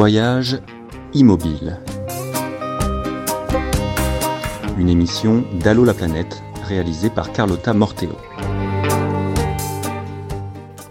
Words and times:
Voyage 0.00 0.56
immobile. 1.12 1.78
Une 4.78 4.88
émission 4.88 5.44
d'Allo 5.62 5.84
la 5.84 5.92
planète 5.92 6.42
réalisée 6.66 7.10
par 7.10 7.32
Carlotta 7.32 7.74
Morteo. 7.74 8.16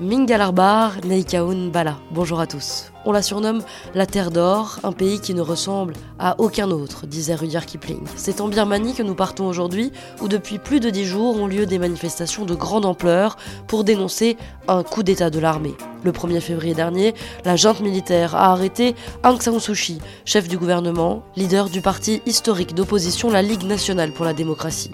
Mingalarbar 0.10 1.06
Neikaun 1.06 1.70
Bala. 1.70 2.00
Bonjour 2.10 2.40
à 2.40 2.48
tous. 2.48 2.92
On 3.06 3.12
la 3.12 3.22
surnomme 3.22 3.62
la 3.94 4.08
Terre 4.08 4.32
d'Or, 4.32 4.80
un 4.82 4.92
pays 4.92 5.20
qui 5.20 5.36
ne 5.36 5.42
ressemble 5.42 5.94
à 6.18 6.34
aucun 6.40 6.72
autre, 6.72 7.06
disait 7.06 7.36
Rudyard 7.36 7.68
Kipling. 7.68 8.02
C'est 8.16 8.42
en 8.42 8.48
Birmanie 8.48 8.96
que 8.96 9.04
nous 9.04 9.14
partons 9.14 9.46
aujourd'hui, 9.46 9.92
où 10.20 10.28
depuis 10.28 10.58
plus 10.58 10.80
de 10.80 10.90
dix 10.90 11.06
jours 11.06 11.40
ont 11.40 11.46
lieu 11.46 11.68
des 11.68 11.78
manifestations 11.78 12.46
de 12.46 12.56
grande 12.56 12.88
ampleur 12.88 13.38
pour 13.68 13.84
dénoncer 13.84 14.36
un 14.68 14.82
coup 14.82 15.04
d'État 15.04 15.30
de 15.30 15.38
l'armée. 15.38 15.76
Le 16.04 16.12
1er 16.12 16.42
février 16.42 16.74
dernier, 16.74 17.14
la 17.46 17.56
junte 17.56 17.82
militaire 17.82 18.36
a 18.36 18.52
arrêté 18.52 18.96
Aung 19.24 19.40
San 19.40 19.60
Suu 19.60 19.76
Kyi, 19.76 20.00
chef 20.26 20.48
du 20.48 20.58
gouvernement, 20.58 21.22
leader 21.36 21.70
du 21.70 21.82
parti 21.82 22.24
historique 22.26 22.74
d'opposition 22.74 23.30
la 23.30 23.44
Ligue 23.44 23.64
nationale 23.64 24.12
pour 24.12 24.26
la 24.26 24.34
démocratie. 24.34 24.90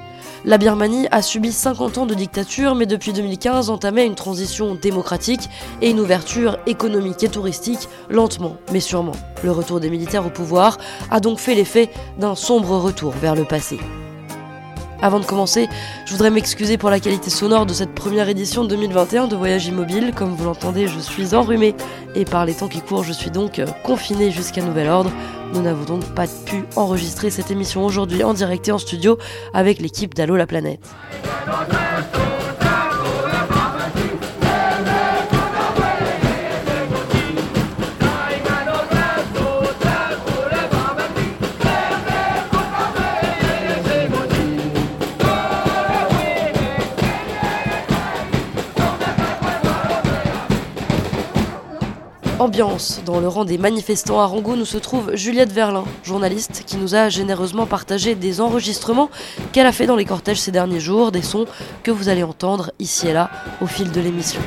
La 0.47 0.59
Birmanie 0.59 1.07
a 1.09 1.23
subi 1.23 1.51
50 1.51 1.97
ans 1.97 2.05
de 2.05 2.13
dictature, 2.13 2.75
mais 2.75 2.85
depuis 2.85 3.13
2015 3.13 3.71
entamait 3.71 4.05
une 4.05 4.13
transition 4.13 4.75
démocratique 4.75 5.49
et 5.81 5.89
une 5.89 5.99
ouverture 5.99 6.59
économique 6.67 7.23
et 7.23 7.29
touristique 7.29 7.89
lentement 8.09 8.57
mais 8.71 8.79
sûrement. 8.79 9.15
Le 9.43 9.51
retour 9.51 9.79
des 9.79 9.89
militaires 9.89 10.27
au 10.27 10.29
pouvoir 10.29 10.77
a 11.09 11.19
donc 11.19 11.39
fait 11.39 11.55
l'effet 11.55 11.89
d'un 12.19 12.35
sombre 12.35 12.77
retour 12.77 13.11
vers 13.11 13.33
le 13.33 13.43
passé. 13.43 13.79
Avant 15.05 15.19
de 15.19 15.25
commencer, 15.25 15.69
je 16.07 16.13
voudrais 16.13 16.31
m'excuser 16.31 16.79
pour 16.79 16.89
la 16.89 16.99
qualité 16.99 17.29
sonore 17.29 17.67
de 17.67 17.73
cette 17.73 17.93
première 17.93 18.27
édition 18.27 18.63
2021 18.63 19.27
de 19.27 19.35
Voyage 19.35 19.67
Immobile. 19.67 20.13
Comme 20.15 20.33
vous 20.33 20.45
l'entendez, 20.45 20.87
je 20.87 20.97
suis 20.97 21.35
enrhumée 21.35 21.75
et 22.15 22.25
par 22.25 22.43
les 22.43 22.55
temps 22.55 22.67
qui 22.67 22.81
courent, 22.81 23.03
je 23.03 23.13
suis 23.13 23.29
donc 23.29 23.61
confinée 23.83 24.31
jusqu'à 24.31 24.63
nouvel 24.63 24.87
ordre. 24.89 25.11
Nous 25.53 25.61
n'avons 25.61 25.83
donc 25.83 26.05
pas 26.15 26.25
pu 26.47 26.63
enregistrer 26.75 27.29
cette 27.29 27.51
émission 27.51 27.85
aujourd'hui 27.85 28.23
en 28.23 28.33
direct 28.33 28.67
et 28.67 28.71
en 28.71 28.79
studio 28.79 29.19
avec 29.53 29.79
l'équipe 29.79 30.15
d'Allo 30.15 30.37
la 30.37 30.47
planète. 30.47 30.81
Dans 52.47 53.19
le 53.19 53.27
rang 53.27 53.43
des 53.43 53.57
manifestants 53.57 54.19
à 54.19 54.27
Rangoon 54.27 54.65
se 54.65 54.77
trouve 54.77 55.15
Juliette 55.15 55.51
Verlin, 55.51 55.83
journaliste 56.03 56.61
qui 56.67 56.77
nous 56.77 56.93
a 56.93 57.09
généreusement 57.09 57.65
partagé 57.65 58.13
des 58.13 58.39
enregistrements 58.39 59.09
qu'elle 59.51 59.65
a 59.65 59.71
fait 59.71 59.87
dans 59.87 59.95
les 59.95 60.05
cortèges 60.05 60.39
ces 60.39 60.51
derniers 60.51 60.79
jours, 60.79 61.11
des 61.11 61.23
sons 61.23 61.47
que 61.81 61.89
vous 61.89 62.07
allez 62.07 62.21
entendre 62.21 62.71
ici 62.77 63.07
et 63.07 63.13
là 63.13 63.31
au 63.61 63.65
fil 63.65 63.91
de 63.91 63.99
l'émission. 63.99 64.41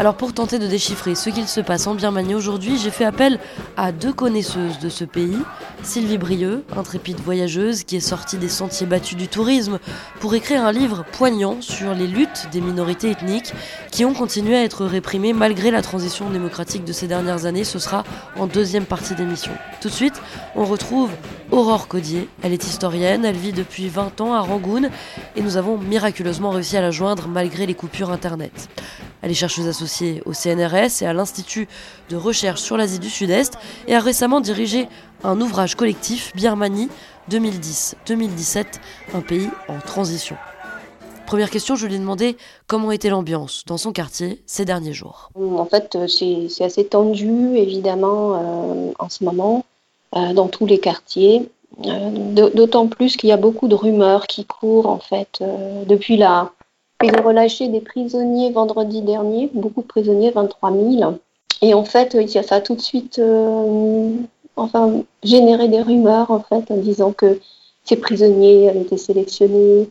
Alors 0.00 0.14
pour 0.14 0.32
tenter 0.32 0.58
de 0.58 0.66
déchiffrer 0.66 1.14
ce 1.14 1.28
qu'il 1.28 1.46
se 1.46 1.60
passe 1.60 1.86
en 1.86 1.94
Birmanie 1.94 2.34
aujourd'hui, 2.34 2.78
j'ai 2.78 2.90
fait 2.90 3.04
appel 3.04 3.38
à 3.76 3.92
deux 3.92 4.14
connaisseuses 4.14 4.78
de 4.78 4.88
ce 4.88 5.04
pays, 5.04 5.36
Sylvie 5.82 6.16
Brieux, 6.16 6.64
intrépide 6.74 7.20
voyageuse 7.20 7.84
qui 7.84 7.96
est 7.96 8.00
sortie 8.00 8.38
des 8.38 8.48
sentiers 8.48 8.86
battus 8.86 9.18
du 9.18 9.28
tourisme 9.28 9.78
pour 10.18 10.34
écrire 10.34 10.64
un 10.64 10.72
livre 10.72 11.04
poignant 11.12 11.60
sur 11.60 11.92
les 11.92 12.06
luttes 12.06 12.48
des 12.50 12.62
minorités 12.62 13.10
ethniques 13.10 13.52
qui 13.90 14.06
ont 14.06 14.14
continué 14.14 14.56
à 14.56 14.64
être 14.64 14.86
réprimées 14.86 15.34
malgré 15.34 15.70
la 15.70 15.82
transition 15.82 16.30
démocratique 16.30 16.86
de 16.86 16.94
ces 16.94 17.06
dernières 17.06 17.44
années. 17.44 17.64
Ce 17.64 17.78
sera 17.78 18.04
en 18.38 18.46
deuxième 18.46 18.86
partie 18.86 19.14
d'émission. 19.14 19.52
Tout 19.82 19.88
de 19.88 19.94
suite, 19.94 20.22
on 20.56 20.64
retrouve 20.64 21.10
Aurore 21.52 21.88
Codier. 21.88 22.28
Elle 22.42 22.52
est 22.52 22.64
historienne, 22.64 23.24
elle 23.24 23.36
vit 23.36 23.52
depuis 23.52 23.88
20 23.88 24.20
ans 24.20 24.34
à 24.34 24.40
Rangoon 24.40 24.90
et 25.34 25.42
nous 25.42 25.56
avons 25.56 25.78
miraculeusement 25.78 26.50
réussi 26.50 26.76
à 26.76 26.80
la 26.80 26.90
joindre 26.90 27.26
malgré 27.28 27.66
les 27.66 27.74
coupures 27.74 28.10
internet. 28.10 28.68
Elle 29.22 29.32
est 29.32 29.34
chercheuse 29.34 29.66
associée 29.66 30.22
au 30.26 30.32
CNRS 30.32 31.02
et 31.02 31.06
à 31.06 31.12
l'Institut 31.12 31.68
de 32.08 32.16
recherche 32.16 32.60
sur 32.60 32.76
l'Asie 32.76 33.00
du 33.00 33.10
Sud-Est 33.10 33.58
et 33.88 33.94
a 33.94 34.00
récemment 34.00 34.40
dirigé 34.40 34.88
un 35.24 35.40
ouvrage 35.40 35.74
collectif 35.74 36.32
Birmanie 36.34 36.88
2010-2017, 37.30 38.64
un 39.14 39.20
pays 39.20 39.48
en 39.68 39.78
transition. 39.78 40.36
Première 41.26 41.50
question, 41.50 41.76
je 41.76 41.86
lui 41.86 41.94
ai 41.94 41.98
demandé 41.98 42.36
comment 42.66 42.90
était 42.90 43.08
l'ambiance 43.08 43.62
dans 43.66 43.76
son 43.76 43.92
quartier 43.92 44.42
ces 44.46 44.64
derniers 44.64 44.92
jours. 44.92 45.30
En 45.36 45.64
fait, 45.64 45.96
c'est 46.08 46.64
assez 46.64 46.84
tendu, 46.84 47.56
évidemment, 47.56 48.34
euh, 48.34 48.92
en 48.98 49.08
ce 49.08 49.22
moment, 49.22 49.58
euh, 49.58 49.69
dans 50.12 50.48
tous 50.48 50.66
les 50.66 50.78
quartiers. 50.78 51.48
Euh, 51.86 52.50
D'autant 52.54 52.88
plus 52.88 53.16
qu'il 53.16 53.28
y 53.28 53.32
a 53.32 53.36
beaucoup 53.36 53.68
de 53.68 53.74
rumeurs 53.74 54.26
qui 54.26 54.44
courent, 54.44 54.88
en 54.88 54.98
fait, 54.98 55.38
euh, 55.40 55.84
depuis 55.84 56.16
la, 56.16 56.52
ils 57.02 57.14
ont 57.18 57.22
relâché 57.22 57.68
des 57.68 57.80
prisonniers 57.80 58.50
vendredi 58.50 59.02
dernier, 59.02 59.50
beaucoup 59.54 59.82
de 59.82 59.86
prisonniers, 59.86 60.30
23 60.30 60.72
000. 60.72 61.18
Et 61.62 61.74
en 61.74 61.84
fait, 61.84 62.16
ça 62.28 62.56
a 62.56 62.60
tout 62.60 62.74
de 62.74 62.80
suite 62.80 63.18
euh, 63.18 64.12
enfin, 64.56 65.02
généré 65.22 65.68
des 65.68 65.80
rumeurs 65.80 66.30
en, 66.30 66.40
fait, 66.40 66.70
en 66.70 66.76
disant 66.76 67.12
que 67.12 67.38
ces 67.84 67.96
prisonniers 67.96 68.68
avaient 68.68 68.82
été 68.82 68.98
sélectionnés 68.98 69.88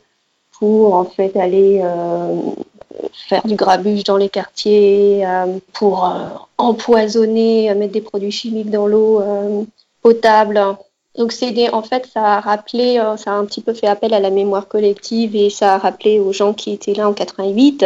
pour 0.59 0.93
en 0.93 1.05
fait 1.05 1.35
aller 1.37 1.81
euh, 1.83 2.35
faire 3.27 3.45
du 3.45 3.55
grabuge 3.55 4.03
dans 4.03 4.17
les 4.17 4.29
quartiers, 4.29 5.25
euh, 5.25 5.57
pour 5.73 6.05
euh, 6.05 6.27
empoisonner, 6.57 7.73
mettre 7.75 7.93
des 7.93 8.01
produits 8.01 8.31
chimiques 8.31 8.69
dans 8.69 8.87
l'eau 8.87 9.21
euh, 9.21 9.63
potable. 10.01 10.77
Donc 11.15 11.31
c'est 11.31 11.51
des, 11.51 11.69
en 11.69 11.81
fait 11.81 12.05
ça 12.05 12.37
a 12.37 12.39
rappelé, 12.39 12.99
euh, 12.99 13.17
ça 13.17 13.31
a 13.33 13.35
un 13.35 13.45
petit 13.45 13.61
peu 13.61 13.73
fait 13.73 13.87
appel 13.87 14.13
à 14.13 14.19
la 14.19 14.29
mémoire 14.29 14.67
collective 14.67 15.35
et 15.35 15.49
ça 15.49 15.75
a 15.75 15.77
rappelé 15.77 16.19
aux 16.19 16.33
gens 16.33 16.53
qui 16.53 16.71
étaient 16.71 16.93
là 16.93 17.09
en 17.09 17.13
88 17.13 17.85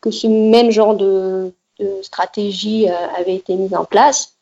que 0.00 0.10
ce 0.10 0.26
même 0.26 0.70
genre 0.70 0.94
de, 0.94 1.52
de 1.78 2.02
stratégie 2.02 2.88
euh, 2.88 3.08
avait 3.16 3.36
été 3.36 3.54
mise 3.54 3.74
en 3.74 3.84
place. 3.84 4.36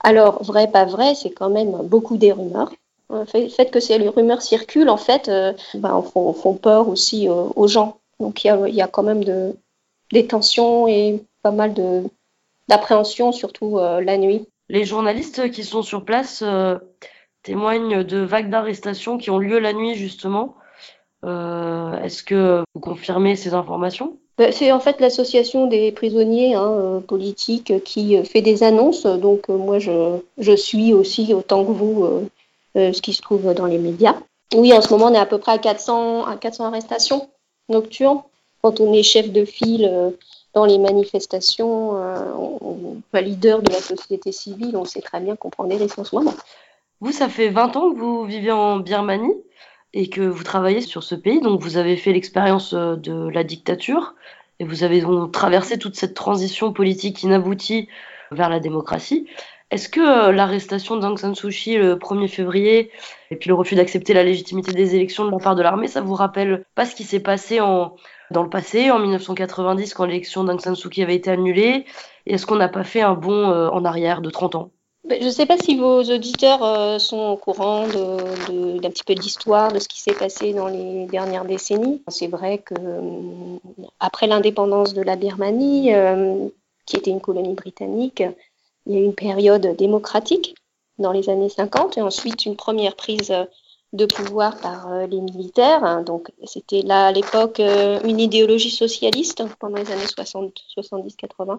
Alors 0.00 0.42
vrai 0.42 0.70
pas 0.70 0.84
vrai, 0.84 1.14
c'est 1.14 1.30
quand 1.30 1.50
même 1.50 1.72
beaucoup 1.84 2.16
des 2.16 2.32
rumeurs. 2.32 2.72
Le 3.10 3.24
fait 3.24 3.70
que 3.70 3.80
ces 3.80 3.96
rumeurs 4.08 4.42
circulent 4.42 4.88
en 4.88 4.96
fait, 4.96 5.28
euh, 5.28 5.52
ben, 5.74 6.02
font, 6.02 6.32
font, 6.32 6.54
peur 6.54 6.88
aussi 6.88 7.28
euh, 7.28 7.48
aux 7.54 7.68
gens. 7.68 7.98
Donc 8.18 8.44
il 8.44 8.48
y 8.48 8.50
a, 8.50 8.68
y 8.68 8.82
a, 8.82 8.88
quand 8.88 9.04
même 9.04 9.22
de, 9.22 9.54
des 10.12 10.26
tensions 10.26 10.88
et 10.88 11.22
pas 11.42 11.52
mal 11.52 11.72
de 11.74 12.02
d'appréhension 12.68 13.30
surtout 13.30 13.78
euh, 13.78 14.00
la 14.00 14.18
nuit. 14.18 14.48
Les 14.68 14.84
journalistes 14.84 15.50
qui 15.50 15.64
sont 15.64 15.82
sur 15.82 16.04
place 16.04 16.42
témoignent 17.42 18.02
de 18.02 18.18
vagues 18.18 18.50
d'arrestations 18.50 19.18
qui 19.18 19.30
ont 19.30 19.38
lieu 19.38 19.58
la 19.58 19.72
nuit 19.72 19.94
justement. 19.94 20.56
Euh, 21.24 22.02
Est-ce 22.02 22.22
que 22.22 22.62
vous 22.74 22.80
confirmez 22.80 23.36
ces 23.36 23.54
informations? 23.54 24.18
C'est 24.52 24.70
en 24.70 24.80
fait 24.80 25.00
l'association 25.00 25.66
des 25.66 25.92
prisonniers 25.92 26.54
hein, 26.54 27.02
politiques 27.08 27.82
qui 27.84 28.22
fait 28.24 28.42
des 28.42 28.62
annonces. 28.62 29.06
Donc 29.06 29.48
euh, 29.48 29.56
moi 29.56 29.78
je, 29.78 30.56
suis 30.56 30.92
aussi 30.92 31.32
autant 31.32 31.64
que 31.64 31.72
vous 31.72 32.04
euh, 32.04 32.28
euh, 32.76 32.92
ce 32.92 33.00
qui 33.00 33.14
se 33.14 33.22
trouve 33.22 33.54
dans 33.54 33.64
les 33.64 33.78
médias. 33.78 34.16
Oui, 34.54 34.74
en 34.74 34.82
ce 34.82 34.90
moment 34.90 35.06
on 35.06 35.14
est 35.14 35.18
à 35.18 35.26
peu 35.26 35.38
près 35.38 35.52
à 35.52 35.58
400, 35.58 36.26
à 36.26 36.36
400 36.36 36.66
arrestations 36.66 37.30
nocturnes. 37.70 38.20
Quand 38.60 38.80
on 38.80 38.92
est 38.92 39.02
chef 39.02 39.30
de 39.30 39.44
file 39.44 40.12
dans 40.56 40.64
les 40.64 40.78
manifestations, 40.78 41.90
on, 41.92 42.58
on, 43.12 43.20
leader 43.20 43.60
de 43.60 43.70
la 43.70 43.78
société 43.78 44.32
civile, 44.32 44.74
on 44.74 44.86
sait 44.86 45.02
très 45.02 45.20
bien 45.20 45.36
qu'on 45.36 45.50
prend 45.50 45.64
des 45.64 45.76
risques. 45.76 45.98
Vous, 47.00 47.12
ça 47.12 47.28
fait 47.28 47.50
20 47.50 47.76
ans 47.76 47.92
que 47.92 47.98
vous 47.98 48.24
vivez 48.24 48.50
en 48.50 48.78
Birmanie 48.78 49.34
et 49.92 50.08
que 50.08 50.22
vous 50.22 50.44
travaillez 50.44 50.80
sur 50.80 51.02
ce 51.02 51.14
pays, 51.14 51.42
donc 51.42 51.60
vous 51.60 51.76
avez 51.76 51.98
fait 51.98 52.14
l'expérience 52.14 52.72
de 52.72 53.28
la 53.28 53.44
dictature 53.44 54.14
et 54.58 54.64
vous 54.64 54.82
avez 54.82 55.02
donc 55.02 55.30
traversé 55.30 55.78
toute 55.78 55.94
cette 55.94 56.14
transition 56.14 56.72
politique 56.72 57.22
inaboutie 57.22 57.88
vers 58.30 58.48
la 58.48 58.58
démocratie. 58.58 59.26
Est-ce 59.70 59.90
que 59.90 60.30
l'arrestation 60.30 60.96
d'Aung 60.96 61.18
San 61.18 61.34
Suu 61.34 61.50
Kyi 61.50 61.76
le 61.76 61.96
1er 61.96 62.28
février 62.28 62.90
et 63.30 63.36
puis 63.36 63.48
le 63.48 63.54
refus 63.54 63.74
d'accepter 63.74 64.14
la 64.14 64.24
légitimité 64.24 64.72
des 64.72 64.94
élections 64.94 65.26
de 65.26 65.32
la 65.32 65.38
part 65.38 65.54
de 65.54 65.62
l'armée, 65.62 65.88
ça 65.88 66.00
vous 66.00 66.14
rappelle 66.14 66.64
pas 66.74 66.86
ce 66.86 66.94
qui 66.94 67.04
s'est 67.04 67.20
passé 67.20 67.60
en, 67.60 67.94
dans 68.30 68.42
le 68.42 68.50
passé, 68.50 68.90
en 68.90 68.98
1990, 68.98 69.94
quand 69.94 70.04
l'élection 70.04 70.44
d'Aung 70.44 70.60
San 70.60 70.74
Suu 70.74 70.88
Kyi 70.88 71.02
avait 71.02 71.16
été 71.16 71.30
annulée 71.30 71.86
est-ce 72.26 72.44
qu'on 72.44 72.56
n'a 72.56 72.68
pas 72.68 72.82
fait 72.82 73.02
un 73.02 73.14
bond 73.14 73.68
en 73.68 73.84
arrière 73.84 74.20
de 74.20 74.30
30 74.30 74.56
ans? 74.56 74.70
Je 75.08 75.24
ne 75.24 75.30
sais 75.30 75.46
pas 75.46 75.56
si 75.56 75.76
vos 75.76 76.02
auditeurs 76.02 76.64
euh, 76.64 76.98
sont 76.98 77.28
au 77.28 77.36
courant 77.36 77.86
d'un 77.86 78.90
petit 78.90 79.04
peu 79.04 79.14
d'histoire 79.14 79.70
de 79.70 79.78
ce 79.78 79.86
qui 79.86 80.00
s'est 80.00 80.14
passé 80.14 80.52
dans 80.52 80.66
les 80.66 81.06
dernières 81.06 81.44
décennies. 81.44 82.02
C'est 82.08 82.26
vrai 82.26 82.58
que 82.58 82.74
euh, 82.74 83.58
après 84.00 84.26
l'indépendance 84.26 84.94
de 84.94 85.02
la 85.02 85.14
Birmanie, 85.14 85.94
euh, 85.94 86.48
qui 86.86 86.96
était 86.96 87.12
une 87.12 87.20
colonie 87.20 87.54
britannique, 87.54 88.24
il 88.86 88.94
y 88.94 88.96
a 88.96 89.00
eu 89.00 89.04
une 89.04 89.14
période 89.14 89.76
démocratique 89.76 90.56
dans 90.98 91.12
les 91.12 91.28
années 91.30 91.50
50 91.50 91.98
et 91.98 92.02
ensuite 92.02 92.44
une 92.44 92.56
première 92.56 92.96
prise 92.96 93.32
de 93.92 94.06
pouvoir 94.06 94.58
par 94.60 94.92
euh, 94.92 95.06
les 95.06 95.20
militaires. 95.20 96.02
Donc, 96.04 96.30
c'était 96.44 96.82
là 96.82 97.06
à 97.06 97.12
l'époque 97.12 97.60
euh, 97.60 98.00
une 98.04 98.20
idéologie 98.20 98.70
socialiste 98.70 99.44
pendant 99.58 99.76
les 99.76 99.90
années 99.90 100.06
60, 100.06 100.52
70-80. 100.76 101.58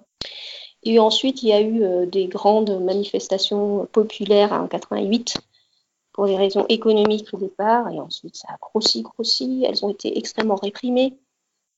Et 0.84 1.00
ensuite, 1.00 1.44
il 1.44 1.50
y 1.50 1.54
a 1.54 1.62
eu 1.62 1.84
euh, 1.84 2.06
des 2.06 2.28
grandes 2.28 2.82
manifestations 2.82 3.88
populaires 3.92 4.54
en 4.54 4.68
88 4.68 5.38
pour 6.14 6.28
des 6.28 6.38
raisons 6.38 6.66
économiques 6.70 7.34
au 7.34 7.38
départ. 7.38 7.90
Et 7.92 8.00
ensuite, 8.00 8.36
ça 8.36 8.50
a 8.54 8.58
grossi, 8.62 9.02
grossi. 9.02 9.66
Elles 9.68 9.86
ont 9.86 9.90
été 9.90 10.18
extrêmement 10.18 10.56
réprimées 10.56 11.14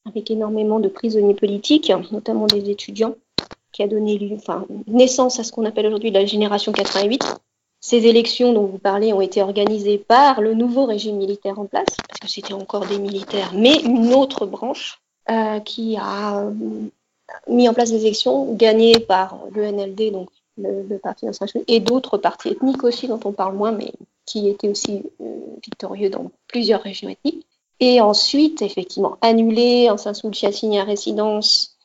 avec 0.05 0.31
énormément 0.31 0.79
de 0.79 0.87
prisonniers 0.87 1.35
politiques, 1.35 1.91
notamment 2.11 2.47
des 2.47 2.69
étudiants, 2.69 3.15
qui 3.71 3.83
a 3.83 3.87
donné 3.87 4.39
naissance 4.87 5.39
à 5.39 5.43
ce 5.43 5.51
qu'on 5.51 5.65
appelle 5.65 5.87
aujourd'hui 5.87 6.09
la 6.11 6.25
génération 6.25 6.71
88 6.71 7.38
ces 7.81 8.05
élections 8.07 8.53
dont 8.53 8.65
vous 8.65 8.77
parlez 8.77 9.13
ont 9.13 9.21
été 9.21 9.41
organisées 9.41 9.97
par 9.97 10.41
le 10.41 10.53
nouveau 10.53 10.85
régime 10.85 11.17
militaire 11.17 11.59
en 11.59 11.65
place, 11.65 11.87
parce 12.07 12.19
que 12.19 12.27
c'était 12.27 12.53
encore 12.53 12.85
des 12.85 12.99
militaires, 12.99 13.51
mais 13.53 13.75
une 13.81 14.13
autre 14.13 14.45
branche 14.45 14.99
euh, 15.29 15.59
qui 15.59 15.95
a 15.97 16.41
euh, 16.41 16.51
mis 17.47 17.69
en 17.69 17.73
place 17.73 17.91
des 17.91 18.01
élections 18.01 18.53
gagnées 18.53 18.99
par 18.99 19.39
le 19.51 19.71
NLD, 19.71 20.11
donc 20.11 20.29
le, 20.57 20.97
Parti 20.97 21.25
national, 21.25 21.63
et 21.67 21.79
d'autres 21.79 22.17
partis 22.17 22.49
ethniques 22.49 22.83
aussi, 22.83 23.07
dont 23.07 23.19
on 23.23 23.31
parle 23.31 23.55
moins, 23.55 23.71
mais 23.71 23.93
qui 24.25 24.49
étaient 24.49 24.67
aussi 24.67 25.03
euh, 25.21 25.25
victorieux 25.63 26.09
dans 26.09 26.31
plusieurs 26.47 26.81
régions 26.81 27.09
ethniques. 27.09 27.45
Et 27.79 28.01
ensuite, 28.01 28.61
effectivement, 28.61 29.17
annuler 29.21 29.89
en 29.89 29.95
Saint-Soulchi 29.95 30.45
à 30.45 30.83
résidence 30.83 31.77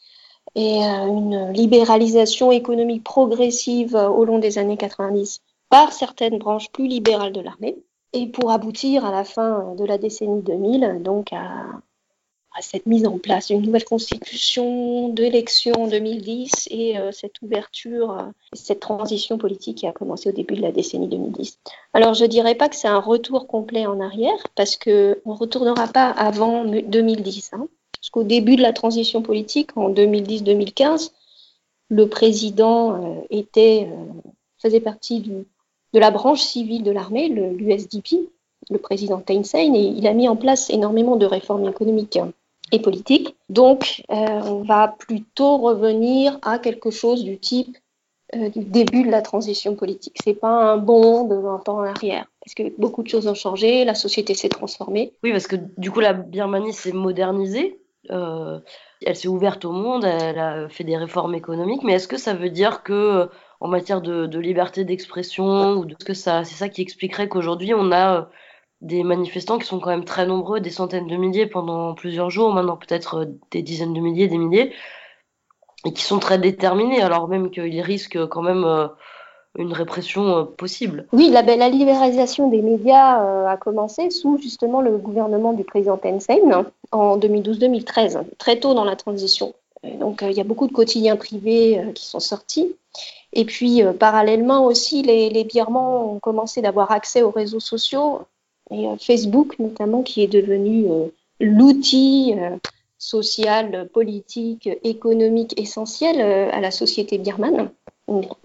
et 0.56 0.82
une 0.82 1.52
libéralisation 1.52 2.50
économique 2.50 3.04
progressive 3.04 3.94
au 3.94 4.24
long 4.24 4.40
des 4.40 4.58
années 4.58 4.76
90 4.76 5.40
par 5.74 5.92
certaines 5.92 6.38
branches 6.38 6.70
plus 6.70 6.86
libérales 6.86 7.32
de 7.32 7.40
l'armée, 7.40 7.76
et 8.12 8.28
pour 8.28 8.52
aboutir 8.52 9.04
à 9.04 9.10
la 9.10 9.24
fin 9.24 9.74
de 9.74 9.84
la 9.84 9.98
décennie 9.98 10.40
2000, 10.40 11.00
donc 11.02 11.32
à, 11.32 11.64
cette 12.60 12.86
mise 12.86 13.04
en 13.08 13.18
place 13.18 13.48
d'une 13.48 13.60
nouvelle 13.60 13.84
constitution, 13.84 15.08
d'élections 15.08 15.74
en 15.74 15.88
2010 15.88 16.68
et 16.70 16.96
euh, 16.96 17.10
cette 17.10 17.42
ouverture, 17.42 18.12
euh, 18.12 18.22
cette 18.52 18.78
transition 18.78 19.36
politique 19.36 19.78
qui 19.78 19.88
a 19.88 19.92
commencé 19.92 20.28
au 20.28 20.32
début 20.32 20.54
de 20.54 20.62
la 20.62 20.70
décennie 20.70 21.08
2010. 21.08 21.58
Alors 21.92 22.14
je 22.14 22.22
ne 22.22 22.28
dirais 22.28 22.54
pas 22.54 22.68
que 22.68 22.76
c'est 22.76 22.86
un 22.86 23.00
retour 23.00 23.48
complet 23.48 23.84
en 23.84 23.98
arrière, 23.98 24.46
parce 24.54 24.76
qu'on 24.76 24.90
ne 24.90 25.34
retournera 25.36 25.88
pas 25.88 26.08
avant 26.08 26.64
2010. 26.64 27.50
Hein, 27.52 27.66
parce 27.96 28.10
qu'au 28.10 28.22
début 28.22 28.54
de 28.54 28.62
la 28.62 28.72
transition 28.72 29.22
politique, 29.22 29.76
en 29.76 29.90
2010-2015, 29.90 31.10
le 31.88 32.08
président 32.08 32.92
euh, 32.92 33.20
était, 33.30 33.88
faisait 34.62 34.78
partie 34.78 35.18
du, 35.18 35.44
de 35.94 36.00
la 36.00 36.10
branche 36.10 36.42
civile 36.42 36.82
de 36.82 36.90
l'armée, 36.90 37.28
l'USDP, 37.28 38.28
le, 38.68 38.78
président 38.78 39.20
Thein 39.20 39.42
et 39.54 39.66
il 39.66 40.06
a 40.06 40.12
mis 40.12 40.28
en 40.28 40.36
place 40.36 40.68
énormément 40.68 41.16
de 41.16 41.24
réformes 41.24 41.68
économiques 41.68 42.18
et 42.72 42.80
politiques. 42.80 43.36
Donc, 43.48 44.02
euh, 44.10 44.14
on 44.14 44.62
va 44.62 44.88
plutôt 44.88 45.58
revenir 45.58 46.38
à 46.42 46.58
quelque 46.58 46.90
chose 46.90 47.22
du 47.24 47.38
type 47.38 47.78
euh, 48.34 48.48
du 48.48 48.64
début 48.64 49.04
de 49.04 49.10
la 49.10 49.22
transition 49.22 49.76
politique. 49.76 50.16
C'est 50.24 50.34
pas 50.34 50.48
un 50.48 50.78
bond 50.78 51.24
de 51.28 51.36
20 51.36 51.68
ans 51.68 51.78
en 51.78 51.84
arrière, 51.84 52.26
parce 52.44 52.54
que 52.54 52.74
beaucoup 52.78 53.02
de 53.04 53.08
choses 53.08 53.28
ont 53.28 53.34
changé, 53.34 53.84
la 53.84 53.94
société 53.94 54.34
s'est 54.34 54.48
transformée. 54.48 55.12
Oui, 55.22 55.30
parce 55.30 55.46
que 55.46 55.56
du 55.78 55.92
coup, 55.92 56.00
la 56.00 56.14
Birmanie 56.14 56.72
s'est 56.72 56.92
modernisée. 56.92 57.78
Euh, 58.10 58.58
elle 59.06 59.16
s'est 59.16 59.28
ouverte 59.28 59.64
au 59.64 59.72
monde, 59.72 60.04
elle 60.04 60.38
a 60.38 60.68
fait 60.68 60.84
des 60.84 60.96
réformes 60.96 61.34
économiques, 61.34 61.82
mais 61.84 61.94
est-ce 61.94 62.08
que 62.08 62.16
ça 62.16 62.34
veut 62.34 62.50
dire 62.50 62.82
que 62.82 63.28
en 63.64 63.68
matière 63.68 64.02
de, 64.02 64.38
liberté 64.38 64.84
d'expression 64.84 65.72
ou 65.72 65.86
de 65.86 65.96
ce 65.98 66.04
que 66.04 66.12
c'est 66.12 66.44
ça 66.44 66.68
qui 66.68 66.82
expliquerait 66.82 67.30
qu'aujourd'hui 67.30 67.72
on 67.72 67.92
a 67.92 68.16
euh, 68.16 68.22
des 68.82 69.02
manifestants 69.02 69.58
qui 69.58 69.64
sont 69.64 69.80
quand 69.80 69.88
même 69.88 70.04
très 70.04 70.26
nombreux, 70.26 70.60
des 70.60 70.68
centaines 70.68 71.06
de 71.06 71.16
milliers 71.16 71.46
pendant 71.46 71.94
plusieurs 71.94 72.28
jours, 72.28 72.52
maintenant 72.52 72.76
peut-être 72.76 73.22
euh, 73.22 73.24
des 73.52 73.62
dizaines 73.62 73.94
de 73.94 74.00
milliers, 74.00 74.28
des 74.28 74.36
milliers, 74.36 74.74
et 75.86 75.94
qui 75.94 76.02
sont 76.02 76.18
très 76.18 76.36
déterminés, 76.36 77.00
alors 77.00 77.26
même 77.26 77.50
qu'ils 77.50 77.80
risquent 77.80 78.26
quand 78.26 78.42
même 78.42 78.64
euh, 78.64 78.86
une 79.56 79.72
répression 79.72 80.44
possible. 80.44 81.06
Oui, 81.14 81.30
la, 81.30 81.40
la, 81.40 81.70
libéralisation 81.70 82.50
des 82.50 82.60
médias 82.60 83.48
a 83.48 83.56
commencé 83.56 84.10
sous 84.10 84.36
justement 84.36 84.82
le 84.82 84.98
gouvernement 84.98 85.54
du 85.54 85.64
président 85.64 85.96
Tencent 85.96 86.66
en 86.92 87.16
2012-2013, 87.16 88.24
très 88.36 88.60
tôt 88.60 88.74
dans 88.74 88.84
la 88.84 88.96
transition. 88.96 89.54
Donc 90.00 90.22
il 90.22 90.32
y 90.32 90.40
a 90.40 90.44
beaucoup 90.44 90.66
de 90.66 90.72
quotidiens 90.72 91.16
privés 91.16 91.80
qui 91.94 92.06
sont 92.06 92.20
sortis. 92.20 92.74
Et 93.34 93.44
puis, 93.44 93.82
euh, 93.82 93.92
parallèlement 93.92 94.64
aussi, 94.64 95.02
les, 95.02 95.28
les 95.28 95.44
Birmans 95.44 96.14
ont 96.14 96.18
commencé 96.20 96.62
d'avoir 96.62 96.92
accès 96.92 97.22
aux 97.22 97.30
réseaux 97.30 97.60
sociaux, 97.60 98.22
et 98.70 98.86
euh, 98.86 98.96
Facebook 98.98 99.58
notamment, 99.58 100.02
qui 100.02 100.22
est 100.22 100.28
devenu 100.28 100.86
euh, 100.88 101.08
l'outil 101.40 102.34
social, 102.96 103.88
politique, 103.92 104.70
économique 104.84 105.60
essentiel 105.60 106.20
à 106.20 106.60
la 106.60 106.70
société 106.70 107.18
birmane. 107.18 107.70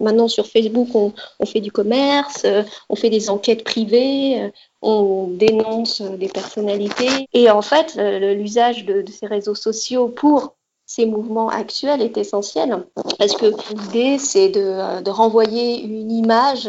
Maintenant, 0.00 0.28
sur 0.28 0.46
Facebook, 0.46 0.88
on, 0.94 1.12
fait 1.46 1.60
du 1.60 1.70
commerce, 1.70 2.44
on 2.90 2.96
fait 2.96 3.08
des 3.08 3.30
enquêtes 3.30 3.64
privées, 3.64 4.50
on 4.82 5.28
dénonce 5.28 6.02
des 6.02 6.28
personnalités. 6.28 7.28
Et 7.32 7.48
en 7.48 7.62
fait, 7.62 7.96
l'usage 7.96 8.84
de, 8.84 9.04
ces 9.10 9.26
réseaux 9.26 9.54
sociaux 9.54 10.08
pour 10.08 10.56
ces 10.90 11.06
mouvements 11.06 11.50
actuels 11.50 12.02
est 12.02 12.16
essentiel 12.18 12.84
parce 13.16 13.34
que 13.36 13.46
l'idée 13.46 14.18
c'est 14.18 14.48
de, 14.48 14.60
euh, 14.60 15.00
de, 15.00 15.10
renvoyer 15.12 15.80
une 15.80 16.10
image 16.10 16.68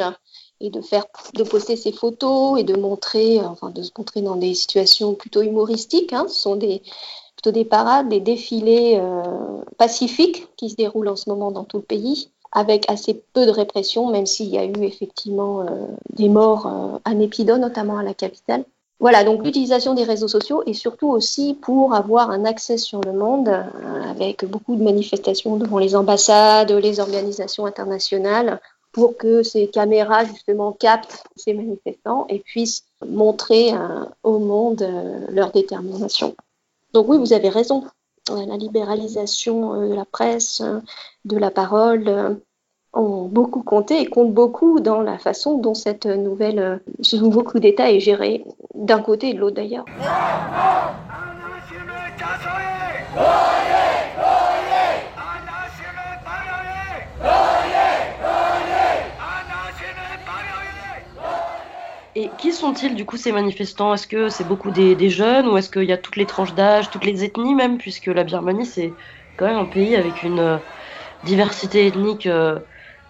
et 0.59 0.69
de 0.69 0.79
faire 0.79 1.07
de 1.33 1.43
poster 1.43 1.75
ces 1.75 1.91
photos 1.91 2.59
et 2.59 2.63
de 2.63 2.77
montrer 2.77 3.39
enfin 3.41 3.71
de 3.71 3.81
se 3.81 3.89
montrer 3.97 4.21
dans 4.21 4.35
des 4.35 4.53
situations 4.53 5.15
plutôt 5.15 5.41
humoristiques 5.41 6.13
hein. 6.13 6.25
ce 6.27 6.35
sont 6.35 6.59
plutôt 6.59 7.51
des 7.51 7.65
parades 7.65 8.09
des 8.09 8.19
défilés 8.19 8.99
euh, 9.01 9.63
pacifiques 9.79 10.47
qui 10.55 10.69
se 10.69 10.75
déroulent 10.75 11.09
en 11.09 11.15
ce 11.15 11.27
moment 11.27 11.49
dans 11.49 11.63
tout 11.63 11.77
le 11.77 11.83
pays 11.83 12.29
avec 12.51 12.87
assez 12.91 13.23
peu 13.33 13.47
de 13.47 13.51
répression 13.51 14.11
même 14.11 14.27
s'il 14.27 14.49
y 14.49 14.59
a 14.59 14.65
eu 14.65 14.83
effectivement 14.83 15.61
euh, 15.61 15.87
des 16.13 16.29
morts 16.29 16.67
euh, 16.67 16.99
à 17.05 17.15
Népido 17.15 17.57
notamment 17.57 17.97
à 17.97 18.03
la 18.03 18.13
capitale 18.13 18.65
voilà, 19.01 19.23
donc 19.23 19.43
l'utilisation 19.43 19.95
des 19.95 20.03
réseaux 20.03 20.27
sociaux 20.27 20.61
et 20.67 20.75
surtout 20.75 21.09
aussi 21.09 21.55
pour 21.55 21.95
avoir 21.95 22.29
un 22.29 22.45
accès 22.45 22.77
sur 22.77 23.01
le 23.01 23.13
monde 23.13 23.49
euh, 23.49 23.63
avec 24.11 24.45
beaucoup 24.45 24.75
de 24.75 24.83
manifestations 24.83 25.57
devant 25.57 25.79
les 25.79 25.95
ambassades, 25.95 26.71
les 26.71 26.99
organisations 26.99 27.65
internationales 27.65 28.61
pour 28.91 29.17
que 29.17 29.41
ces 29.41 29.67
caméras 29.67 30.25
justement 30.25 30.71
captent 30.71 31.23
ces 31.35 31.55
manifestants 31.55 32.27
et 32.29 32.39
puissent 32.39 32.83
montrer 33.03 33.73
euh, 33.73 34.05
au 34.21 34.37
monde 34.37 34.83
euh, 34.83 35.25
leur 35.31 35.51
détermination. 35.51 36.35
Donc 36.93 37.07
oui, 37.09 37.17
vous 37.17 37.33
avez 37.33 37.49
raison. 37.49 37.83
La 38.29 38.55
libéralisation 38.55 39.89
de 39.89 39.95
la 39.95 40.05
presse, 40.05 40.61
de 41.25 41.37
la 41.37 41.49
parole, 41.49 42.39
ont 42.93 43.25
beaucoup 43.25 43.63
compté 43.63 44.01
et 44.01 44.05
comptent 44.05 44.33
beaucoup 44.33 44.79
dans 44.79 45.01
la 45.01 45.17
façon 45.17 45.57
dont 45.57 45.73
cette 45.73 46.05
nouvelle, 46.05 46.81
ce 47.01 47.15
nouveau 47.15 47.43
coup 47.43 47.59
d'État 47.59 47.91
est 47.91 47.99
géré, 47.99 48.43
d'un 48.75 49.01
côté 49.01 49.29
et 49.29 49.33
de 49.33 49.39
l'autre 49.39 49.55
d'ailleurs. 49.55 49.87
Et 62.15 62.35
qui 62.35 62.51
sont-ils 62.51 62.93
du 62.93 63.05
coup 63.05 63.15
ces 63.15 63.31
manifestants? 63.31 63.93
Est-ce 63.93 64.07
que 64.07 64.27
c'est 64.27 64.43
beaucoup 64.43 64.69
des, 64.71 65.09
jeunes 65.09 65.47
ou 65.47 65.57
est-ce 65.57 65.69
qu'il 65.69 65.83
y 65.85 65.93
a 65.93 65.97
toutes 65.97 66.17
les 66.17 66.25
tranches 66.25 66.53
d'âge, 66.53 66.89
toutes 66.89 67.05
les 67.05 67.23
ethnies 67.23 67.55
même, 67.55 67.77
puisque 67.77 68.07
la 68.07 68.23
Birmanie 68.25 68.65
c'est 68.65 68.97
quand 69.37 69.45
même 69.47 69.57
un 69.57 69.65
pays 69.65 69.95
avec 69.95 70.21
une 70.23 70.39
euh, 70.39 70.57
diversité 71.23 71.87
ethnique 71.87 72.27
euh, 72.27 72.59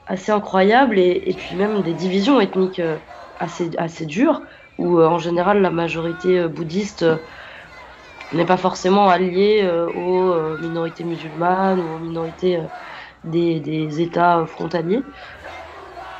assez 0.05 0.31
incroyable 0.31 0.99
et, 0.99 1.33
puis 1.37 1.55
même 1.55 1.81
des 1.81 1.93
divisions 1.93 2.41
ethniques 2.41 2.79
euh, 2.79 2.99
assez, 3.39 3.71
assez 3.77 4.05
dures, 4.05 4.41
où 4.77 4.99
euh, 4.99 5.07
en 5.07 5.19
général 5.19 5.61
la 5.61 5.71
majorité 5.71 6.39
euh, 6.39 6.47
bouddhiste 6.47 7.05
n'est 8.31 8.45
pas 8.45 8.57
forcément 8.57 9.09
alliée 9.09 9.69
aux 9.93 10.57
minorités 10.57 11.03
musulmanes 11.03 11.81
ou 11.81 11.95
aux 11.95 11.99
minorités 11.99 12.61
des, 13.25 13.59
des 13.59 13.99
États 13.99 14.45
frontaliers. 14.45 15.03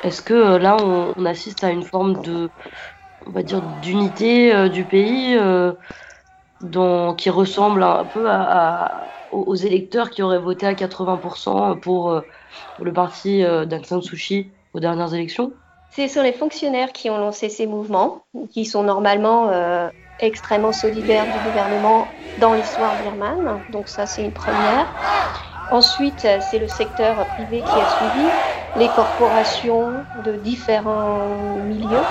Est-ce 0.02 0.20
que 0.20 0.56
là 0.56 0.76
on, 0.82 1.24
assiste 1.24 1.64
à 1.64 1.70
une 1.70 1.82
forme 1.82 2.20
de, 2.22 2.50
on 3.24 3.30
va 3.30 3.42
dire, 3.42 3.62
d'unité 3.62 4.68
du 4.68 4.84
pays 4.84 5.38
dont, 6.60 7.14
qui 7.14 7.30
ressemble 7.30 7.82
un 7.82 8.04
peu 8.04 8.28
à, 8.28 9.08
aux 9.30 9.54
électeurs 9.54 10.10
qui 10.10 10.22
auraient 10.22 10.38
voté 10.38 10.66
à 10.66 10.74
80% 10.74 11.80
pour 11.80 12.22
le 12.80 12.92
parti 12.92 13.44
euh, 13.44 13.64
d'Aung 13.64 13.84
San 13.84 14.00
aux 14.74 14.80
dernières 14.80 15.14
élections 15.14 15.52
Ce 15.90 16.08
sont 16.08 16.22
les 16.22 16.32
fonctionnaires 16.32 16.92
qui 16.92 17.10
ont 17.10 17.18
lancé 17.18 17.48
ces 17.48 17.66
mouvements, 17.66 18.24
qui 18.50 18.64
sont 18.64 18.82
normalement 18.82 19.50
euh, 19.50 19.88
extrêmement 20.18 20.72
solidaires 20.72 21.28
du 21.28 21.40
gouvernement 21.40 22.14
dans 22.36 22.54
l'histoire 22.54 22.96
birmane. 22.96 23.62
Donc 23.68 23.88
ça, 23.88 24.06
c'est 24.06 24.22
une 24.22 24.32
première. 24.32 24.86
Ensuite, 25.68 26.26
c'est 26.40 26.58
le 26.58 26.68
secteur 26.68 27.26
privé 27.28 27.64
qui 27.64 27.80
a 27.80 27.86
suivi, 27.86 28.32
les 28.74 28.90
corporations 28.92 30.06
de 30.14 30.32
différents 30.36 31.56
milieux 31.56 32.08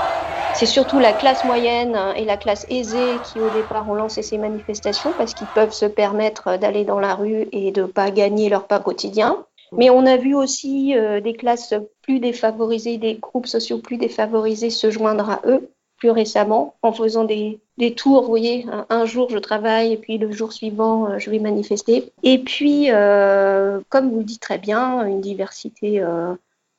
c'est 0.53 0.65
surtout 0.65 0.99
la 0.99 1.13
classe 1.13 1.43
moyenne 1.45 1.97
et 2.17 2.25
la 2.25 2.35
classe 2.37 2.65
aisée 2.69 3.21
qui 3.21 3.39
au 3.39 3.49
départ 3.49 3.89
ont 3.89 3.93
lancé 3.93 4.21
ces 4.21 4.37
manifestations 4.37 5.13
parce 5.13 5.33
qu'ils 5.33 5.47
peuvent 5.49 5.71
se 5.71 5.85
permettre 5.85 6.57
d'aller 6.57 6.83
dans 6.83 6.99
la 6.99 7.15
rue 7.15 7.47
et 7.53 7.71
de 7.71 7.83
pas 7.85 8.11
gagner 8.11 8.49
leur 8.49 8.67
pain 8.67 8.79
quotidien. 8.79 9.45
Mais 9.77 9.89
on 9.89 10.05
a 10.05 10.17
vu 10.17 10.35
aussi 10.35 10.97
euh, 10.97 11.21
des 11.21 11.33
classes 11.33 11.73
plus 12.01 12.19
défavorisées, 12.19 12.97
des 12.97 13.15
groupes 13.15 13.47
sociaux 13.47 13.77
plus 13.77 13.97
défavorisés 13.97 14.69
se 14.69 14.91
joindre 14.91 15.29
à 15.29 15.41
eux 15.45 15.69
plus 15.97 16.09
récemment 16.09 16.73
en 16.81 16.93
faisant 16.93 17.25
des, 17.25 17.59
des 17.77 17.93
tours. 17.93 18.23
Vous 18.23 18.29
voyez, 18.29 18.65
un, 18.89 19.05
jour 19.05 19.29
je 19.29 19.37
travaille 19.37 19.93
et 19.93 19.97
puis 19.97 20.17
le 20.17 20.31
jour 20.31 20.51
suivant 20.51 21.07
euh, 21.07 21.19
je 21.19 21.29
vais 21.29 21.37
manifester. 21.37 22.11
Et 22.23 22.39
puis, 22.39 22.87
euh, 22.89 23.79
comme 23.89 24.09
vous 24.09 24.17
le 24.17 24.23
dites 24.23 24.41
très 24.41 24.57
bien, 24.57 25.05
une 25.05 25.21
diversité 25.21 26.03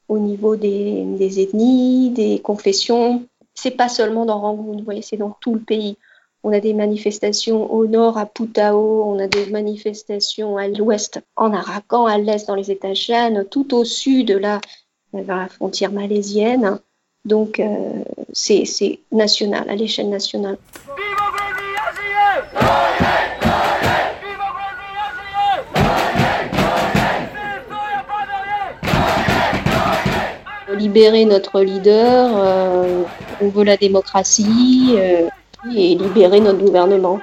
au 0.08 0.18
niveau 0.18 0.56
des, 0.56 1.04
des, 1.04 1.40
ethnies, 1.40 2.10
des 2.10 2.40
confessions. 2.40 3.24
C'est 3.54 3.70
pas 3.70 3.88
seulement 3.88 4.26
dans 4.26 4.40
Rangoon, 4.40 4.78
vous 4.78 4.84
voyez, 4.84 5.02
c'est 5.02 5.16
dans 5.16 5.36
tout 5.40 5.54
le 5.54 5.60
pays. 5.60 5.96
On 6.44 6.52
a 6.52 6.60
des 6.60 6.74
manifestations 6.74 7.72
au 7.72 7.86
nord 7.86 8.18
à 8.18 8.26
Putao, 8.26 9.04
on 9.04 9.18
a 9.20 9.28
des 9.28 9.46
manifestations 9.46 10.56
à 10.56 10.66
l'ouest 10.66 11.20
en 11.36 11.52
Arakan, 11.52 12.06
à 12.06 12.18
l'est 12.18 12.46
dans 12.46 12.56
les 12.56 12.70
États 12.70 12.94
Shan, 12.94 13.44
tout 13.48 13.74
au 13.74 13.84
sud 13.84 14.30
là, 14.30 14.60
vers 15.12 15.36
la 15.36 15.48
frontière 15.48 15.92
malaisienne. 15.92 16.80
Donc 17.24 17.60
euh, 17.60 18.02
c'est 18.32 18.64
national, 19.12 19.70
à 19.70 19.76
l'échelle 19.76 20.08
nationale. 20.08 20.58
libérer 30.82 31.24
notre 31.24 31.60
leader, 31.60 32.30
euh, 32.34 33.02
on 33.40 33.48
veut 33.48 33.64
la 33.64 33.76
démocratie 33.76 34.94
euh, 34.96 35.28
et 35.76 35.94
libérer 35.94 36.40
notre 36.40 36.58
gouvernement. 36.58 37.20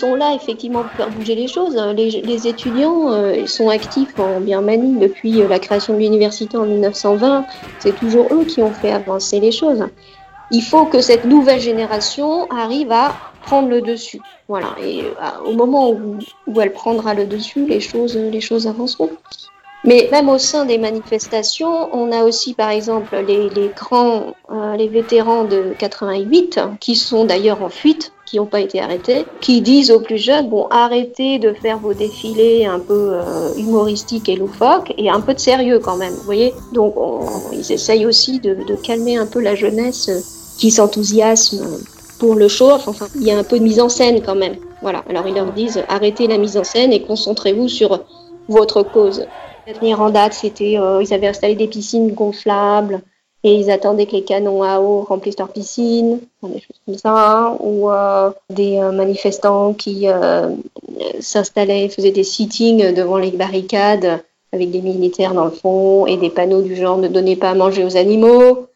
sont 0.00 0.14
là 0.14 0.34
effectivement 0.34 0.82
pour 0.82 0.92
faire 0.92 1.10
bouger 1.10 1.34
les 1.34 1.46
choses. 1.46 1.76
Les, 1.94 2.48
étudiants 2.48 3.12
euh, 3.12 3.46
sont 3.46 3.68
actifs 3.68 4.18
en 4.18 4.40
Birmanie 4.40 4.98
depuis 4.98 5.42
euh, 5.42 5.48
la 5.48 5.58
création 5.58 5.94
de 5.94 5.98
l'université 5.98 6.56
en 6.56 6.64
1920. 6.64 7.44
C'est 7.78 7.94
toujours 7.96 8.26
eux 8.32 8.44
qui 8.44 8.62
ont 8.62 8.72
fait 8.72 8.92
avancer 8.92 9.40
les 9.40 9.52
choses. 9.52 9.84
Il 10.50 10.62
faut 10.62 10.86
que 10.86 11.00
cette 11.00 11.26
nouvelle 11.26 11.60
génération 11.60 12.50
arrive 12.50 12.90
à 12.90 13.14
prendre 13.42 13.68
le 13.68 13.82
dessus. 13.82 14.20
Voilà. 14.48 14.68
Et 14.82 15.02
euh, 15.02 15.50
au 15.50 15.52
moment 15.52 15.90
où, 15.90 16.18
où, 16.46 16.60
elle 16.60 16.72
prendra 16.72 17.12
le 17.14 17.26
dessus, 17.26 17.66
les 17.66 17.80
choses, 17.80 18.16
les 18.16 18.40
choses 18.40 18.66
avanceront. 18.66 19.10
Mais 19.84 20.08
même 20.12 20.28
au 20.28 20.36
sein 20.36 20.66
des 20.66 20.76
manifestations, 20.76 21.88
on 21.94 22.12
a 22.12 22.24
aussi 22.24 22.52
par 22.52 22.70
exemple 22.70 23.16
les, 23.26 23.48
les 23.48 23.70
grands, 23.74 24.34
euh, 24.50 24.76
les 24.76 24.88
vétérans 24.88 25.44
de 25.44 25.74
88, 25.78 26.60
qui 26.80 26.96
sont 26.96 27.24
d'ailleurs 27.24 27.62
en 27.62 27.70
fuite, 27.70 28.12
qui 28.26 28.36
n'ont 28.36 28.46
pas 28.46 28.60
été 28.60 28.80
arrêtés, 28.80 29.24
qui 29.40 29.62
disent 29.62 29.90
aux 29.90 30.00
plus 30.00 30.18
jeunes, 30.18 30.50
bon, 30.50 30.66
arrêtez 30.70 31.38
de 31.38 31.54
faire 31.54 31.78
vos 31.78 31.94
défilés 31.94 32.66
un 32.66 32.78
peu 32.78 33.14
euh, 33.14 33.54
humoristiques 33.56 34.28
et 34.28 34.36
loufoques, 34.36 34.92
et 34.98 35.08
un 35.08 35.20
peu 35.20 35.32
de 35.32 35.40
sérieux 35.40 35.78
quand 35.78 35.96
même, 35.96 36.12
vous 36.12 36.24
voyez 36.24 36.52
Donc 36.72 36.94
on, 36.98 37.22
ils 37.52 37.72
essayent 37.72 38.04
aussi 38.04 38.38
de, 38.38 38.54
de, 38.54 38.74
calmer 38.74 39.16
un 39.16 39.26
peu 39.26 39.40
la 39.40 39.54
jeunesse 39.54 40.54
qui 40.58 40.70
s'enthousiasme 40.70 41.66
pour 42.18 42.34
le 42.34 42.48
show. 42.48 42.70
Enfin, 42.70 43.08
il 43.16 43.22
y 43.22 43.30
a 43.30 43.38
un 43.38 43.44
peu 43.44 43.58
de 43.58 43.64
mise 43.64 43.80
en 43.80 43.88
scène 43.88 44.20
quand 44.20 44.36
même. 44.36 44.56
Voilà, 44.82 45.02
alors 45.08 45.26
ils 45.26 45.34
leur 45.34 45.52
disent, 45.52 45.82
arrêtez 45.88 46.26
la 46.26 46.36
mise 46.36 46.58
en 46.58 46.64
scène 46.64 46.92
et 46.92 47.02
concentrez-vous 47.02 47.68
sur 47.68 48.04
votre 48.48 48.82
cause 48.82 49.24
venir 49.72 50.00
en 50.00 50.10
date, 50.10 50.32
c'était, 50.32 50.78
euh, 50.78 51.02
ils 51.02 51.12
avaient 51.14 51.28
installé 51.28 51.54
des 51.54 51.68
piscines 51.68 52.12
gonflables 52.12 53.00
et 53.42 53.54
ils 53.54 53.70
attendaient 53.70 54.06
que 54.06 54.12
les 54.12 54.24
canons 54.24 54.62
à 54.62 54.80
eau 54.80 55.02
remplissent 55.02 55.38
leurs 55.38 55.52
piscines, 55.52 56.20
des 56.42 56.60
choses 56.60 56.80
comme 56.84 56.96
ça, 56.96 57.56
ou 57.60 57.90
euh, 57.90 58.30
des 58.50 58.76
euh, 58.78 58.92
manifestants 58.92 59.72
qui 59.72 60.06
s'installaient, 61.20 61.88
faisaient 61.88 62.10
des 62.10 62.24
sittings 62.24 62.92
devant 62.92 63.16
les 63.16 63.30
barricades 63.30 64.22
avec 64.52 64.70
des 64.70 64.82
militaires 64.82 65.32
dans 65.32 65.44
le 65.44 65.52
fond 65.52 66.06
et 66.06 66.16
des 66.16 66.28
panneaux 66.28 66.60
du 66.60 66.74
genre 66.74 66.98
ne 66.98 67.08
donnez 67.08 67.36
pas 67.36 67.50
à 67.50 67.54
manger 67.54 67.84
aux 67.84 67.96
animaux. 67.96 68.66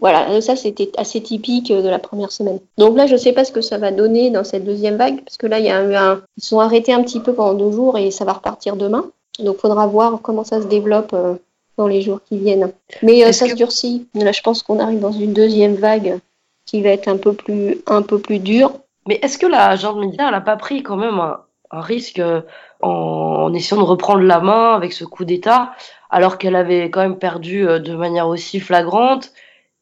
voilà, 0.00 0.40
ça 0.40 0.56
c'était 0.56 0.90
assez 0.96 1.20
typique 1.20 1.70
de 1.70 1.88
la 1.88 1.98
première 1.98 2.32
semaine. 2.32 2.58
Donc 2.78 2.96
là, 2.96 3.06
je 3.06 3.12
ne 3.12 3.18
sais 3.18 3.32
pas 3.32 3.44
ce 3.44 3.52
que 3.52 3.60
ça 3.60 3.78
va 3.78 3.92
donner 3.92 4.30
dans 4.30 4.42
cette 4.42 4.64
deuxième 4.64 4.96
vague, 4.96 5.22
parce 5.22 5.36
que 5.36 5.46
là, 5.46 5.60
il 5.60 5.66
y 5.66 5.68
ils 5.68 6.44
sont 6.44 6.60
arrêtés 6.60 6.92
un 6.92 7.02
petit 7.02 7.20
peu 7.20 7.34
pendant 7.34 7.54
deux 7.54 7.70
jours 7.70 7.98
et 7.98 8.10
ça 8.10 8.24
va 8.24 8.32
repartir 8.32 8.74
demain. 8.74 9.04
Donc, 9.42 9.58
faudra 9.58 9.86
voir 9.86 10.20
comment 10.22 10.44
ça 10.44 10.60
se 10.60 10.66
développe 10.66 11.12
euh, 11.12 11.34
dans 11.76 11.86
les 11.86 12.02
jours 12.02 12.20
qui 12.28 12.38
viennent. 12.38 12.72
Mais 13.02 13.24
euh, 13.24 13.32
ça 13.32 13.48
se 13.48 13.54
durcit. 13.54 14.08
Là, 14.14 14.32
je 14.32 14.40
pense 14.40 14.62
qu'on 14.62 14.78
arrive 14.78 15.00
dans 15.00 15.12
une 15.12 15.32
deuxième 15.32 15.74
vague 15.74 16.18
qui 16.66 16.82
va 16.82 16.90
être 16.90 17.08
un 17.08 17.16
peu 17.16 17.32
plus, 17.32 17.78
un 17.86 18.02
peu 18.02 18.18
plus 18.18 18.38
dure. 18.38 18.72
Mais 19.06 19.18
est-ce 19.22 19.38
que 19.38 19.46
la 19.46 19.74
junte 19.76 19.98
militaire 19.98 20.30
n'a 20.30 20.40
pas 20.40 20.56
pris 20.56 20.82
quand 20.82 20.96
même 20.96 21.18
un, 21.18 21.80
risque 21.80 22.18
euh, 22.18 22.42
en, 22.80 23.52
essayant 23.54 23.80
de 23.80 23.86
reprendre 23.86 24.22
la 24.22 24.40
main 24.40 24.74
avec 24.74 24.92
ce 24.92 25.04
coup 25.04 25.24
d'État, 25.24 25.72
alors 26.10 26.38
qu'elle 26.38 26.56
avait 26.56 26.90
quand 26.90 27.00
même 27.00 27.18
perdu 27.18 27.64
de 27.64 27.96
manière 27.96 28.28
aussi 28.28 28.60
flagrante 28.60 29.32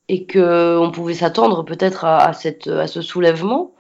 et 0.09 0.27
qu'on 0.27 0.91
pouvait 0.93 1.15
s'attendre 1.15 1.65
peut-être 1.65 2.05
à, 2.05 2.19
à, 2.19 2.33
cette, 2.33 2.69
à 2.69 2.87
ce 2.87 3.03
soulèvement 3.03 3.73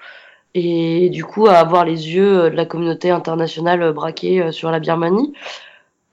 et 0.54 1.08
du 1.10 1.24
coup 1.24 1.46
à 1.46 1.54
avoir 1.54 1.84
les 1.84 2.14
yeux 2.14 2.50
de 2.50 2.56
la 2.56 2.66
communauté 2.66 3.10
internationale 3.10 3.92
braqués 3.92 4.52
sur 4.52 4.70
la 4.70 4.80
Birmanie? 4.80 5.32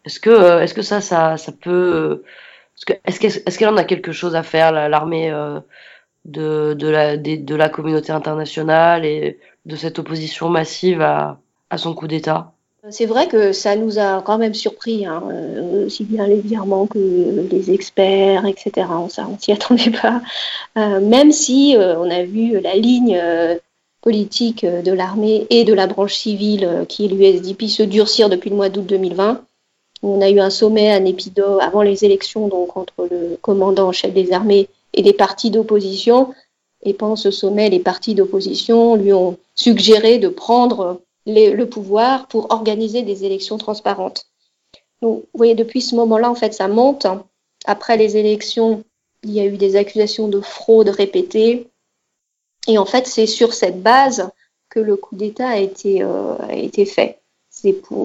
Est-ce 0.07 0.21
que, 0.21 0.29
euh, 0.29 0.61
est-ce 0.61 0.73
que 0.73 0.81
ça, 0.81 1.01
ça, 1.01 1.35
peut, 1.61 2.23
est-ce 3.03 3.57
qu'elle 3.57 3.67
en 3.67 3.75
a 3.75 3.83
quelque 3.83 4.13
chose 4.13 4.37
à 4.37 4.43
faire, 4.43 4.71
l'armée 4.71 5.29
euh, 5.29 5.59
de, 6.23 7.55
la, 7.55 7.67
communauté 7.67 8.13
internationale 8.13 9.05
et 9.05 9.37
de 9.65 9.75
cette 9.75 9.99
opposition 9.99 10.47
massive 10.47 11.01
à, 11.01 11.37
son 11.75 11.93
coup 11.93 12.07
d'État? 12.07 12.53
C'est 12.89 13.05
vrai 13.05 13.27
que 13.27 13.51
ça 13.51 13.75
nous 13.75 13.99
a 13.99 14.21
quand 14.21 14.37
même 14.37 14.53
surpris, 14.53 15.05
hein, 15.05 15.21
euh, 15.29 15.87
aussi 15.87 16.05
bien 16.05 16.25
les 16.25 16.39
virements 16.39 16.87
que 16.87 17.45
les 17.51 17.71
experts, 17.71 18.45
etc. 18.45 18.87
On, 18.89 19.07
ne 19.07 19.37
s'y 19.37 19.51
attendait 19.51 19.91
pas. 19.91 20.21
même 21.01 21.33
si 21.33 21.75
on 21.77 22.09
a 22.09 22.23
vu 22.23 22.61
la 22.61 22.75
ligne 22.75 23.21
politique 23.99 24.65
de 24.65 24.93
l'armée 24.93 25.47
et 25.49 25.65
de 25.65 25.73
la 25.73 25.85
branche 25.85 26.15
civile 26.15 26.85
qui 26.87 27.03
est 27.03 27.07
l'USDP 27.09 27.63
se 27.63 27.83
durcir 27.83 28.29
depuis 28.29 28.51
le 28.51 28.55
mois 28.55 28.69
d'août 28.69 28.85
2020. 28.85 29.43
On 30.03 30.21
a 30.21 30.29
eu 30.29 30.39
un 30.39 30.49
sommet 30.49 30.91
à 30.91 30.99
Népido 30.99 31.59
avant 31.59 31.81
les 31.81 32.05
élections, 32.05 32.47
donc 32.47 32.77
entre 32.77 33.07
le 33.09 33.37
commandant 33.41 33.87
en 33.87 33.91
chef 33.91 34.13
des 34.13 34.31
armées 34.31 34.69
et 34.93 35.01
les 35.01 35.13
partis 35.13 35.51
d'opposition. 35.51 36.33
Et 36.83 36.93
pendant 36.93 37.15
ce 37.15 37.31
sommet, 37.31 37.69
les 37.69 37.79
partis 37.79 38.13
d'opposition 38.13 38.95
lui 38.95 39.13
ont 39.13 39.37
suggéré 39.55 40.19
de 40.19 40.29
prendre 40.29 41.01
le 41.25 41.63
pouvoir 41.65 42.27
pour 42.27 42.51
organiser 42.51 43.01
des 43.01 43.25
élections 43.25 43.57
transparentes. 43.57 44.27
Donc, 45.01 45.21
vous 45.21 45.37
voyez, 45.37 45.55
depuis 45.55 45.81
ce 45.81 45.95
moment-là, 45.95 46.29
en 46.29 46.35
fait, 46.35 46.53
ça 46.53 46.67
monte. 46.67 47.07
Après 47.65 47.97
les 47.97 48.17
élections, 48.17 48.83
il 49.23 49.31
y 49.31 49.39
a 49.39 49.45
eu 49.45 49.57
des 49.57 49.75
accusations 49.75 50.27
de 50.27 50.39
fraude 50.41 50.89
répétées. 50.89 51.67
Et 52.67 52.77
en 52.77 52.85
fait, 52.85 53.07
c'est 53.07 53.27
sur 53.27 53.53
cette 53.53 53.81
base 53.81 54.29
que 54.69 54.79
le 54.79 54.95
coup 54.95 55.15
d'État 55.15 55.49
a 55.49 55.57
été, 55.57 56.03
euh, 56.03 56.35
a 56.39 56.55
été 56.55 56.85
fait 56.85 57.19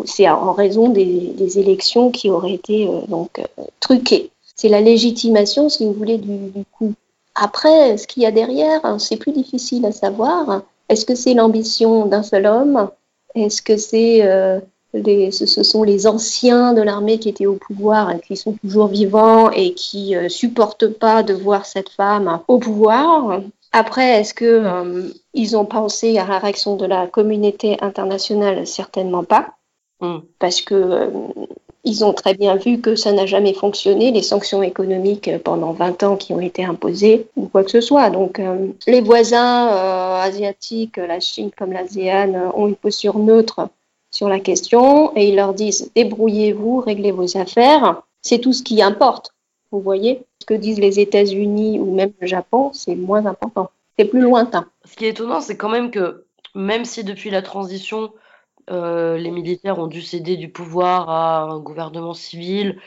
c'est 0.07 0.29
en 0.29 0.53
raison 0.53 0.89
des, 0.89 1.59
élections 1.59 2.11
qui 2.11 2.31
auraient 2.31 2.55
été 2.55 2.89
euh, 2.89 3.01
donc 3.09 3.39
euh, 3.39 3.65
truquées. 3.81 4.31
C'est 4.57 4.69
la 4.69 4.81
légitimation, 4.81 5.69
si 5.69 5.85
vous 5.85 5.93
voulez, 5.93 6.19
du, 6.19 6.65
coup. 6.73 6.95
Après, 7.35 7.97
ce 7.97 8.07
qu'il 8.07 8.23
y 8.23 8.27
a 8.27 8.31
derrière, 8.31 8.85
hein, 8.85 8.99
c'est 8.99 9.17
plus 9.17 9.33
difficile 9.33 9.85
à 9.87 9.93
savoir. 9.93 10.63
Est-ce 10.89 11.05
que 11.05 11.15
c'est 11.15 11.35
l'ambition 11.35 12.07
d'un 12.07 12.23
seul 12.23 12.47
homme? 12.47 12.91
Est-ce 13.35 13.63
que 13.63 13.77
c'est 13.77 14.25
euh, 14.27 14.61
ce, 14.93 15.63
sont 15.63 15.83
les 15.83 16.07
anciens 16.07 16.75
de 16.75 16.83
l'armée 16.83 17.19
qui 17.19 17.31
étaient 17.31 17.47
au 17.47 17.55
pouvoir 17.55 18.11
et 18.11 18.21
qui 18.21 18.37
sont 18.37 18.53
toujours 18.53 18.89
vivants 18.89 19.51
et 19.51 19.73
qui 19.73 20.15
supportent 20.29 20.89
pas 20.89 21.23
de 21.23 21.33
voir 21.33 21.65
cette 21.65 21.89
femme 21.89 22.41
au 22.47 22.59
pouvoir? 22.59 23.41
Après, 23.73 24.21
est-ce 24.21 24.35
que 24.35 24.45
euh, 24.45 25.09
ils 25.33 25.57
ont 25.57 25.65
pensé 25.65 26.19
à 26.19 26.27
la 26.27 26.39
réaction 26.39 26.77
de 26.77 26.85
la 26.85 27.07
communauté 27.07 27.79
internationale? 27.81 28.67
Certainement 28.67 29.25
pas, 29.25 29.55
mm. 30.01 30.19
parce 30.39 30.61
que 30.61 30.75
euh, 30.75 31.11
ils 31.85 32.05
ont 32.05 32.13
très 32.13 32.35
bien 32.35 32.57
vu 32.57 32.81
que 32.81 32.95
ça 32.95 33.13
n'a 33.13 33.25
jamais 33.25 33.55
fonctionné, 33.55 34.13
les 34.13 34.23
sanctions 34.23 34.63
économiques 34.63 35.31
pendant 35.43 35.73
20 35.73 36.03
ans 36.03 36.17
qui 36.17 36.33
ont 36.35 36.41
été 36.41 36.65
imposées 36.65 37.27
ou 37.35 37.47
quoi 37.47 37.65
que 37.65 37.71
ce 37.71 37.81
soit. 37.81 38.11
Donc, 38.11 38.39
euh, 38.39 38.69
les 38.87 39.01
voisins 39.01 39.69
asiatiques, 40.21 40.99
la 40.99 41.19
Chine 41.19 41.51
comme 41.57 41.73
l'ASEAN, 41.73 42.53
ont 42.55 42.69
une 42.69 42.77
posture 42.77 43.19
neutre 43.19 43.69
sur 44.11 44.29
la 44.29 44.39
question 44.39 45.17
et 45.17 45.31
ils 45.31 45.37
leur 45.37 45.55
disent 45.55 45.91
débrouillez-vous, 45.97 46.81
réglez 46.81 47.11
vos 47.11 47.37
affaires, 47.39 48.03
c'est 48.21 48.39
tout 48.39 48.53
ce 48.53 48.63
qui 48.63 48.81
importe. 48.83 49.32
Vous 49.73 49.81
voyez 49.81 50.25
Ce 50.41 50.47
que 50.47 50.55
disent 50.55 50.79
les 50.79 51.01
États-Unis 51.01 51.81
ou 51.81 51.95
même 51.95 52.13
le 52.21 52.27
Japon, 52.27 52.73
c'est 52.73 52.95
moins 52.95 53.27
important. 53.27 53.71
C'est 53.99 54.05
plus 54.05 54.21
lointain. 54.21 54.69
Ce 54.85 54.95
qui 54.97 55.07
est 55.07 55.11
étonnant, 55.11 55.41
c'est 55.41 55.57
quand 55.57 55.69
même 55.69 55.91
que 55.91 56.27
même 56.55 56.85
si 56.85 57.03
depuis 57.03 57.31
la 57.31 57.43
transition, 57.43 58.13
euh, 58.71 59.17
les 59.17 59.31
militaires 59.31 59.79
ont 59.79 59.89
dû 59.89 60.03
céder 60.03 60.37
du 60.37 60.51
pouvoir 60.51 61.11
à 61.11 61.43
un 61.43 61.59
gouvernement 61.59 62.15
civil 62.15 62.79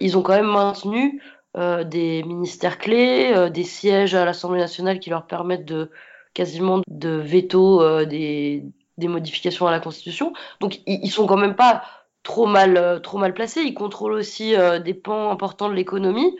ils 0.00 0.18
ont 0.18 0.22
quand 0.22 0.34
même 0.34 0.52
maintenu 0.52 1.22
des 1.54 2.22
ministères 2.24 2.76
clés, 2.76 3.48
des 3.50 3.64
sièges 3.64 4.14
à 4.14 4.26
l'Assemblée 4.26 4.60
nationale 4.60 4.98
qui 4.98 5.08
leur 5.08 5.26
permettent 5.26 5.64
de 5.64 5.90
quasiment 6.34 6.82
de 6.86 7.08
veto 7.08 8.04
des, 8.04 8.66
des 8.98 9.08
modifications 9.08 9.66
à 9.66 9.70
la 9.70 9.80
Constitution. 9.80 10.32
Donc 10.60 10.80
ils, 10.86 11.10
sont 11.10 11.26
quand 11.26 11.36
même 11.36 11.56
pas 11.56 11.82
trop 12.26 12.46
mal, 12.46 13.00
trop 13.02 13.18
mal 13.18 13.32
placés. 13.32 13.62
Ils 13.62 13.74
contrôlent 13.74 14.12
aussi 14.12 14.54
des 14.84 14.94
pans 14.94 15.30
importants 15.30 15.68
de 15.68 15.74
l'économie 15.74 16.36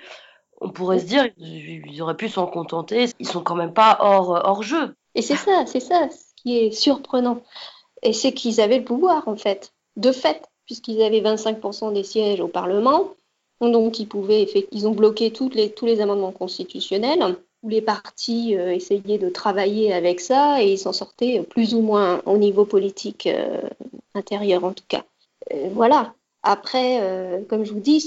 on 0.60 0.70
pourrait 0.70 0.98
se 0.98 1.04
dire, 1.04 1.28
ils 1.38 2.02
auraient 2.02 2.16
pu 2.16 2.28
s'en 2.28 2.46
contenter. 2.46 3.06
Ils 3.18 3.28
sont 3.28 3.42
quand 3.42 3.54
même 3.54 3.74
pas 3.74 3.98
hors, 4.00 4.30
hors 4.30 4.62
jeu. 4.62 4.94
Et 5.14 5.22
c'est 5.22 5.36
ça, 5.36 5.64
c'est 5.66 5.80
ça 5.80 6.08
ce 6.10 6.42
qui 6.42 6.58
est 6.58 6.70
surprenant. 6.70 7.42
Et 8.02 8.12
c'est 8.12 8.32
qu'ils 8.32 8.60
avaient 8.60 8.78
le 8.78 8.84
pouvoir, 8.84 9.28
en 9.28 9.36
fait, 9.36 9.72
de 9.96 10.12
fait, 10.12 10.42
puisqu'ils 10.66 11.02
avaient 11.02 11.20
25% 11.20 11.92
des 11.92 12.04
sièges 12.04 12.40
au 12.40 12.48
Parlement. 12.48 13.14
Donc, 13.60 13.98
ils 13.98 14.06
pouvaient, 14.06 14.46
ils 14.70 14.86
ont 14.86 14.92
bloqué 14.92 15.30
toutes 15.32 15.54
les, 15.54 15.70
tous 15.70 15.86
les 15.86 16.00
amendements 16.00 16.32
constitutionnels. 16.32 17.36
Tous 17.62 17.68
les 17.68 17.80
partis 17.80 18.54
euh, 18.56 18.74
essayaient 18.74 19.18
de 19.18 19.30
travailler 19.30 19.94
avec 19.94 20.20
ça 20.20 20.62
et 20.62 20.72
ils 20.72 20.78
s'en 20.78 20.92
sortaient 20.92 21.42
plus 21.42 21.74
ou 21.74 21.80
moins 21.80 22.20
au 22.26 22.36
niveau 22.36 22.66
politique 22.66 23.26
euh, 23.26 23.62
intérieur, 24.14 24.64
en 24.64 24.72
tout 24.72 24.84
cas. 24.86 25.04
Euh, 25.52 25.70
voilà. 25.72 26.14
Après, 26.42 27.44
comme 27.48 27.64
je 27.64 27.72
vous 27.72 27.80
dis, 27.80 28.00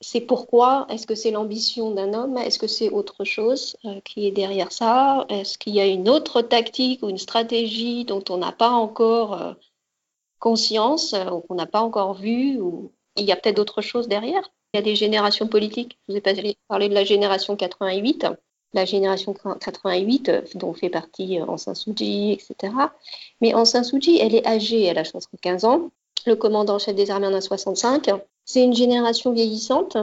c'est 0.00 0.20
pourquoi? 0.20 0.86
Est-ce 0.90 1.06
que 1.06 1.14
c'est 1.14 1.30
l'ambition 1.30 1.90
d'un 1.90 2.14
homme? 2.14 2.36
Est-ce 2.38 2.58
que 2.58 2.68
c'est 2.68 2.90
autre 2.90 3.24
chose 3.24 3.76
euh, 3.84 4.00
qui 4.04 4.26
est 4.26 4.30
derrière 4.30 4.70
ça? 4.72 5.26
Est-ce 5.28 5.58
qu'il 5.58 5.74
y 5.74 5.80
a 5.80 5.86
une 5.86 6.08
autre 6.08 6.40
tactique 6.42 7.02
ou 7.02 7.08
une 7.08 7.18
stratégie 7.18 8.04
dont 8.04 8.22
on 8.30 8.36
n'a 8.38 8.52
pas 8.52 8.70
encore 8.70 9.42
euh, 9.42 9.54
conscience 10.38 11.14
euh, 11.14 11.30
ou 11.30 11.40
qu'on 11.40 11.56
n'a 11.56 11.66
pas 11.66 11.80
encore 11.80 12.14
vu 12.14 12.60
ou 12.60 12.92
il 13.16 13.24
y 13.24 13.32
a 13.32 13.36
peut-être 13.36 13.56
d'autres 13.56 13.82
choses 13.82 14.06
derrière? 14.08 14.52
Il 14.72 14.76
y 14.76 14.80
a 14.80 14.82
des 14.82 14.94
générations 14.94 15.48
politiques. 15.48 15.98
Je 16.08 16.14
vous 16.14 16.18
ai 16.18 16.56
parlé 16.68 16.88
de 16.88 16.94
la 16.94 17.04
génération 17.04 17.56
88. 17.56 18.26
La 18.74 18.84
génération 18.84 19.32
88, 19.34 20.56
dont 20.56 20.74
fait 20.74 20.90
partie 20.90 21.40
Aung 21.40 21.56
San 21.56 21.74
Suu 21.74 21.92
etc. 21.92 22.54
Mais 23.40 23.54
Aung 23.54 23.64
San 23.64 23.82
Suu 23.82 24.18
elle 24.20 24.34
est 24.34 24.46
âgée, 24.46 24.84
elle 24.84 24.98
a 24.98 25.04
75 25.04 25.64
ans. 25.64 25.90
Le 26.26 26.36
commandant 26.36 26.78
chef 26.78 26.94
des 26.94 27.10
armées 27.10 27.26
en 27.26 27.34
a 27.34 27.40
65. 27.40 28.10
C'est 28.44 28.62
une 28.62 28.74
génération 28.74 29.32
vieillissante. 29.32 29.96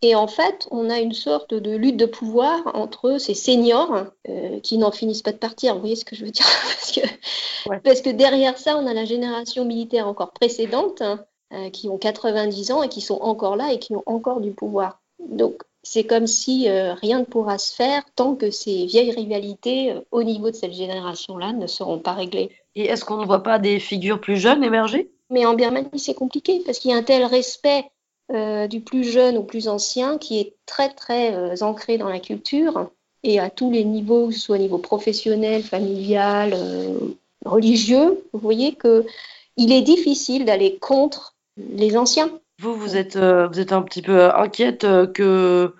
Et 0.00 0.14
en 0.14 0.28
fait, 0.28 0.68
on 0.70 0.90
a 0.90 1.00
une 1.00 1.12
sorte 1.12 1.54
de 1.54 1.74
lutte 1.74 1.96
de 1.96 2.06
pouvoir 2.06 2.70
entre 2.74 3.18
ces 3.18 3.34
seniors 3.34 4.04
euh, 4.28 4.60
qui 4.60 4.78
n'en 4.78 4.92
finissent 4.92 5.22
pas 5.22 5.32
de 5.32 5.38
partir. 5.38 5.74
Vous 5.74 5.80
voyez 5.80 5.96
ce 5.96 6.04
que 6.04 6.14
je 6.14 6.24
veux 6.24 6.30
dire? 6.30 6.46
Parce 6.64 6.92
que, 6.92 7.80
parce 7.84 8.00
que, 8.00 8.10
derrière 8.10 8.56
ça, 8.56 8.78
on 8.78 8.86
a 8.86 8.94
la 8.94 9.04
génération 9.04 9.64
militaire 9.64 10.08
encore 10.08 10.30
précédente 10.30 11.02
hein, 11.02 11.24
euh, 11.52 11.68
qui 11.70 11.88
ont 11.88 11.98
90 11.98 12.70
ans 12.70 12.82
et 12.82 12.88
qui 12.88 13.00
sont 13.00 13.18
encore 13.20 13.56
là 13.56 13.72
et 13.72 13.78
qui 13.78 13.94
ont 13.94 14.04
encore 14.06 14.40
du 14.40 14.52
pouvoir. 14.52 15.02
Donc, 15.18 15.62
c'est 15.82 16.04
comme 16.04 16.26
si 16.26 16.68
euh, 16.68 16.94
rien 16.94 17.18
ne 17.18 17.24
pourra 17.24 17.58
se 17.58 17.74
faire 17.74 18.04
tant 18.14 18.36
que 18.36 18.50
ces 18.50 18.86
vieilles 18.86 19.10
rivalités 19.10 19.94
au 20.12 20.22
niveau 20.22 20.50
de 20.50 20.56
cette 20.56 20.72
génération-là 20.72 21.52
ne 21.52 21.66
seront 21.66 21.98
pas 21.98 22.12
réglées. 22.12 22.50
Et 22.74 22.86
est-ce 22.86 23.04
qu'on 23.04 23.18
ne 23.18 23.26
voit 23.26 23.42
pas 23.42 23.58
des 23.58 23.80
figures 23.80 24.20
plus 24.20 24.36
jeunes 24.36 24.64
émerger? 24.64 25.10
Mais 25.30 25.44
en 25.46 25.54
Birmanie, 25.54 25.98
c'est 25.98 26.14
compliqué 26.14 26.62
parce 26.64 26.78
qu'il 26.78 26.90
y 26.90 26.94
a 26.94 26.96
un 26.96 27.02
tel 27.02 27.24
respect 27.24 27.84
euh, 28.30 28.66
du 28.66 28.80
plus 28.80 29.04
jeune 29.04 29.38
au 29.38 29.42
plus 29.42 29.68
ancien 29.68 30.18
qui 30.18 30.38
est 30.38 30.54
très, 30.66 30.90
très 30.90 31.34
euh, 31.34 31.54
ancré 31.62 31.96
dans 31.96 32.10
la 32.10 32.20
culture 32.20 32.90
et 33.22 33.40
à 33.40 33.48
tous 33.48 33.70
les 33.70 33.84
niveaux, 33.84 34.28
que 34.28 34.34
ce 34.34 34.40
soit 34.40 34.56
au 34.56 34.60
niveau 34.60 34.78
professionnel, 34.78 35.62
familial, 35.62 36.52
euh, 36.54 36.98
religieux. 37.44 38.22
Vous 38.32 38.38
voyez 38.38 38.74
qu'il 38.76 39.72
est 39.72 39.82
difficile 39.82 40.44
d'aller 40.44 40.76
contre 40.78 41.36
les 41.56 41.96
anciens. 41.96 42.30
Vous, 42.60 42.74
vous 42.74 42.96
êtes, 42.96 43.16
vous 43.16 43.60
êtes 43.60 43.72
un 43.72 43.82
petit 43.82 44.02
peu 44.02 44.30
inquiète 44.34 44.86
que 45.14 45.74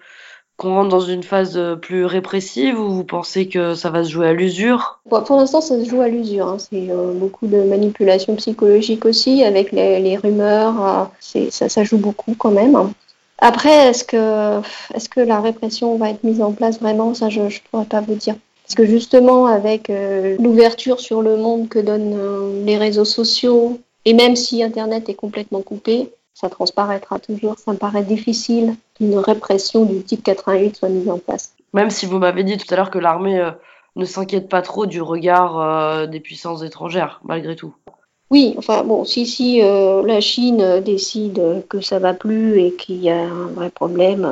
qu'on 0.59 0.75
rentre 0.75 0.89
dans 0.89 1.01
une 1.01 1.23
phase 1.23 1.57
euh, 1.57 1.77
plus 1.77 2.05
répressive 2.05 2.79
ou 2.79 2.91
vous 2.91 3.05
pensez 3.05 3.47
que 3.47 3.75
ça 3.75 3.91
va 3.91 4.03
se 4.03 4.11
jouer 4.11 4.27
à 4.27 4.33
l'usure? 4.33 4.99
Pour 5.09 5.37
l'instant, 5.37 5.61
ça 5.61 5.83
se 5.83 5.89
joue 5.89 6.01
à 6.01 6.09
l'usure. 6.09 6.49
Hein. 6.49 6.57
C'est 6.59 6.91
euh, 6.91 7.13
beaucoup 7.15 7.47
de 7.47 7.63
manipulation 7.63 8.35
psychologique 8.35 9.05
aussi 9.07 9.45
avec 9.45 9.71
les, 9.71 10.17
rumeurs. 10.17 11.11
Euh, 11.35 11.47
ça, 11.51 11.85
joue 11.85 11.99
beaucoup 11.99 12.35
quand 12.37 12.51
même. 12.51 12.77
Après, 13.39 13.71
est-ce 13.71 14.03
que, 14.03 14.59
est 14.95 15.09
que 15.09 15.21
la 15.21 15.41
répression 15.41 15.97
va 15.97 16.11
être 16.11 16.25
mise 16.25 16.43
en 16.43 16.51
place 16.51 16.81
vraiment? 16.81 17.15
Ça, 17.15 17.29
je 17.29 17.43
ne 17.43 17.49
pourrais 17.71 17.85
pas 17.85 18.01
vous 18.01 18.17
dire. 18.17 18.35
Parce 18.65 18.75
que 18.75 18.85
justement, 18.85 19.47
avec 19.47 19.91
l'ouverture 20.39 21.01
sur 21.01 21.23
le 21.23 21.37
monde 21.39 21.69
que 21.69 21.79
donnent 21.79 22.67
les 22.67 22.77
réseaux 22.77 23.07
sociaux, 23.07 23.79
et 24.05 24.13
même 24.13 24.37
si 24.37 24.63
Internet 24.63 25.09
est 25.09 25.15
complètement 25.15 25.63
coupé, 25.63 26.11
ça 26.41 26.49
transparaîtra 26.49 27.19
toujours. 27.19 27.59
Ça 27.59 27.73
me 27.73 27.79
paraît 27.79 28.05
difficile 28.05 28.77
qu'une 28.95 29.19
répression 29.19 29.85
du 29.85 30.03
type 30.05 30.23
88 30.23 30.77
soit 30.77 30.89
mise 30.89 31.11
en 31.11 31.19
place. 31.19 31.55
Même 31.73 31.91
si 31.91 32.07
vous 32.07 32.19
m'avez 32.19 32.45
dit 32.45 32.57
tout 32.57 32.73
à 32.73 32.77
l'heure 32.77 32.91
que 32.91 32.99
l'armée 32.99 33.41
euh, 33.41 33.51
ne 33.97 34.05
s'inquiète 34.05 34.49
pas 34.49 34.63
trop 34.63 34.87
du 34.87 35.03
regard 35.03 35.61
euh, 35.61 36.07
des 36.07 36.21
puissances 36.21 36.63
étrangères, 36.63 37.21
malgré 37.25 37.57
tout. 37.57 37.75
Oui, 38.31 38.55
enfin 38.57 38.85
bon, 38.85 39.05
si, 39.05 39.27
si 39.27 39.63
euh, 39.63 40.07
la 40.07 40.21
Chine 40.21 40.81
décide 40.85 41.65
que 41.69 41.81
ça 41.81 41.99
va 41.99 42.15
plus 42.15 42.61
et 42.61 42.73
qu'il 42.73 43.03
y 43.03 43.11
a 43.11 43.21
un 43.21 43.47
vrai 43.47 43.71
problème, 43.71 44.29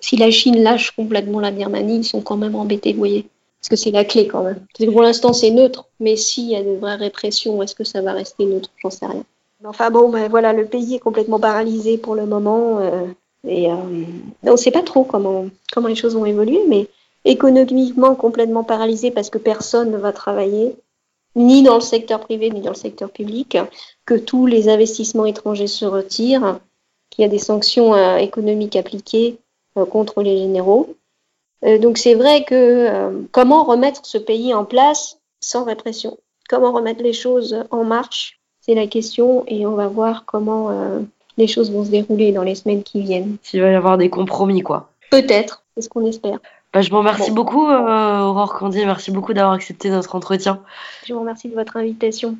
si 0.00 0.16
la 0.16 0.30
Chine 0.30 0.62
lâche 0.62 0.92
complètement 0.92 1.40
la 1.40 1.50
Birmanie, 1.50 1.98
ils 1.98 2.04
sont 2.04 2.22
quand 2.22 2.36
même 2.36 2.54
embêtés, 2.54 2.92
vous 2.92 2.98
voyez. 2.98 3.26
Parce 3.60 3.68
que 3.68 3.76
c'est 3.76 3.90
la 3.90 4.04
clé 4.04 4.26
quand 4.26 4.42
même. 4.42 4.64
Pour 4.90 5.02
l'instant, 5.02 5.34
c'est 5.34 5.50
neutre, 5.50 5.86
mais 5.98 6.16
s'il 6.16 6.48
y 6.48 6.56
a 6.56 6.62
de 6.62 6.76
vraies 6.76 6.94
répressions, 6.94 7.62
est-ce 7.62 7.74
que 7.74 7.84
ça 7.84 8.00
va 8.00 8.12
rester 8.12 8.46
neutre? 8.46 8.70
J'en 8.78 8.90
sais 8.90 9.04
rien. 9.04 9.24
Enfin 9.64 9.90
bon, 9.90 10.08
ben 10.08 10.28
voilà, 10.30 10.54
le 10.54 10.64
pays 10.64 10.94
est 10.94 11.00
complètement 11.00 11.38
paralysé 11.38 11.98
pour 11.98 12.14
le 12.14 12.24
moment. 12.24 12.78
Euh, 12.78 13.06
et 13.46 13.70
euh, 13.70 13.76
on 14.44 14.52
ne 14.52 14.56
sait 14.56 14.70
pas 14.70 14.82
trop 14.82 15.04
comment, 15.04 15.46
comment 15.72 15.88
les 15.88 15.94
choses 15.94 16.14
vont 16.14 16.24
évoluer, 16.24 16.62
mais 16.66 16.88
économiquement 17.26 18.14
complètement 18.14 18.64
paralysé 18.64 19.10
parce 19.10 19.28
que 19.28 19.36
personne 19.36 19.90
ne 19.90 19.98
va 19.98 20.12
travailler, 20.12 20.76
ni 21.36 21.62
dans 21.62 21.74
le 21.74 21.82
secteur 21.82 22.20
privé, 22.20 22.50
ni 22.50 22.62
dans 22.62 22.70
le 22.70 22.74
secteur 22.74 23.10
public, 23.10 23.58
que 24.06 24.14
tous 24.14 24.46
les 24.46 24.70
investissements 24.70 25.26
étrangers 25.26 25.66
se 25.66 25.84
retirent, 25.84 26.58
qu'il 27.10 27.22
y 27.22 27.26
a 27.26 27.30
des 27.30 27.38
sanctions 27.38 27.94
euh, 27.94 28.16
économiques 28.16 28.76
appliquées 28.76 29.38
contre 29.90 30.22
les 30.22 30.36
généraux. 30.36 30.96
donc 31.62 31.96
c'est 31.96 32.16
vrai 32.16 32.44
que 32.44 33.24
comment 33.30 33.62
remettre 33.62 34.04
ce 34.04 34.18
pays 34.18 34.52
en 34.52 34.64
place 34.64 35.20
sans 35.38 35.64
répression? 35.64 36.18
Comment 36.48 36.72
remettre 36.72 37.04
les 37.04 37.12
choses 37.12 37.64
en 37.70 37.84
marche? 37.84 38.39
C'est 38.70 38.76
la 38.76 38.86
question 38.86 39.42
et 39.48 39.66
on 39.66 39.74
va 39.74 39.88
voir 39.88 40.24
comment 40.26 40.70
euh, 40.70 41.00
les 41.36 41.48
choses 41.48 41.72
vont 41.72 41.84
se 41.84 41.90
dérouler 41.90 42.30
dans 42.30 42.44
les 42.44 42.54
semaines 42.54 42.84
qui 42.84 43.02
viennent. 43.02 43.36
S'il 43.42 43.60
va 43.60 43.68
y 43.68 43.74
avoir 43.74 43.98
des 43.98 44.10
compromis, 44.10 44.60
quoi. 44.60 44.90
Peut-être, 45.10 45.64
c'est 45.74 45.82
ce 45.82 45.88
qu'on 45.88 46.06
espère. 46.06 46.38
Bah, 46.72 46.80
je 46.80 46.88
vous 46.88 46.98
remercie 46.98 47.32
beaucoup, 47.32 47.66
euh, 47.66 48.20
Aurore 48.20 48.54
Candy. 48.54 48.86
Merci 48.86 49.10
beaucoup 49.10 49.32
d'avoir 49.32 49.54
accepté 49.54 49.90
notre 49.90 50.14
entretien. 50.14 50.60
Je 51.04 51.12
vous 51.12 51.18
remercie 51.18 51.48
de 51.48 51.54
votre 51.56 51.76
invitation. 51.78 52.36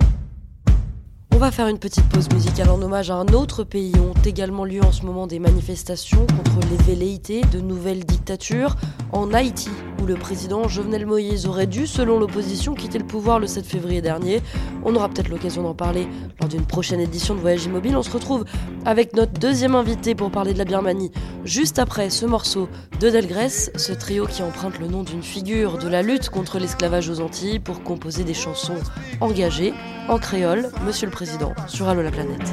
On 1.35 1.39
va 1.39 1.51
faire 1.51 1.67
une 1.67 1.81
petite 1.81 2.09
pause 2.09 2.29
musicale 2.33 2.71
en 2.71 2.81
hommage 2.81 3.11
à 3.11 3.15
un 3.15 3.27
autre 3.29 3.65
pays 3.65 3.93
où 3.97 4.11
ont 4.11 4.23
également 4.25 4.65
lieu 4.65 4.83
en 4.85 4.93
ce 4.93 5.05
moment 5.05 5.27
des 5.27 5.41
manifestations 5.41 6.27
contre 6.29 6.61
les 6.71 6.77
velléités 6.77 7.41
de 7.53 7.59
nouvelles 7.59 8.05
dictatures 8.05 8.77
en 9.11 9.35
Haïti, 9.35 9.71
où 10.01 10.07
le 10.07 10.15
président 10.15 10.69
Jovenel 10.69 11.07
Moïse 11.07 11.47
aurait 11.47 11.67
dû, 11.67 11.87
selon 11.87 12.19
l'opposition, 12.19 12.75
quitter 12.75 12.99
le 12.99 13.07
pouvoir 13.07 13.39
le 13.39 13.47
7 13.47 13.67
février 13.67 14.01
dernier. 14.01 14.41
On 14.85 14.95
aura 14.95 15.09
peut-être 15.09 15.29
l'occasion 15.29 15.63
d'en 15.63 15.75
parler 15.75 16.09
lors 16.41 16.49
d'une 16.49 16.65
prochaine 16.65 17.01
édition 17.01 17.35
de 17.35 17.41
Voyage 17.41 17.65
Immobile. 17.65 17.97
On 17.97 18.03
se 18.03 18.11
retrouve 18.11 18.45
avec 18.85 19.15
notre 19.15 19.33
deuxième 19.33 19.75
invité 19.75 20.15
pour 20.15 20.31
parler 20.31 20.53
de 20.53 20.59
la 20.59 20.65
Birmanie, 20.65 21.11
juste 21.45 21.79
après 21.79 22.11
ce 22.11 22.27
morceau 22.27 22.69
de 23.01 23.11
Delgrès, 23.11 23.49
ce 23.49 23.93
trio 23.93 24.27
qui 24.27 24.43
emprunte 24.43 24.79
le 24.79 24.87
nom 24.87 25.03
d'une 25.03 25.23
figure 25.23 25.79
de 25.79 25.89
la 25.89 26.03
lutte 26.03 26.31
contre 26.31 26.59
l'esclavage 26.59 27.09
aux 27.09 27.21
Antilles 27.21 27.59
pour 27.59 27.83
composer 27.83 28.25
des 28.25 28.35
chansons 28.35 28.79
engagées 29.21 29.75
en 30.09 30.19
créole, 30.19 30.71
Monsieur 30.87 31.07
le 31.07 31.13
Président, 31.13 31.53
sur 31.67 31.89
Allo 31.89 32.03
la 32.03 32.11
planète. 32.11 32.53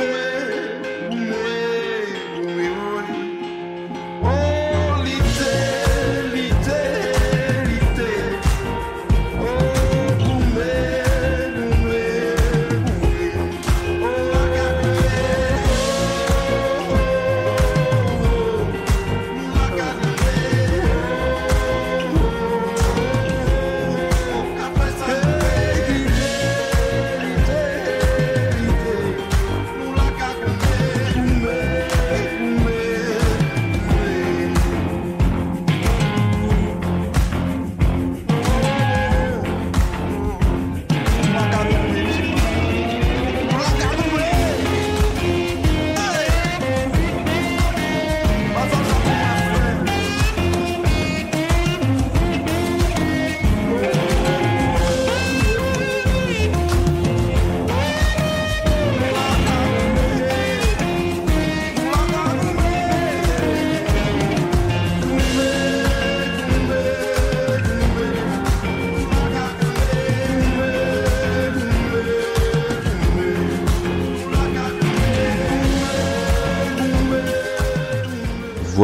away. 0.00 0.31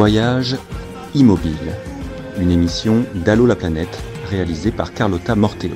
Voyage 0.09 0.55
immobile, 1.13 1.75
une 2.39 2.49
émission 2.49 3.05
d'Allo 3.13 3.45
la 3.45 3.55
planète 3.55 3.95
réalisée 4.27 4.71
par 4.71 4.91
Carlotta 4.91 5.35
Mortello. 5.35 5.75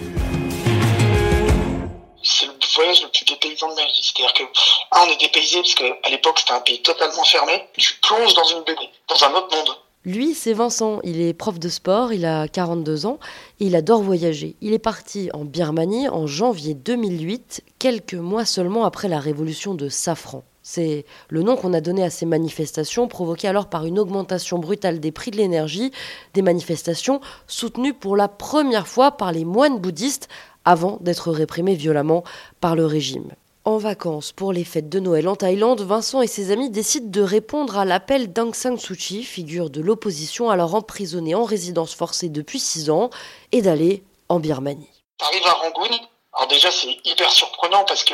C'est 2.24 2.48
le 2.48 2.54
voyage 2.74 3.04
le 3.04 3.10
plus 3.10 3.26
dépaysant 3.26 3.70
de 3.70 3.76
ma 3.76 3.86
vie. 3.86 4.02
C'est-à-dire 4.02 4.34
que, 4.34 4.44
un, 4.44 5.06
on 5.06 5.12
est 5.12 5.22
dépaysé 5.22 5.58
parce 5.58 5.76
qu'à 5.76 6.10
l'époque 6.10 6.40
c'était 6.40 6.54
un 6.54 6.62
pays 6.62 6.82
totalement 6.82 7.24
fermé. 7.24 7.64
Tu 7.78 7.94
plonges 8.02 8.34
dans 8.34 8.46
une 8.46 8.64
BD, 8.64 8.90
dans 9.08 9.24
un 9.24 9.34
autre 9.36 9.56
monde. 9.56 9.76
Lui, 10.04 10.34
c'est 10.34 10.54
Vincent. 10.54 11.00
Il 11.04 11.22
est 11.22 11.36
prof 11.36 11.60
de 11.60 11.70
sport, 11.70 12.12
il 12.12 12.26
a 12.26 12.48
42 12.48 13.06
ans 13.06 13.20
et 13.60 13.66
il 13.66 13.76
adore 13.76 14.02
voyager. 14.02 14.56
Il 14.62 14.74
est 14.74 14.80
parti 14.80 15.30
en 15.36 15.46
Birmanie 15.46 16.10
en 16.10 16.26
janvier 16.26 16.74
2008, 16.74 17.62
quelques 17.78 18.16
mois 18.16 18.46
seulement 18.46 18.86
après 18.86 19.10
la 19.10 19.20
révolution 19.20 19.76
de 19.76 19.90
Safran. 19.90 20.44
C'est 20.64 21.06
le 21.28 21.44
nom 21.44 21.58
qu'on 21.58 21.74
a 21.74 21.82
donné 21.82 22.04
à 22.04 22.10
ces 22.10 22.26
manifestations, 22.26 23.10
provoquées 23.10 23.50
alors 23.50 23.68
par 23.68 23.86
une 23.86 24.00
augmentation 24.00 24.60
brutale 24.60 25.02
des 25.02 25.12
prix 25.12 25.30
de 25.30 25.38
l'énergie, 25.38 25.92
des 26.34 26.42
manifestations 26.42 27.20
soutenues 27.48 27.94
pour 27.94 28.16
la 28.16 28.30
première 28.30 28.88
fois 28.88 29.12
par 29.12 29.34
les 29.34 29.44
moines 29.44 29.80
bouddhistes 29.80 30.30
avant 30.64 30.98
d'être 31.02 31.32
réprimées 31.32 31.76
violemment 31.76 32.24
par 32.62 32.78
le 32.78 32.86
régime. 32.86 33.34
En 33.66 33.78
vacances 33.78 34.32
pour 34.32 34.54
les 34.54 34.64
fêtes 34.64 34.90
de 34.90 35.00
Noël 35.00 35.28
en 35.28 35.36
Thaïlande, 35.36 35.82
Vincent 35.82 36.22
et 36.22 36.28
ses 36.28 36.52
amis 36.52 36.70
décident 36.70 37.10
de 37.10 37.22
répondre 37.22 37.78
à 37.78 37.86
l'appel 37.86 38.32
d'Aung 38.32 38.54
San 38.54 38.78
Suu 38.78 38.96
Kyi, 38.96 39.24
figure 39.24 39.70
de 39.70 39.82
l'opposition 39.82 40.50
alors 40.50 40.76
emprisonnée 40.76 41.36
en 41.36 41.44
résidence 41.44 41.94
forcée 41.94 42.30
depuis 42.30 42.60
six 42.60 42.90
ans, 42.90 43.10
et 43.52 43.62
d'aller 43.62 44.04
en 44.30 44.40
Birmanie. 44.40 44.90
T'arrives 45.18 45.46
à 45.46 45.54
Rangoon, 45.54 45.96
alors 46.34 46.48
déjà 46.50 46.72
c'est 46.72 46.98
hyper 47.06 47.30
surprenant 47.32 47.86
parce 47.86 48.04
que 48.04 48.14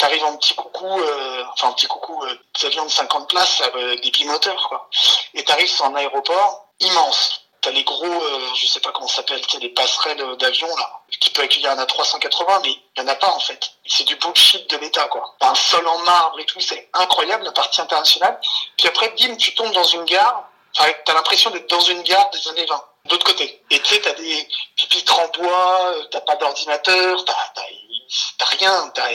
t'arrives 0.00 0.24
en 0.24 0.36
petit 0.38 0.54
coucou, 0.54 1.00
euh, 1.00 1.44
enfin 1.52 1.68
en 1.68 1.72
petit 1.74 1.86
coucou, 1.86 2.24
euh, 2.24 2.34
avions 2.64 2.84
de 2.84 2.90
50 2.90 3.28
places 3.28 3.60
avec 3.60 4.02
des 4.02 4.10
bimoteurs 4.10 4.68
quoi, 4.68 4.88
et 5.34 5.44
t'arrives 5.44 5.70
sur 5.70 5.84
un 5.84 5.94
aéroport 5.94 6.68
immense. 6.80 7.42
T'as 7.60 7.70
les 7.72 7.84
gros, 7.84 8.06
euh, 8.06 8.54
je 8.54 8.66
sais 8.66 8.80
pas 8.80 8.90
comment 8.90 9.06
ça 9.06 9.16
s'appelle, 9.16 9.42
les 9.60 9.68
passerelles 9.68 10.36
d'avion 10.38 10.74
là, 10.76 11.02
qui 11.20 11.28
peut 11.28 11.42
accueillir 11.42 11.70
un 11.72 11.84
A380, 11.84 12.60
mais 12.62 12.70
il 12.70 12.82
y 12.96 13.02
en 13.02 13.08
a 13.08 13.14
pas 13.14 13.30
en 13.30 13.40
fait. 13.40 13.72
C'est 13.84 14.04
du 14.04 14.16
bullshit 14.16 14.70
de 14.70 14.78
l'État 14.78 15.06
quoi. 15.08 15.36
Un 15.42 15.54
sol 15.54 15.86
en 15.86 15.98
marbre 15.98 16.40
et 16.40 16.46
tout, 16.46 16.60
c'est 16.60 16.88
incroyable 16.94 17.44
la 17.44 17.52
partie 17.52 17.82
internationale. 17.82 18.40
Puis 18.78 18.88
après, 18.88 19.10
bim, 19.10 19.36
tu 19.36 19.54
tombes 19.54 19.72
dans 19.72 19.84
une 19.84 20.04
gare. 20.06 20.48
Enfin, 20.78 20.90
t'as 21.04 21.12
l'impression 21.12 21.50
d'être 21.50 21.68
dans 21.68 21.80
une 21.80 22.02
gare 22.02 22.30
des 22.30 22.48
années 22.48 22.64
20, 22.64 22.84
d'autre 23.06 23.26
côté. 23.26 23.62
Et 23.70 23.78
tu 23.80 23.94
sais, 23.94 24.00
t'as 24.00 24.14
des 24.14 24.48
pupitres 24.76 25.20
en 25.20 25.28
bois, 25.28 25.94
t'as 26.10 26.20
pas 26.22 26.36
d'ordinateur, 26.36 27.22
t'as 27.26 28.44
rien, 28.46 28.90
t'as 28.94 29.10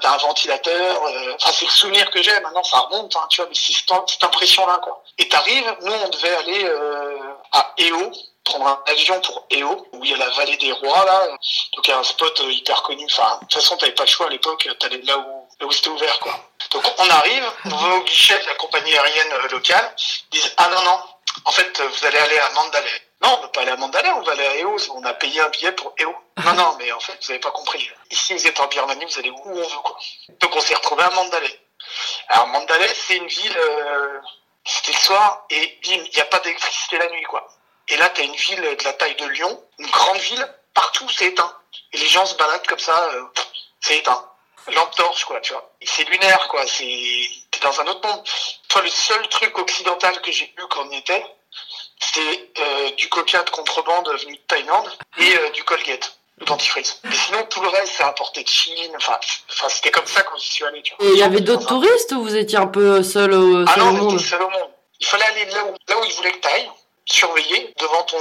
t'as 0.00 0.14
un 0.14 0.16
ventilateur. 0.18 1.06
Euh, 1.06 1.34
enfin, 1.34 1.52
c'est 1.52 1.64
le 1.64 1.70
souvenir 1.70 2.10
que 2.10 2.22
j'ai. 2.22 2.38
Maintenant, 2.40 2.62
ça 2.62 2.78
remonte, 2.80 3.14
hein, 3.16 3.26
tu 3.30 3.40
vois, 3.40 3.48
mais 3.48 3.54
c'est 3.54 3.72
cette 3.72 4.24
impression-là, 4.24 4.80
quoi. 4.82 5.02
Et 5.18 5.28
t'arrives, 5.28 5.76
nous, 5.82 5.92
on 5.92 6.08
devait 6.08 6.34
aller 6.36 6.64
euh, 6.64 7.18
à 7.52 7.72
Eo, 7.78 8.12
prendre 8.44 8.66
un 8.66 8.82
avion 8.86 9.20
pour 9.20 9.46
Eo, 9.50 9.86
où 9.92 10.04
il 10.04 10.10
y 10.10 10.14
a 10.14 10.16
la 10.16 10.30
vallée 10.30 10.56
des 10.56 10.72
rois, 10.72 11.04
là. 11.04 11.28
Donc, 11.28 11.86
il 11.86 11.90
y 11.90 11.92
a 11.92 11.98
un 11.98 12.02
spot 12.02 12.40
euh, 12.40 12.52
hyper 12.52 12.82
connu. 12.82 13.06
Enfin, 13.10 13.36
de 13.36 13.46
toute 13.46 13.54
façon, 13.54 13.76
t'avais 13.76 13.92
pas 13.92 14.04
le 14.04 14.10
choix 14.10 14.26
à 14.26 14.30
l'époque. 14.30 14.68
T'allais 14.80 15.00
là 15.02 15.18
où, 15.18 15.48
là 15.60 15.66
où 15.66 15.72
c'était 15.72 15.90
ouvert, 15.90 16.18
quoi. 16.20 16.38
Donc, 16.70 16.84
on 16.98 17.10
arrive, 17.10 17.52
on 17.66 17.76
va 17.76 17.96
au 17.96 18.00
guichet 18.02 18.38
de 18.38 18.46
la 18.46 18.54
compagnie 18.54 18.96
aérienne 18.96 19.32
locale. 19.50 19.94
Ils 20.32 20.40
disent, 20.40 20.54
ah 20.56 20.68
non, 20.68 20.82
non, 20.82 20.98
en 21.44 21.52
fait, 21.52 21.80
vous 21.80 22.06
allez 22.06 22.18
aller 22.18 22.38
à 22.38 22.50
Mandalay. 22.50 23.02
Non, 23.24 23.36
on 23.36 23.36
ne 23.38 23.42
peut 23.46 23.52
pas 23.52 23.60
aller 23.62 23.70
à 23.70 23.76
Mandalay, 23.76 24.10
on 24.10 24.20
va 24.20 24.32
aller 24.32 24.46
à 24.46 24.56
EO. 24.58 24.76
On 24.94 25.04
a 25.04 25.14
payé 25.14 25.40
un 25.40 25.48
billet 25.48 25.72
pour 25.72 25.94
EO. 25.98 26.14
Non, 26.44 26.52
non, 26.52 26.76
mais 26.78 26.92
en 26.92 27.00
fait, 27.00 27.12
vous 27.22 27.28
n'avez 27.28 27.40
pas 27.40 27.52
compris. 27.52 27.90
Ici, 28.10 28.34
vous 28.34 28.46
êtes 28.46 28.60
en 28.60 28.66
Birmanie, 28.66 29.06
vous 29.06 29.18
allez 29.18 29.30
où 29.30 29.40
on 29.46 29.54
veut, 29.54 29.78
quoi. 29.82 29.96
Donc, 30.40 30.54
on 30.54 30.60
s'est 30.60 30.74
retrouvé 30.74 31.04
à 31.04 31.10
Mandalay. 31.10 31.60
Alors, 32.28 32.48
Mandalay, 32.48 32.92
c'est 32.94 33.16
une 33.16 33.26
ville, 33.26 33.56
euh, 33.56 34.20
c'était 34.62 34.92
le 34.92 34.98
soir, 34.98 35.46
et 35.48 35.78
bim, 35.82 36.02
il 36.04 36.10
n'y 36.10 36.20
a 36.20 36.26
pas 36.26 36.38
d'électricité 36.40 36.98
la 36.98 37.08
nuit, 37.08 37.22
quoi. 37.22 37.48
Et 37.88 37.96
là, 37.96 38.10
tu 38.10 38.20
as 38.20 38.24
une 38.24 38.34
ville 38.34 38.60
de 38.60 38.84
la 38.84 38.92
taille 38.92 39.16
de 39.16 39.26
Lyon, 39.26 39.62
une 39.78 39.90
grande 39.90 40.18
ville, 40.18 40.54
partout, 40.74 41.08
c'est 41.08 41.26
éteint. 41.26 41.56
Et 41.94 41.96
les 41.96 42.06
gens 42.06 42.26
se 42.26 42.36
baladent 42.36 42.66
comme 42.66 42.78
ça, 42.78 43.08
euh, 43.14 43.24
c'est 43.80 43.98
éteint. 43.98 44.22
Lampe 44.68 44.94
torche, 44.96 45.24
quoi, 45.24 45.40
tu 45.40 45.54
vois. 45.54 45.70
C'est 45.82 46.04
lunaire, 46.10 46.46
quoi. 46.48 46.66
C'est, 46.66 47.28
dans 47.62 47.80
un 47.80 47.86
autre 47.86 48.06
monde. 48.06 48.22
Toi, 48.68 48.82
le 48.82 48.90
seul 48.90 49.26
truc 49.28 49.56
occidental 49.58 50.20
que 50.20 50.30
j'ai 50.30 50.52
eu 50.58 50.62
quand 50.68 50.86
on 50.86 50.90
y 50.90 50.96
était, 50.96 51.24
c'est 52.00 52.50
euh, 52.60 52.90
du 52.92 53.08
coca 53.08 53.42
de 53.42 53.50
contrebande 53.50 54.08
venu 54.08 54.36
de 54.36 54.42
Thaïlande 54.46 54.90
et 55.18 55.36
euh, 55.36 55.50
du 55.50 55.64
Colgate 55.64 56.18
le 56.38 56.46
dentifrice. 56.46 57.00
Mais 57.04 57.14
sinon, 57.14 57.44
tout 57.48 57.60
le 57.62 57.68
reste, 57.68 57.92
c'est 57.96 58.02
importé 58.02 58.42
de 58.42 58.48
Chine. 58.48 58.92
Enfin, 58.96 59.18
c'était 59.68 59.92
comme 59.92 60.06
ça 60.06 60.22
quand 60.22 60.36
j'y 60.36 60.50
suis 60.50 60.64
allé. 60.64 60.82
Et 61.00 61.06
il 61.06 61.16
y 61.18 61.22
avait 61.22 61.40
d'autres 61.40 61.66
touristes 61.66 62.12
ou 62.12 62.22
vous 62.22 62.36
étiez 62.36 62.58
un 62.58 62.66
peu 62.66 63.02
seul 63.02 63.32
au, 63.32 63.64
ah 63.68 63.76
non, 63.76 63.88
au 63.88 63.92
monde 63.92 64.12
on 64.12 64.16
était 64.16 64.24
seul 64.24 64.42
au 64.42 64.50
monde. 64.50 64.70
Il 65.00 65.06
fallait 65.06 65.24
aller 65.26 65.44
là 65.46 65.64
où, 65.64 65.74
là 65.88 65.98
où 65.98 66.04
ils 66.04 66.12
voulaient 66.14 66.32
que 66.32 66.40
tu 66.40 66.48
ailles, 66.48 66.70
surveiller 67.06 67.72
devant 67.78 68.02
ton, 68.02 68.18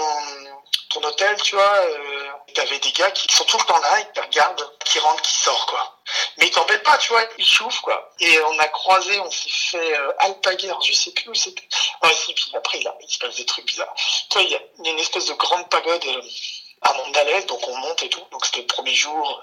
ton 0.91 1.07
hôtel, 1.07 1.35
tu 1.41 1.55
vois. 1.55 1.63
Euh, 1.63 2.27
T'avais 2.53 2.77
des 2.77 2.91
gars 2.91 3.09
qui 3.09 3.33
sont 3.33 3.45
tout 3.45 3.57
le 3.57 3.63
temps 3.63 3.79
là, 3.79 3.99
ils 3.99 4.13
te 4.13 4.23
regardent, 4.23 4.71
qui 4.85 4.99
rentrent, 4.99 5.23
qui 5.23 5.33
sortent, 5.33 5.67
quoi. 5.67 5.92
T'embêtent 6.53 6.83
pas, 6.83 6.97
tu 6.99 7.09
vois, 7.09 7.23
ils 7.39 7.45
chauffent, 7.45 7.81
quoi. 7.81 8.13
Et 8.19 8.39
on 8.43 8.59
a 8.59 8.67
croisé, 8.67 9.19
on 9.19 9.31
s'est 9.31 9.49
fait 9.49 9.97
euh, 9.97 10.11
Alpaguer, 10.19 10.71
je 10.85 10.93
sais 10.93 11.11
plus 11.11 11.29
où 11.29 11.33
c'était. 11.33 11.67
Ouais, 12.03 12.13
si, 12.13 12.33
puis 12.33 12.51
après, 12.53 12.79
il 12.79 13.09
se 13.09 13.17
passe 13.17 13.35
des 13.35 13.45
trucs 13.45 13.65
bizarres. 13.65 13.93
Tu 14.29 14.37
vois, 14.37 14.43
il 14.43 14.51
y, 14.51 14.55
a 14.55 14.91
une 14.91 14.99
espèce 14.99 15.25
de 15.25 15.33
grande 15.33 15.67
pagode 15.69 16.05
euh, 16.05 16.21
à 16.81 16.93
Mandalay, 16.93 17.43
donc 17.45 17.67
on 17.67 17.75
monte 17.77 18.03
et 18.03 18.09
tout. 18.09 18.23
Donc 18.31 18.45
c'était 18.45 18.61
le 18.61 18.67
premier 18.67 18.93
jour. 18.93 19.41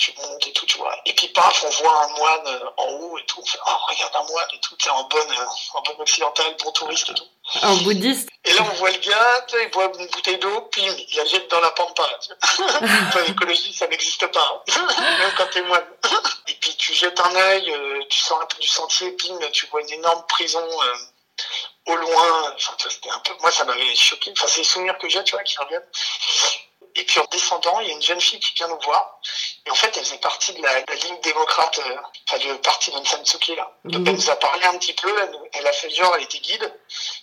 Tu 0.00 0.14
montes 0.16 0.46
et 0.46 0.52
tout, 0.52 0.64
tu 0.64 0.78
vois. 0.78 0.96
Et 1.04 1.12
puis 1.12 1.28
paf, 1.28 1.62
on 1.62 1.82
voit 1.82 2.04
un 2.04 2.08
moine 2.16 2.46
euh, 2.46 2.70
en 2.78 2.88
haut 2.92 3.18
et 3.18 3.24
tout. 3.26 3.40
On 3.40 3.44
fait, 3.44 3.58
oh, 3.66 3.70
regarde 3.88 4.16
un 4.16 4.32
moine 4.32 4.48
et 4.54 4.58
tout, 4.60 4.74
c'est 4.82 4.88
en 4.88 5.04
bonne, 5.04 5.30
euh, 5.30 5.74
en 5.74 5.82
bonne 5.82 6.00
occidentale, 6.00 6.56
bon 6.64 6.72
touriste 6.72 7.10
et 7.10 7.14
tout. 7.14 7.26
Un 7.62 7.74
bouddhiste 7.76 8.30
Et 8.44 8.52
là, 8.54 8.62
on 8.62 8.74
voit 8.76 8.90
le 8.90 8.98
gars, 8.98 9.44
tu 9.46 9.56
sais, 9.56 9.64
il 9.64 9.70
boit 9.70 9.92
une 9.98 10.06
bouteille 10.06 10.38
d'eau, 10.38 10.68
puis 10.72 10.82
il 10.82 11.16
la 11.16 11.24
jette 11.26 11.50
dans 11.50 11.60
la 11.60 11.70
pampa. 11.72 12.08
L'écologie, 13.28 13.74
ça 13.74 13.86
n'existe 13.88 14.26
pas, 14.28 14.62
hein. 14.68 14.82
même 15.18 15.32
quand 15.36 15.50
t'es 15.50 15.62
moine. 15.62 15.84
et 16.48 16.54
puis 16.54 16.74
tu 16.76 16.94
jettes 16.94 17.20
un 17.20 17.34
œil, 17.34 17.70
euh, 17.70 18.02
tu 18.08 18.18
sors 18.18 18.40
un 18.40 18.46
peu 18.46 18.58
du 18.58 18.68
sentier, 18.68 19.10
bim, 19.10 19.38
tu 19.52 19.66
vois 19.66 19.82
une 19.82 19.90
énorme 19.90 20.24
prison 20.28 20.64
euh, 20.64 21.92
au 21.92 21.96
loin. 21.96 22.54
Enfin, 22.54 22.72
c'était 22.88 23.10
un 23.10 23.18
peu, 23.18 23.34
moi, 23.40 23.50
ça 23.50 23.64
m'avait 23.64 23.94
choqué. 23.94 24.32
Enfin, 24.32 24.46
c'est 24.48 24.60
les 24.60 24.66
souvenirs 24.66 24.96
que 24.96 25.10
j'ai, 25.10 25.22
tu 25.24 25.32
vois, 25.32 25.42
qui 25.42 25.58
reviennent. 25.58 25.86
Et 27.00 27.04
puis 27.04 27.18
en 27.18 27.24
descendant, 27.30 27.80
il 27.80 27.88
y 27.88 27.90
a 27.90 27.94
une 27.94 28.02
jeune 28.02 28.20
fille 28.20 28.38
qui 28.40 28.52
vient 28.54 28.68
nous 28.68 28.78
voir. 28.84 29.18
Et 29.64 29.70
en 29.70 29.74
fait, 29.74 29.96
elle 29.96 30.04
faisait 30.04 30.18
partie 30.18 30.52
de 30.52 30.60
la, 30.62 30.80
la 30.80 30.94
ligne 30.96 31.18
démocrate, 31.22 31.78
euh, 31.78 31.96
enfin 32.28 32.36
du 32.38 32.54
parti 32.58 32.90
d'Aung 32.90 33.06
San 33.06 33.24
Suu 33.24 33.38
Kyi, 33.38 33.56
là. 33.56 33.72
Donc 33.84 34.02
Mhm. 34.02 34.08
elle 34.08 34.14
nous 34.16 34.30
a 34.30 34.36
parlé 34.36 34.64
un 34.66 34.76
petit 34.76 34.92
peu, 34.92 35.08
elle, 35.22 35.34
elle 35.54 35.66
a 35.66 35.72
fait 35.72 35.88
genre, 35.88 36.14
elle 36.16 36.24
était 36.24 36.40
guide. 36.40 36.78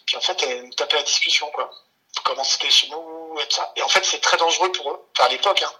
Puis 0.07 0.17
en 0.17 0.21
fait, 0.21 0.41
elle 0.41 0.63
nous 0.63 0.73
tapait 0.73 0.95
la 0.97 1.03
discussion, 1.03 1.49
quoi. 1.51 1.69
Comment 2.23 2.43
c'était 2.43 2.71
chez 2.71 2.87
nous, 2.89 3.37
et 3.39 3.45
tout 3.47 3.55
ça. 3.57 3.71
Et 3.75 3.83
en 3.83 3.87
fait, 3.89 4.03
c'est 4.03 4.19
très 4.19 4.37
dangereux 4.37 4.71
pour 4.71 4.89
eux, 4.91 5.07
enfin 5.15 5.27
à 5.27 5.29
l'époque, 5.29 5.61
hein. 5.61 5.71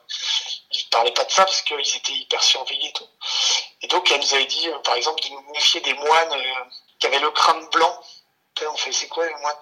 Ils 0.71 0.87
parlaient 0.89 1.11
pas 1.11 1.23
de 1.23 1.31
ça 1.31 1.43
parce 1.45 1.61
qu'ils 1.63 1.95
étaient 1.95 2.13
hyper 2.13 2.43
surveillés 2.43 2.89
et 2.89 2.93
tout. 2.93 3.07
Et 3.81 3.87
donc, 3.87 4.11
elle 4.11 4.19
nous 4.19 4.33
avait 4.35 4.45
dit, 4.45 4.69
euh, 4.69 4.77
par 4.79 4.93
exemple, 4.95 5.23
de 5.23 5.29
nous 5.29 5.41
méfier 5.53 5.81
des 5.81 5.93
moines 5.95 6.33
euh, 6.33 6.63
qui 6.99 7.07
avaient 7.07 7.19
le 7.19 7.31
crâne 7.31 7.67
blanc. 7.69 7.99
On 8.71 8.77
fait, 8.77 8.91
c'est 8.91 9.07
quoi 9.07 9.25
les 9.25 9.35
moines 9.41 9.55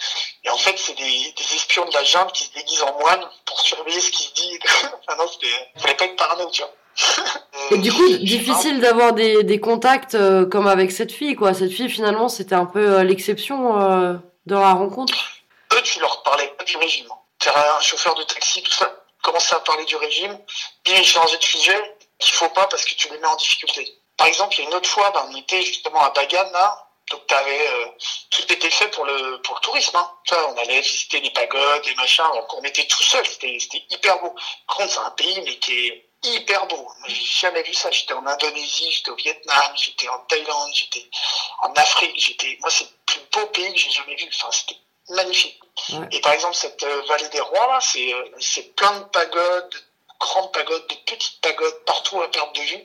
Et 0.44 0.50
en 0.50 0.58
fait, 0.58 0.78
c'est 0.78 0.96
des, 0.96 1.34
des 1.38 1.56
espions 1.56 1.86
de 1.86 1.94
la 1.94 2.04
jungle 2.04 2.32
qui 2.32 2.46
se 2.46 2.54
déguisent 2.54 2.84
en 2.84 2.98
moines 3.00 3.30
pour 3.46 3.60
surveiller 3.60 4.00
ce 4.00 4.12
qui 4.12 4.24
se 4.24 4.34
dit. 4.34 4.60
enfin 4.84 5.18
non, 5.18 5.28
c'était, 5.28 5.54
fallait 5.78 5.96
pas 5.96 6.06
être 6.06 6.16
parano, 6.16 6.50
tu 6.50 6.62
vois. 6.62 6.72
Et 7.72 7.78
du 7.78 7.92
coup, 7.92 8.08
difficile 8.18 8.80
d'avoir 8.80 9.14
des, 9.14 9.44
des 9.44 9.60
contacts 9.60 10.16
euh, 10.16 10.46
comme 10.46 10.68
avec 10.68 10.92
cette 10.92 11.12
fille, 11.12 11.36
quoi. 11.36 11.54
Cette 11.54 11.72
fille, 11.72 11.90
finalement, 11.90 12.30
c'était 12.30 12.56
un 12.56 12.66
peu 12.66 13.00
euh, 13.00 13.04
l'exception 13.04 13.82
euh, 13.82 14.14
dans 14.46 14.62
la 14.62 14.74
rencontre. 14.74 15.14
eux, 15.74 15.82
tu 15.84 16.00
leur 16.00 16.24
parlais 16.24 16.48
pas 16.58 16.64
du 16.64 16.78
régime. 16.78 17.08
Un 17.48 17.82
chauffeur 17.82 18.16
de 18.16 18.24
taxi, 18.24 18.64
tout 18.64 18.72
ça, 18.72 18.92
commencer 19.22 19.54
à 19.54 19.60
parler 19.60 19.86
du 19.86 19.96
régime, 19.98 20.36
puis 20.84 21.04
changer 21.04 21.38
de 21.38 21.44
sujet, 21.44 21.96
qu'il 22.18 22.34
faut 22.34 22.50
pas 22.50 22.66
parce 22.68 22.86
que 22.86 22.96
tu 22.96 23.10
les 23.10 23.20
mets 23.20 23.28
en 23.28 23.36
difficulté. 23.36 23.96
Par 24.18 24.28
exemple, 24.28 24.56
il 24.56 24.64
y 24.64 24.66
a 24.66 24.70
une 24.70 24.76
autre 24.76 24.90
fois, 24.90 25.12
ben, 25.12 25.28
on 25.30 25.36
était 25.36 25.62
justement 25.62 26.02
à 26.02 26.10
Bagan, 26.12 26.50
là, 26.54 26.85
donc 27.12 27.28
t'avais, 27.28 27.68
euh, 27.68 27.86
tout 28.32 28.52
était 28.52 28.70
fait 28.70 28.88
pour 28.90 29.06
le, 29.06 29.42
pour 29.42 29.56
le 29.56 29.62
tourisme, 29.62 29.96
hein. 29.96 30.12
Tu 30.26 30.34
vois, 30.34 30.52
on 30.52 30.58
allait 30.58 30.82
visiter 30.82 31.20
les 31.20 31.30
pagodes, 31.30 31.86
les 31.86 31.96
machins, 31.96 32.26
donc 32.34 32.52
on 32.54 32.64
était 32.64 32.88
tout 32.88 33.04
seul, 33.04 33.26
c'était, 33.28 33.58
c'était 33.60 33.84
hyper 33.90 34.20
beau. 34.20 34.34
Par 34.68 34.78
contre, 34.78 34.92
c'est 34.92 35.00
un 35.00 35.12
pays, 35.12 35.42
mais 35.46 35.58
qui 35.60 35.88
est 35.88 36.10
hyper 36.24 36.66
beau. 36.68 36.78
Moi, 36.78 37.08
J'ai 37.08 37.26
jamais 37.26 37.64
vu 37.64 37.74
ça. 37.74 37.92
J'étais 37.92 38.14
en 38.14 38.26
Indonésie, 38.26 38.92
j'étais 38.92 39.12
au 39.12 39.16
Vietnam, 39.16 39.72
j'étais 39.76 40.08
en 40.10 40.20
Thaïlande, 40.28 40.72
j'étais 40.74 41.08
en 41.62 41.72
Afrique, 41.74 42.14
j'étais, 42.16 42.58
moi, 42.62 42.70
c'est 42.70 42.86
le 42.86 42.90
plus 43.06 43.22
beau 43.32 43.46
pays 43.48 43.72
que 43.74 43.80
j'ai 43.80 43.92
jamais 43.92 44.16
vu. 44.16 44.28
Enfin, 44.34 44.52
c'était 44.52 44.80
magnifique. 45.10 45.60
Ouais. 45.94 46.08
Et 46.12 46.22
par 46.22 46.34
exemple, 46.34 46.56
cette 46.56 46.84
euh, 46.84 47.02
vallée 47.08 47.30
des 47.30 47.42
rois, 47.42 47.68
là, 47.68 47.80
c'est, 47.82 48.14
euh, 48.14 48.26
c'est 48.40 48.76
plein 48.76 49.00
de 49.00 49.06
pagodes, 49.06 49.70
de 49.70 49.80
grandes 50.20 50.52
pagodes, 50.52 50.88
de 50.88 50.96
petites 51.06 51.40
pagodes 51.42 51.86
partout 51.86 52.22
à 52.22 52.32
perte 52.32 52.56
de 52.56 52.62
vue. 52.62 52.84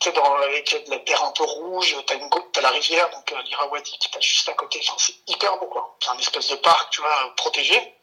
Tu 0.00 0.08
sais, 0.08 0.14
dans, 0.14 0.34
avec 0.36 0.86
de 0.86 0.90
la 0.90 0.98
terre 1.00 1.24
un 1.24 1.32
peu 1.32 1.42
rouge, 1.42 1.96
t'as 2.06 2.14
une 2.14 2.30
t'as 2.52 2.60
la 2.60 2.70
rivière, 2.70 3.10
donc 3.10 3.32
euh, 3.32 3.80
qui 3.80 4.08
passe 4.08 4.22
juste 4.22 4.48
à 4.48 4.52
côté. 4.52 4.80
Enfin, 4.86 4.96
c'est 4.98 5.14
hyper 5.26 5.56
beau, 5.58 5.66
quoi. 5.66 5.96
C'est 6.00 6.10
un 6.10 6.18
espèce 6.18 6.48
de 6.48 6.56
parc, 6.56 6.90
tu 6.90 7.00
vois, 7.00 7.34
protégé. 7.36 7.94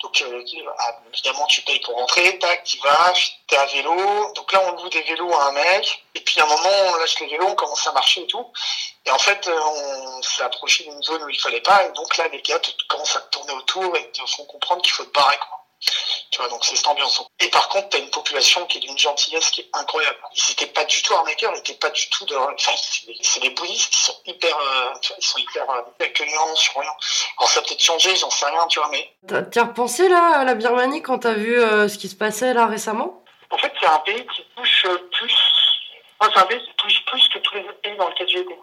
Donc, 0.00 0.20
euh, 0.22 0.44
ah, 0.78 0.98
évidemment, 1.12 1.46
tu 1.46 1.62
payes 1.62 1.80
pour 1.80 1.96
rentrer, 1.96 2.38
tac, 2.38 2.64
tu 2.64 2.78
vas, 2.78 3.12
t'es 3.48 3.56
à 3.56 3.66
vélo. 3.66 4.32
Donc 4.34 4.52
là, 4.52 4.62
on 4.66 4.82
loue 4.82 4.88
des 4.88 5.02
vélos 5.02 5.32
à 5.34 5.46
un 5.46 5.52
mec. 5.52 6.04
Et 6.14 6.20
puis, 6.20 6.40
à 6.40 6.44
un 6.44 6.46
moment, 6.46 6.92
on 6.92 6.96
lâche 6.96 7.18
les 7.20 7.28
vélos, 7.28 7.46
on 7.46 7.54
commence 7.54 7.86
à 7.86 7.92
marcher 7.92 8.22
et 8.22 8.26
tout. 8.26 8.52
Et 9.04 9.10
en 9.10 9.18
fait, 9.18 9.48
on 9.48 10.22
s'est 10.22 10.42
approché 10.42 10.84
d'une 10.84 11.02
zone 11.02 11.22
où 11.24 11.28
il 11.28 11.40
fallait 11.40 11.60
pas, 11.60 11.84
et 11.84 11.92
donc 11.92 12.16
là, 12.16 12.28
les 12.28 12.40
gars 12.42 12.60
commencent 12.88 13.16
à 13.16 13.20
tourner 13.22 13.52
autour 13.52 13.96
et 13.96 14.10
te 14.12 14.24
font 14.26 14.44
comprendre 14.44 14.82
qu'il 14.82 14.92
faut 14.92 15.04
te 15.04 15.12
barrer, 15.12 15.38
quoi. 15.38 15.61
Tu 16.30 16.38
vois, 16.38 16.48
donc 16.48 16.64
c'est 16.64 16.76
cette 16.76 16.86
ambiance. 16.86 17.22
Et 17.40 17.48
par 17.48 17.68
contre, 17.68 17.90
t'as 17.90 17.98
une 17.98 18.10
population 18.10 18.64
qui 18.66 18.78
est 18.78 18.80
d'une 18.80 18.96
gentillesse 18.96 19.50
qui 19.50 19.62
est 19.62 19.68
incroyable. 19.74 20.16
Ils 20.34 20.52
étaient 20.52 20.72
pas 20.72 20.84
du 20.84 21.02
tout 21.02 21.14
arnaqueurs, 21.14 21.52
ils 21.54 21.58
étaient 21.58 21.74
pas 21.74 21.90
du 21.90 22.08
tout 22.08 22.24
de. 22.24 22.34
Enfin, 22.34 22.72
c'est 23.20 23.40
des 23.40 23.50
bouddhistes 23.50 23.92
qui 23.92 24.00
sont 24.00 24.16
hyper, 24.24 24.56
euh, 24.56 24.94
tu 25.02 25.08
vois, 25.08 25.16
ils 25.18 25.24
sont 25.24 25.38
hyper 25.38 25.68
euh, 25.70 25.82
accueillants, 26.00 26.54
souriants. 26.54 26.96
Alors 27.38 27.50
ça 27.50 27.60
a 27.60 27.62
peut-être 27.62 27.82
changé, 27.82 28.16
j'en 28.16 28.30
sais 28.30 28.46
rien, 28.46 28.66
tu 28.68 28.78
vois, 28.78 28.88
mais. 28.90 29.12
T'as 29.50 29.64
repensé 29.64 30.08
là 30.08 30.38
à 30.38 30.44
la 30.44 30.54
Birmanie 30.54 31.02
quand 31.02 31.18
t'as 31.20 31.34
vu 31.34 31.60
euh, 31.60 31.88
ce 31.88 31.98
qui 31.98 32.08
se 32.08 32.16
passait 32.16 32.54
là 32.54 32.66
récemment? 32.66 33.22
En 33.50 33.58
fait, 33.58 33.72
c'est 33.78 33.86
un 33.86 33.98
pays 33.98 34.26
qui 34.34 34.46
touche 34.56 34.86
plus. 35.12 35.36
Moi, 36.20 36.30
c'est 36.32 36.40
un 36.40 36.46
pays 36.46 36.60
qui 36.60 36.74
touche 36.76 37.04
plus 37.04 37.28
que 37.28 37.38
tous 37.40 37.54
les 37.56 37.62
autres 37.62 37.80
pays 37.82 37.96
dans 37.96 38.08
lesquels 38.08 38.28
j'ai 38.28 38.40
été. 38.40 38.56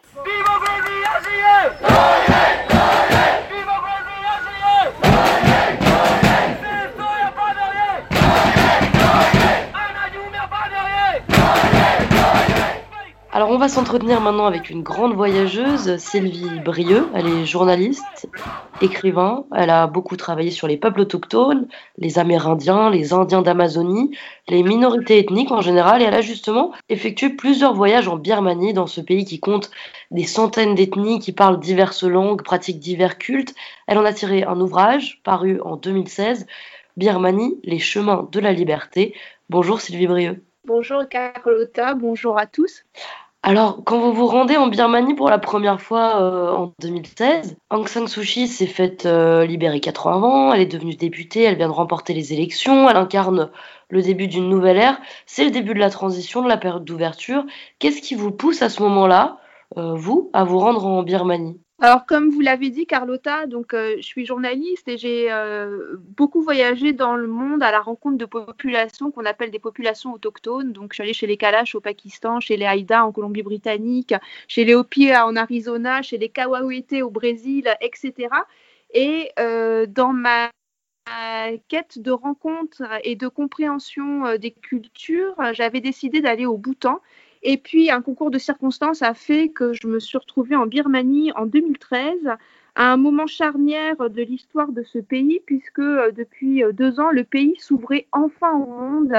Alors 13.32 13.52
on 13.52 13.60
va 13.60 13.70
s'entretenir 13.70 14.22
maintenant 14.22 14.48
avec 14.48 14.72
une 14.72 14.82
grande 14.82 15.14
voyageuse, 15.14 15.98
Sylvie 15.98 16.60
Brieux. 16.66 17.08
Elle 17.14 17.28
est 17.28 17.46
journaliste, 17.46 18.28
écrivain. 18.82 19.46
Elle 19.56 19.70
a 19.70 19.86
beaucoup 19.86 20.18
travaillé 20.18 20.50
sur 20.50 20.68
les 20.68 20.78
peuples 20.78 21.02
autochtones, 21.02 21.68
les 22.00 22.18
Amérindiens, 22.18 22.90
les 22.90 23.14
Indiens 23.14 23.44
d'Amazonie, 23.44 24.18
les 24.48 24.64
minorités 24.64 25.20
ethniques 25.20 25.52
en 25.52 25.62
général. 25.62 26.02
Et 26.02 26.06
elle 26.06 26.16
a 26.16 26.22
justement 26.22 26.72
effectué 26.90 27.30
plusieurs 27.30 27.76
voyages 27.76 28.08
en 28.08 28.16
Birmanie, 28.16 28.74
dans 28.74 28.88
ce 28.88 29.00
pays 29.00 29.26
qui 29.26 29.40
compte 29.40 29.70
des 30.10 30.26
centaines 30.26 30.74
d'ethnies, 30.74 31.20
qui 31.20 31.32
parlent 31.32 31.60
diverses 31.60 32.04
langues, 32.04 32.42
pratiquent 32.42 32.80
divers 32.80 33.20
cultes. 33.20 33.54
Elle 33.86 34.00
en 34.00 34.06
a 34.06 34.14
tiré 34.14 34.44
un 34.44 34.60
ouvrage 34.60 35.22
paru 35.24 35.62
en 35.64 35.76
2016, 35.76 36.48
Birmanie, 36.98 37.60
les 37.64 37.80
chemins 37.80 38.28
de 38.32 38.40
la 38.40 38.54
liberté. 38.54 39.14
Bonjour 39.52 39.82
Sylvie 39.82 40.08
Brieux. 40.08 40.44
Bonjour 40.70 41.10
Carlotta, 41.10 41.96
bonjour 41.96 42.38
à 42.38 42.46
tous. 42.46 42.86
Alors, 43.42 43.84
quand 43.84 44.00
vous 44.00 44.14
vous 44.14 44.28
rendez 44.28 44.56
en 44.56 44.68
Birmanie 44.68 45.16
pour 45.16 45.32
la 45.32 45.40
première 45.40 45.82
fois 45.82 46.22
euh, 46.22 46.52
en 46.52 46.74
2016, 46.80 47.58
Aung 47.72 47.88
San 47.88 48.08
Suu 48.08 48.22
Kyi 48.22 48.48
s'est 48.48 48.68
faite 48.68 49.08
euh, 49.08 49.48
libérer 49.48 49.80
quatre 49.80 50.06
ans. 50.06 50.14
Avant, 50.14 50.54
elle 50.54 50.62
est 50.62 50.72
devenue 50.72 50.94
députée, 50.94 51.42
elle 51.42 51.58
vient 51.58 51.70
de 51.70 51.74
remporter 51.74 52.14
les 52.14 52.34
élections, 52.34 52.88
elle 52.88 52.98
incarne 52.98 53.50
le 53.90 54.02
début 54.04 54.28
d'une 54.28 54.48
nouvelle 54.48 54.78
ère, 54.78 55.02
c'est 55.26 55.44
le 55.44 55.50
début 55.50 55.74
de 55.74 55.80
la 55.80 55.90
transition, 55.90 56.44
de 56.44 56.48
la 56.48 56.58
période 56.58 56.86
d'ouverture. 56.86 57.46
Qu'est-ce 57.80 58.04
qui 58.04 58.14
vous 58.14 58.30
pousse 58.30 58.62
à 58.62 58.70
ce 58.70 58.84
moment-là, 58.84 59.40
euh, 59.76 59.96
vous, 59.96 60.30
à 60.34 60.44
vous 60.44 60.60
rendre 60.60 60.86
en 60.86 61.02
Birmanie? 61.02 61.60
Alors, 61.82 62.06
comme 62.06 62.30
vous 62.30 62.42
l'avez 62.42 62.72
dit, 62.72 62.86
Carlotta, 62.86 63.46
donc, 63.46 63.74
euh, 63.74 63.96
je 63.98 64.02
suis 64.02 64.26
journaliste 64.26 64.90
et 64.90 64.98
j'ai 64.98 65.32
euh, 65.32 65.96
beaucoup 65.98 66.42
voyagé 66.42 66.92
dans 66.92 67.16
le 67.16 67.28
monde 67.28 67.64
à 67.64 67.72
la 67.72 67.80
rencontre 67.80 68.18
de 68.18 68.26
populations 68.26 69.12
qu'on 69.12 69.24
appelle 69.26 69.50
des 69.50 69.60
populations 69.60 70.12
autochtones. 70.12 70.74
Donc, 70.74 70.92
je 70.92 70.96
suis 70.96 71.04
allée 71.04 71.14
chez 71.14 71.26
les 71.26 71.38
Kalash 71.38 71.76
au 71.76 71.80
Pakistan, 71.80 72.42
chez 72.42 72.58
les 72.58 72.66
Haïda 72.66 73.06
en 73.06 73.14
Colombie-Britannique, 73.14 74.14
chez 74.50 74.66
les 74.66 74.76
Hopi 74.76 75.16
en 75.16 75.38
Arizona, 75.38 76.02
chez 76.02 76.18
les 76.18 76.28
Kawawete 76.28 77.02
au 77.02 77.10
Brésil, 77.12 77.74
etc. 77.80 78.28
Et 78.94 79.32
euh, 79.40 79.86
dans 79.86 80.12
ma 80.12 80.50
quête 81.70 81.98
de 81.98 82.12
rencontre 82.12 82.84
et 83.04 83.16
de 83.16 83.28
compréhension 83.28 84.36
des 84.38 84.52
cultures, 84.52 85.34
j'avais 85.54 85.82
décidé 85.82 86.22
d'aller 86.22 86.46
au 86.46 86.56
Bhoutan 86.58 87.02
et 87.42 87.58
puis, 87.58 87.90
un 87.90 88.02
concours 88.02 88.32
de 88.32 88.38
circonstances 88.38 89.02
a 89.02 89.14
fait 89.14 89.50
que 89.50 89.74
je 89.74 89.88
me 89.88 90.00
suis 90.00 90.18
retrouvée 90.18 90.56
en 90.56 90.66
Birmanie 90.66 91.32
en 91.34 91.46
2013, 91.46 92.28
à 92.76 92.92
un 92.92 92.98
moment 92.98 93.28
charnière 93.28 94.10
de 94.10 94.22
l'histoire 94.22 94.72
de 94.72 94.84
ce 94.84 95.00
pays, 95.00 95.42
puisque 95.46 95.80
euh, 95.80 96.12
depuis 96.12 96.64
euh, 96.64 96.72
deux 96.74 97.00
ans, 97.00 97.12
le 97.12 97.24
pays 97.24 97.56
s'ouvrait 97.60 98.08
enfin 98.12 98.54
au 98.54 98.66
monde 98.66 99.14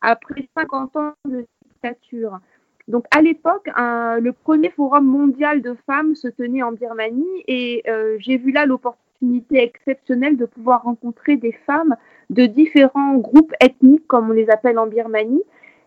après 0.00 0.48
50 0.56 0.96
ans 0.96 1.14
de 1.24 1.46
dictature. 1.64 2.38
Donc, 2.86 3.06
à 3.10 3.22
l'époque, 3.22 3.66
le 3.76 4.30
premier 4.30 4.68
forum 4.70 5.06
mondial 5.06 5.62
de 5.62 5.74
femmes 5.86 6.14
se 6.14 6.28
tenait 6.28 6.62
en 6.62 6.72
Birmanie 6.72 7.42
et 7.48 7.82
euh, 7.88 8.16
j'ai 8.18 8.36
vu 8.36 8.52
là 8.52 8.66
l'opportunité 8.66 9.62
exceptionnelle 9.62 10.36
de 10.36 10.44
pouvoir 10.44 10.82
rencontrer 10.82 11.36
des 11.36 11.52
femmes 11.66 11.96
de 12.28 12.44
différents 12.44 13.14
groupes 13.14 13.54
ethniques, 13.60 14.06
comme 14.06 14.28
on 14.28 14.34
les 14.34 14.50
appelle 14.50 14.78
en 14.78 14.86
Birmanie, 14.86 15.42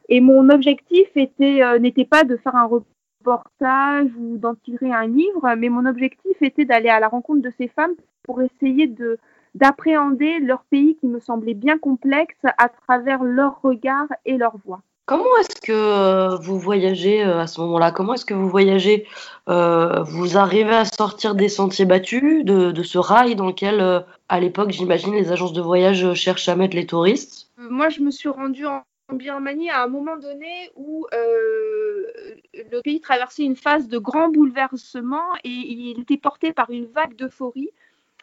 et 0.10 0.22
mon 0.22 0.50
objectif 0.50 1.08
était 1.16 1.64
euh, 1.64 1.80
n'était 1.80 2.06
pas 2.06 2.24
de 2.24 2.38
faire 2.38 2.56
un 2.56 2.66
reportage 2.66 4.10
ou 4.18 4.38
d'en 4.38 4.56
tirer 4.56 4.92
un 4.92 5.08
livre, 5.08 5.56
mais 5.58 5.70
mon 5.70 5.86
objectif 5.86 6.42
était 6.42 6.66
d'aller 6.66 6.90
à 6.90 7.00
la 7.00 7.08
rencontre 7.08 7.42
de 7.42 7.52
ces 7.58 7.68
femmes 7.68 7.94
pour 8.24 8.42
essayer 8.42 8.88
de 8.88 9.18
d'appréhender 9.56 10.40
leur 10.40 10.64
pays 10.70 10.96
qui 11.00 11.08
me 11.08 11.20
semblait 11.20 11.56
bien 11.56 11.78
complexe 11.78 12.38
à 12.58 12.70
travers 12.70 13.24
leur 13.24 13.62
regard 13.62 14.08
et 14.26 14.38
leur 14.38 14.56
voix. 14.66 14.82
Comment 15.06 15.38
est-ce 15.40 15.62
que 15.62 15.72
euh, 15.72 16.36
vous 16.38 16.60
voyagez 16.60 17.24
euh, 17.24 17.40
à 17.40 17.48
ce 17.48 17.62
moment-là? 17.62 17.92
Comment 17.92 18.14
est-ce 18.14 18.26
que 18.26 18.34
vous 18.34 18.50
voyagez? 18.50 19.08
Vous 19.48 20.38
arrivez 20.38 20.76
à 20.76 20.86
sortir 20.86 21.34
des 21.34 21.48
sentiers 21.50 21.86
battus, 21.86 22.44
de, 22.44 22.72
de 22.72 22.84
ce 22.84 22.98
rail 22.98 23.36
dans 23.36 23.48
lequel, 23.48 24.04
à 24.28 24.40
l'époque, 24.40 24.72
j'imagine, 24.72 25.14
les 25.14 25.32
agences 25.32 25.54
de 25.54 25.62
voyage 25.62 26.14
cherchent 26.14 26.50
à 26.50 26.58
mettre 26.58 26.76
les 26.76 26.86
touristes? 26.86 27.50
Moi, 27.58 27.88
je 27.88 28.02
me 28.02 28.12
suis 28.12 28.30
rendue 28.30 28.66
en 28.66 28.76
en 28.76 28.82
Birmanie 29.14 29.70
à 29.70 29.84
un 29.84 29.88
moment 29.88 30.18
donné 30.18 30.70
où 30.76 31.08
euh, 31.14 32.12
le 32.54 32.82
pays 32.82 33.00
traversait 33.00 33.44
une 33.44 33.56
phase 33.56 33.88
de 33.88 33.98
grand 33.98 34.28
bouleversement 34.30 35.24
et 35.46 35.50
il 35.50 36.02
était 36.02 36.18
porté 36.18 36.52
par 36.52 36.70
une 36.70 36.88
vague 36.88 37.16
d'euphorie. 37.16 37.70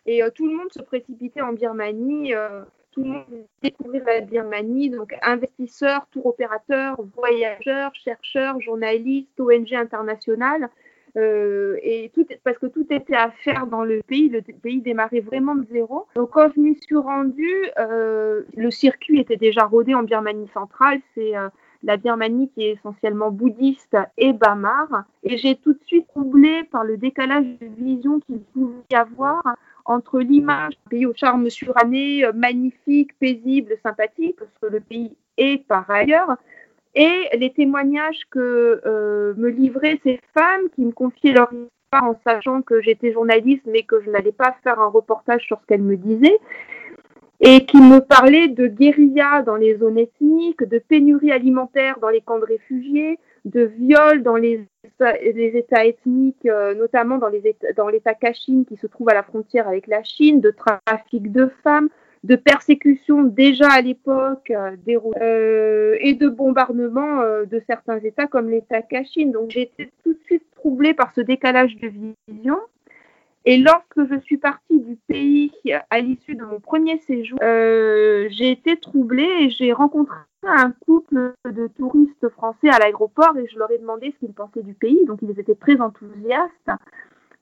Et 0.06 0.22
euh, 0.22 0.30
tout 0.30 0.46
le 0.46 0.54
monde 0.54 0.70
se 0.72 0.82
précipitait 0.82 1.40
en 1.40 1.54
Birmanie, 1.54 2.34
euh, 2.34 2.62
tout 2.92 3.02
le 3.02 3.08
monde 3.08 3.24
découvrait 3.62 4.02
la 4.04 4.20
Birmanie, 4.20 4.90
donc 4.90 5.14
investisseurs, 5.22 6.06
tour 6.10 6.26
opérateurs, 6.26 7.00
voyageurs, 7.16 7.94
chercheurs, 7.94 8.60
journalistes, 8.60 9.40
ONG 9.40 9.72
internationales. 9.72 10.68
Euh, 11.16 11.78
et 11.82 12.10
tout, 12.12 12.26
parce 12.42 12.58
que 12.58 12.66
tout 12.66 12.86
était 12.90 13.14
à 13.14 13.30
faire 13.30 13.68
dans 13.68 13.84
le 13.84 14.02
pays, 14.02 14.28
le 14.28 14.42
pays 14.42 14.80
démarrait 14.80 15.20
vraiment 15.20 15.54
de 15.54 15.64
zéro. 15.70 16.06
Donc 16.16 16.30
quand 16.30 16.50
je 16.54 16.60
m'y 16.60 16.74
suis 16.74 16.96
euh, 17.78 18.42
le 18.56 18.70
circuit 18.72 19.20
était 19.20 19.36
déjà 19.36 19.64
rodé 19.64 19.94
en 19.94 20.02
Birmanie 20.02 20.50
centrale, 20.52 20.98
c'est 21.14 21.36
euh, 21.36 21.48
la 21.84 21.98
Birmanie 21.98 22.50
qui 22.50 22.64
est 22.64 22.72
essentiellement 22.72 23.30
bouddhiste 23.30 23.96
et 24.18 24.32
bamar, 24.32 25.04
et 25.22 25.36
j'ai 25.36 25.54
tout 25.54 25.74
de 25.74 25.80
suite 25.86 26.08
troublé 26.08 26.64
par 26.64 26.82
le 26.82 26.96
décalage 26.96 27.46
de 27.60 27.66
vision 27.78 28.18
qu'il 28.20 28.40
pouvait 28.40 28.74
y 28.90 28.96
avoir 28.96 29.42
entre 29.84 30.18
l'image 30.18 30.72
d'un 30.72 30.90
pays 30.90 31.06
au 31.06 31.14
charme 31.14 31.48
suranné, 31.48 32.24
magnifique, 32.34 33.16
paisible, 33.20 33.74
sympathique, 33.84 34.36
parce 34.36 34.50
que 34.60 34.66
le 34.66 34.80
pays 34.80 35.14
est 35.36 35.64
par 35.66 35.88
ailleurs, 35.90 36.36
et 36.94 37.28
les 37.36 37.52
témoignages 37.52 38.20
que 38.30 38.80
euh, 38.86 39.34
me 39.36 39.48
livraient 39.48 40.00
ces 40.04 40.20
femmes 40.36 40.68
qui 40.74 40.84
me 40.84 40.92
confiaient 40.92 41.32
leur 41.32 41.52
histoire 41.52 42.04
en 42.04 42.18
sachant 42.24 42.62
que 42.62 42.80
j'étais 42.80 43.12
journaliste 43.12 43.64
mais 43.66 43.82
que 43.82 44.00
je 44.00 44.10
n'allais 44.10 44.32
pas 44.32 44.54
faire 44.62 44.80
un 44.80 44.88
reportage 44.88 45.42
sur 45.42 45.60
ce 45.60 45.66
qu'elles 45.66 45.82
me 45.82 45.96
disaient. 45.96 46.38
Et 47.40 47.66
qui 47.66 47.78
me 47.78 47.98
parlaient 47.98 48.48
de 48.48 48.68
guérilla 48.68 49.42
dans 49.42 49.56
les 49.56 49.76
zones 49.76 49.98
ethniques, 49.98 50.62
de 50.62 50.78
pénurie 50.78 51.32
alimentaire 51.32 51.98
dans 52.00 52.08
les 52.08 52.20
camps 52.20 52.38
de 52.38 52.44
réfugiés, 52.44 53.18
de 53.44 53.64
viols 53.64 54.22
dans 54.22 54.36
les, 54.36 54.64
les 55.00 55.52
États 55.56 55.84
ethniques, 55.84 56.46
euh, 56.46 56.74
notamment 56.74 57.18
dans 57.18 57.28
l'État 57.88 58.14
Kachin 58.14 58.64
qui 58.66 58.76
se 58.76 58.86
trouve 58.86 59.08
à 59.10 59.14
la 59.14 59.24
frontière 59.24 59.68
avec 59.68 59.88
la 59.88 60.02
Chine, 60.04 60.40
de 60.40 60.52
trafic 60.52 61.32
de 61.32 61.50
femmes, 61.62 61.88
de 62.24 62.36
persécutions 62.36 63.22
déjà 63.22 63.68
à 63.70 63.82
l'époque 63.82 64.50
euh, 64.50 64.76
euh, 65.20 65.96
et 66.00 66.14
de 66.14 66.28
bombardements 66.28 67.20
euh, 67.20 67.44
de 67.44 67.62
certains 67.66 67.98
États 67.98 68.26
comme 68.26 68.48
l'État 68.48 68.80
Kachin. 68.80 69.26
Donc 69.26 69.50
j'ai 69.50 69.62
été 69.62 69.92
tout 70.02 70.14
de 70.14 70.18
suite 70.24 70.44
troublée 70.56 70.94
par 70.94 71.12
ce 71.14 71.20
décalage 71.20 71.76
de 71.76 71.88
vision. 71.88 72.58
Et 73.44 73.58
lorsque 73.58 74.08
je 74.10 74.18
suis 74.20 74.38
partie 74.38 74.80
du 74.80 74.96
pays 75.06 75.52
à 75.90 76.00
l'issue 76.00 76.34
de 76.34 76.44
mon 76.44 76.60
premier 76.60 76.98
séjour, 77.00 77.38
j'ai 77.42 78.50
été 78.50 78.78
troublée 78.78 79.28
et 79.40 79.50
j'ai 79.50 79.74
rencontré 79.74 80.16
un 80.46 80.72
couple 80.86 81.34
de 81.44 81.66
touristes 81.66 82.30
français 82.30 82.70
à 82.70 82.78
l'aéroport 82.78 83.36
et 83.36 83.46
je 83.46 83.58
leur 83.58 83.70
ai 83.70 83.76
demandé 83.76 84.12
ce 84.12 84.24
qu'ils 84.24 84.34
pensaient 84.34 84.62
du 84.62 84.72
pays. 84.72 85.04
Donc 85.06 85.18
ils 85.20 85.38
étaient 85.38 85.54
très 85.54 85.78
enthousiastes. 85.78 86.70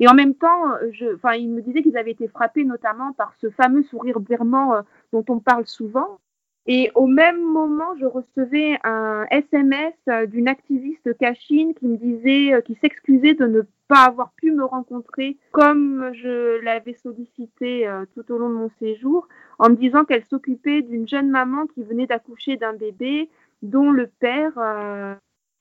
Et 0.02 0.08
en 0.08 0.14
même 0.14 0.34
temps, 0.34 0.64
je, 0.90 1.14
enfin, 1.14 1.34
ils 1.34 1.48
me 1.48 1.62
disaient 1.62 1.80
qu'ils 1.80 1.96
avaient 1.96 2.10
été 2.10 2.26
frappés 2.26 2.64
notamment 2.64 3.12
par 3.12 3.34
ce 3.40 3.50
fameux 3.50 3.84
sourire 3.84 4.18
birman 4.18 4.72
euh, 4.72 4.82
dont 5.12 5.24
on 5.28 5.38
parle 5.38 5.64
souvent. 5.64 6.18
Et 6.66 6.90
au 6.96 7.06
même 7.06 7.40
moment, 7.40 7.94
je 8.00 8.06
recevais 8.06 8.80
un 8.82 9.26
SMS 9.30 9.94
euh, 10.08 10.26
d'une 10.26 10.48
activiste 10.48 11.16
cachine 11.18 11.72
qui 11.74 11.86
me 11.86 11.96
disait, 11.98 12.52
euh, 12.52 12.60
qui 12.62 12.76
s'excusait 12.82 13.34
de 13.34 13.46
ne 13.46 13.60
pas 13.86 14.02
avoir 14.06 14.32
pu 14.32 14.50
me 14.50 14.64
rencontrer 14.64 15.36
comme 15.52 16.10
je 16.14 16.60
l'avais 16.64 16.94
sollicité 16.94 17.88
tout 18.14 18.32
au 18.32 18.38
long 18.38 18.48
de 18.48 18.54
mon 18.54 18.70
séjour, 18.80 19.28
en 19.60 19.68
me 19.68 19.76
disant 19.76 20.04
qu'elle 20.04 20.24
s'occupait 20.24 20.82
d'une 20.82 21.06
jeune 21.06 21.30
maman 21.30 21.68
qui 21.68 21.84
venait 21.84 22.08
d'accoucher 22.08 22.56
d'un 22.56 22.72
bébé 22.72 23.30
dont 23.62 23.92
le 23.92 24.08
père 24.08 24.54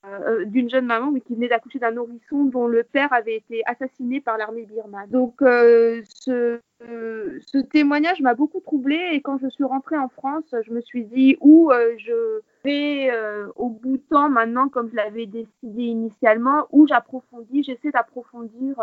euh, 0.04 0.44
d'une 0.44 0.68
jeune 0.68 0.86
maman 0.86 1.12
qui 1.14 1.34
venait 1.34 1.48
d'accoucher 1.48 1.78
d'un 1.78 1.92
nourrisson 1.92 2.44
dont 2.44 2.66
le 2.66 2.82
père 2.82 3.12
avait 3.12 3.36
été 3.36 3.62
assassiné 3.66 4.20
par 4.20 4.36
l'armée 4.36 4.66
birmane. 4.66 5.08
Donc 5.10 5.40
euh, 5.42 6.02
ce, 6.04 6.58
ce, 6.80 7.58
témoignage 7.58 8.20
m'a 8.20 8.34
beaucoup 8.34 8.60
troublée 8.60 9.10
et 9.12 9.20
quand 9.20 9.38
je 9.38 9.48
suis 9.48 9.64
rentrée 9.64 9.96
en 9.96 10.08
France, 10.08 10.54
je 10.66 10.72
me 10.72 10.80
suis 10.80 11.04
dit 11.04 11.36
où 11.40 11.70
je 11.98 12.40
vais 12.64 13.10
au 13.54 13.68
bout 13.68 13.98
de 13.98 14.02
temps 14.10 14.28
maintenant 14.28 14.68
comme 14.68 14.90
je 14.90 14.96
l'avais 14.96 15.26
décidé 15.26 15.82
initialement, 15.84 16.66
où 16.72 16.88
j'approfondis, 16.88 17.62
j'essaie 17.62 17.92
d'approfondir 17.92 18.74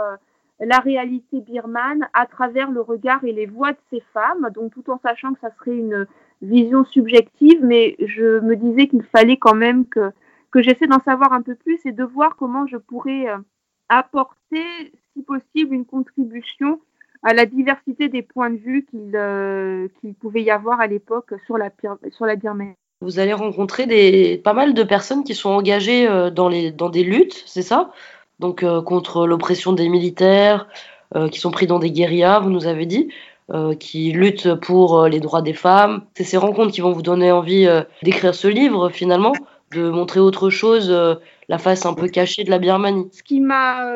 la 0.60 0.79
réalité 0.79 1.41
birmane 1.41 2.08
à 2.13 2.25
travers 2.25 2.71
le 2.71 2.82
regard 2.82 3.23
et 3.23 3.32
les 3.32 3.45
voix 3.45 3.71
de 3.71 3.77
ces 3.89 4.01
femmes, 4.13 4.49
donc 4.53 4.73
tout 4.73 4.89
en 4.89 4.99
sachant 4.99 5.34
que 5.34 5.39
ça 5.39 5.51
serait 5.58 5.75
une 5.75 6.05
vision 6.41 6.86
subjective, 6.86 7.60
mais 7.63 7.95
je 7.99 8.39
me 8.39 8.55
disais 8.55 8.88
qu'il 8.88 9.03
fallait 9.03 9.38
quand 9.38 9.55
même 9.55 9.86
que, 9.86 10.12
que 10.52 10.62
j'essaie 10.62 10.88
d'en 10.88 11.00
savoir 11.00 11.34
un 11.34 11.42
peu 11.42 11.56
plus 11.56 11.80
et 11.86 11.92
de 11.92 12.04
voir 12.04 12.36
comment 12.36 12.66
je 12.68 12.78
pourrais 12.78 13.28
euh, 13.28 13.38
apporter, 13.90 14.64
si 15.14 15.24
possible, 15.24 15.74
une 15.74 15.86
contribution 15.86 16.80
à 17.24 17.34
la 17.34 17.46
diversité 17.46 18.08
des 18.08 18.22
points 18.22 18.50
de 18.50 18.58
vue 18.58 18.86
qu'il 18.90 19.12
euh, 19.16 19.88
pouvait 20.20 20.42
y 20.42 20.52
avoir 20.52 20.80
à 20.80 20.88
l'époque 20.88 21.34
sur 21.46 21.58
la, 21.58 21.70
Birmanie. 22.36 22.76
Vous 23.02 23.20
allez 23.20 23.34
rencontrer 23.34 24.42
pas 24.44 24.54
mal 24.54 24.74
de 24.74 24.84
personnes 24.84 25.24
qui 25.24 25.36
sont 25.36 25.50
engagées 25.50 26.08
euh, 26.08 26.30
dans, 26.30 26.50
des 26.50 27.04
luttes, 27.04 27.44
c'est 27.46 27.62
ça? 27.62 27.92
Donc 28.40 28.64
contre 28.86 29.28
l'oppression 29.28 29.74
des 29.74 29.90
militaires, 29.90 30.70
qui 31.30 31.42
sont 31.42 31.52
pris 31.52 31.68
dans 31.68 31.80
des 31.80 31.92
guérillas, 31.92 32.40
vous 32.40 32.50
nous 32.50 32.68
avez 32.68 32.86
dit. 32.86 33.10
Qui 33.82 34.14
luttent 34.14 34.56
pour 34.56 35.08
les 35.08 35.20
droits 35.20 35.42
des 35.42 35.54
femmes. 35.54 36.06
C'est 36.16 36.24
ces 36.24 36.38
rencontres 36.38 36.72
qui 36.72 36.80
vont 36.80 36.94
vous 36.94 37.02
donner 37.02 37.34
envie 37.34 37.68
d'écrire 38.02 38.34
ce 38.34 38.48
livre 38.48 38.88
finalement, 38.88 39.34
de 39.71 39.89
montrer 39.89 40.19
autre 40.19 40.49
chose, 40.49 40.89
la 40.89 41.58
face 41.58 41.86
un 41.86 41.93
peu 41.93 42.08
cachée 42.08 42.43
de 42.43 42.49
la 42.49 42.60
Birmanie. 42.60 43.10
Ce 43.12 43.23
qui 43.23 43.39
m'a 43.39 43.93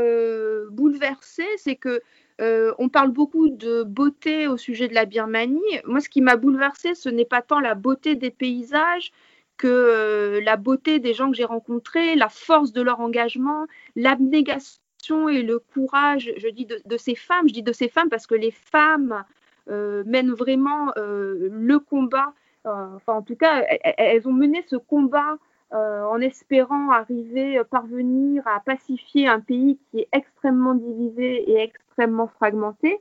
bouleversée, 0.72 1.48
c'est 1.58 1.76
que 1.76 2.02
on 2.40 2.90
parle 2.90 3.12
beaucoup 3.12 3.50
de 3.50 3.84
beauté 3.84 4.48
au 4.48 4.58
sujet 4.58 4.88
de 4.88 4.94
la 4.94 5.06
Birmanie. 5.06 5.62
Moi, 5.86 6.00
ce 6.00 6.10
qui 6.10 6.22
m'a 6.22 6.36
bouleversée, 6.36 6.96
ce 6.96 7.10
n'est 7.10 7.26
pas 7.26 7.42
tant 7.42 7.60
la 7.60 7.76
beauté 7.76 8.16
des 8.16 8.32
paysages 8.32 9.12
que 9.58 10.40
la 10.44 10.58
beauté 10.58 11.00
des 11.00 11.14
gens 11.14 11.30
que 11.30 11.38
j'ai 11.38 11.46
rencontrés, 11.46 12.16
la 12.16 12.30
force 12.30 12.74
de 12.74 12.82
leur 12.82 13.00
engagement, 13.00 13.66
l'abnégation 13.96 15.30
et 15.30 15.42
le 15.42 15.60
courage, 15.60 16.32
je 16.38 16.48
dis 16.48 16.66
de, 16.66 16.82
de, 16.86 16.98
ces 16.98 17.16
femmes, 17.16 17.48
je 17.48 17.54
dis 17.54 17.64
de 17.64 17.74
ces 17.74 17.88
femmes 17.88 18.10
parce 18.10 18.28
que 18.28 18.36
les 18.36 18.52
femmes 18.52 19.24
euh, 19.70 20.04
mènent 20.06 20.34
vraiment 20.34 20.92
euh, 20.98 21.48
le 21.52 21.80
combat. 21.80 22.34
Euh, 22.66 22.96
enfin, 22.96 23.14
en 23.14 23.22
tout 23.22 23.36
cas, 23.36 23.64
elles, 23.98 24.28
ont 24.28 24.34
mené 24.34 24.64
ce 24.68 24.76
combat 24.76 25.38
en 25.74 26.20
espérant 26.22 26.92
arriver, 26.92 27.62
parvenir 27.70 28.48
à 28.48 28.60
pacifier 28.60 29.28
un 29.28 29.40
pays 29.40 29.80
qui 29.90 30.00
est 30.02 30.08
extrêmement 30.12 30.76
divisé 30.76 31.52
et 31.52 31.60
extrêmement 31.62 32.28
fragmenté. 32.28 33.00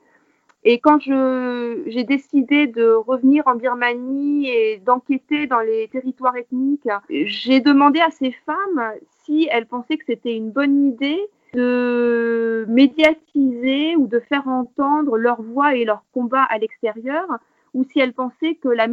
Et 0.65 0.79
quand 0.79 1.01
j'ai 1.01 2.05
décidé 2.05 2.69
de 2.69 2.93
revenir 2.93 3.47
en 3.47 3.57
Birmanie 3.57 4.49
et 4.49 4.79
d'enquêter 4.79 5.47
dans 5.47 5.61
les 5.61 5.89
territoires 5.89 6.37
ethniques, 6.37 6.89
j'ai 7.11 7.61
demandé 7.61 8.01
à 8.01 8.11
ces 8.11 8.31
femmes 8.47 8.93
si 9.25 9.49
elles 9.51 9.67
pensaient 9.67 9.97
que 9.97 10.05
c'était 10.07 10.37
une 10.37 10.51
bonne 10.51 10.87
idée 10.87 11.21
de 11.53 12.65
médiatiser 12.69 13.97
ou 13.97 14.07
de 14.07 14.21
faire 14.21 14.47
entendre 14.49 15.19
leur 15.19 15.43
voix 15.43 15.75
et 15.75 15.85
leur 15.85 16.05
combat 16.15 16.45
à 16.45 16.59
l'extérieur, 16.59 17.27
ou 17.75 17.85
si 17.85 17.99
elles 18.01 18.15
pensaient 18.15 18.55
que 18.55 18.69
la 18.69 18.87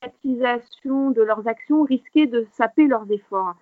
de 0.00 1.22
leurs 1.22 1.46
actions 1.46 1.82
risquait 1.82 2.26
de 2.26 2.46
saper 2.52 2.86
leurs 2.86 3.10
efforts. 3.10 3.54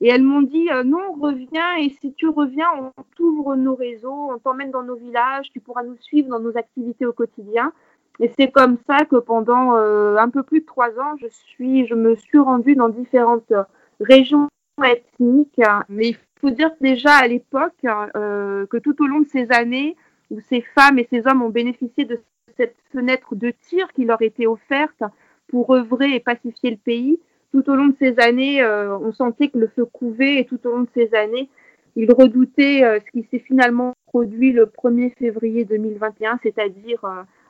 Et 0.00 0.08
elles 0.08 0.22
m'ont 0.22 0.42
dit 0.42 0.68
euh, 0.70 0.82
non, 0.82 1.12
reviens, 1.20 1.76
et 1.76 1.90
si 2.00 2.12
tu 2.14 2.28
reviens, 2.28 2.68
on 2.78 3.02
t'ouvre 3.16 3.54
nos 3.54 3.74
réseaux, 3.74 4.30
on 4.32 4.38
t'emmène 4.38 4.70
dans 4.70 4.82
nos 4.82 4.96
villages, 4.96 5.50
tu 5.52 5.60
pourras 5.60 5.84
nous 5.84 5.96
suivre 5.98 6.28
dans 6.28 6.40
nos 6.40 6.56
activités 6.56 7.06
au 7.06 7.12
quotidien. 7.12 7.72
Et 8.20 8.30
c'est 8.38 8.50
comme 8.50 8.76
ça 8.86 9.04
que 9.04 9.16
pendant 9.16 9.76
euh, 9.76 10.16
un 10.16 10.28
peu 10.28 10.42
plus 10.42 10.60
de 10.60 10.66
trois 10.66 10.90
ans, 10.98 11.16
je, 11.20 11.28
suis, 11.28 11.86
je 11.86 11.94
me 11.94 12.14
suis 12.16 12.38
rendue 12.38 12.74
dans 12.74 12.88
différentes 12.88 13.52
régions 14.00 14.48
ethniques. 14.84 15.60
Mais 15.88 16.16
faut 16.40 16.50
dire 16.50 16.70
déjà 16.80 17.14
à 17.14 17.26
l'époque 17.26 17.86
euh, 18.16 18.66
que 18.66 18.76
tout 18.76 19.00
au 19.02 19.06
long 19.06 19.20
de 19.20 19.28
ces 19.28 19.50
années 19.50 19.96
où 20.30 20.40
ces 20.40 20.60
femmes 20.60 20.98
et 20.98 21.06
ces 21.10 21.26
hommes 21.26 21.42
ont 21.42 21.50
bénéficié 21.50 22.04
de 22.04 22.20
cette 22.56 22.76
fenêtre 22.92 23.34
de 23.34 23.52
tir 23.68 23.92
qui 23.92 24.04
leur 24.04 24.20
était 24.22 24.46
offerte 24.46 25.02
pour 25.48 25.74
œuvrer 25.74 26.14
et 26.14 26.20
pacifier 26.20 26.70
le 26.70 26.76
pays, 26.76 27.18
tout 27.52 27.68
au 27.70 27.74
long 27.74 27.86
de 27.86 27.96
ces 27.98 28.18
années, 28.18 28.62
euh, 28.62 28.96
on 28.98 29.12
sentait 29.12 29.48
que 29.48 29.58
le 29.58 29.68
feu 29.68 29.84
couvait 29.84 30.40
et 30.40 30.44
tout 30.44 30.58
au 30.64 30.70
long 30.70 30.82
de 30.82 30.88
ces 30.94 31.14
années, 31.14 31.48
ils 31.96 32.10
redoutaient 32.12 32.82
euh, 32.84 32.98
ce 33.04 33.10
qui 33.12 33.26
s'est 33.30 33.38
finalement 33.38 33.94
produit 34.06 34.52
le 34.52 34.66
1er 34.66 35.12
février 35.16 35.64
2021, 35.64 36.40
c'est-à-dire 36.42 37.04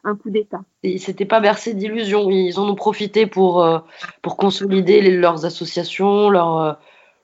un 0.05 0.17
coup 0.17 0.31
d'État. 0.31 0.63
Ils 0.83 1.01
s'étaient 1.01 1.25
pas 1.25 1.41
bercés 1.41 1.75
d'illusions, 1.75 2.31
ils 2.31 2.59
en 2.59 2.69
ont 2.69 2.75
profité 2.75 3.27
pour, 3.27 3.67
pour 4.23 4.37
consolider 4.37 5.01
leurs 5.03 5.45
associations, 5.45 6.31
leurs 6.31 6.79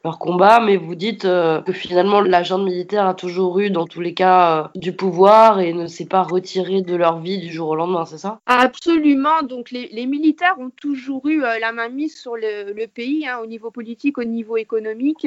leur 0.04 0.18
combat, 0.18 0.60
mais 0.60 0.76
vous 0.76 0.94
dites 0.94 1.24
euh, 1.24 1.60
que 1.60 1.72
finalement 1.72 2.20
l'agent 2.20 2.58
militaire 2.58 3.06
a 3.06 3.14
toujours 3.14 3.58
eu 3.58 3.70
dans 3.70 3.86
tous 3.86 4.00
les 4.00 4.14
cas 4.14 4.64
euh, 4.64 4.68
du 4.74 4.94
pouvoir 4.94 5.60
et 5.60 5.72
ne 5.72 5.86
s'est 5.86 6.06
pas 6.06 6.22
retiré 6.22 6.80
de 6.80 6.96
leur 6.96 7.20
vie 7.20 7.38
du 7.38 7.52
jour 7.52 7.70
au 7.70 7.74
lendemain, 7.74 8.06
c'est 8.06 8.18
ça? 8.18 8.40
Absolument, 8.46 9.42
donc 9.42 9.70
les, 9.70 10.06
militaires 10.06 10.56
ont 10.58 10.70
toujours 10.70 11.28
eu 11.28 11.44
euh, 11.44 11.58
la 11.58 11.72
main 11.72 11.88
mise 11.88 12.18
sur 12.18 12.36
le, 12.36 12.86
pays, 12.86 13.26
hein, 13.26 13.38
au 13.42 13.46
niveau 13.46 13.70
politique, 13.70 14.16
au 14.16 14.24
niveau 14.24 14.56
économique. 14.56 15.26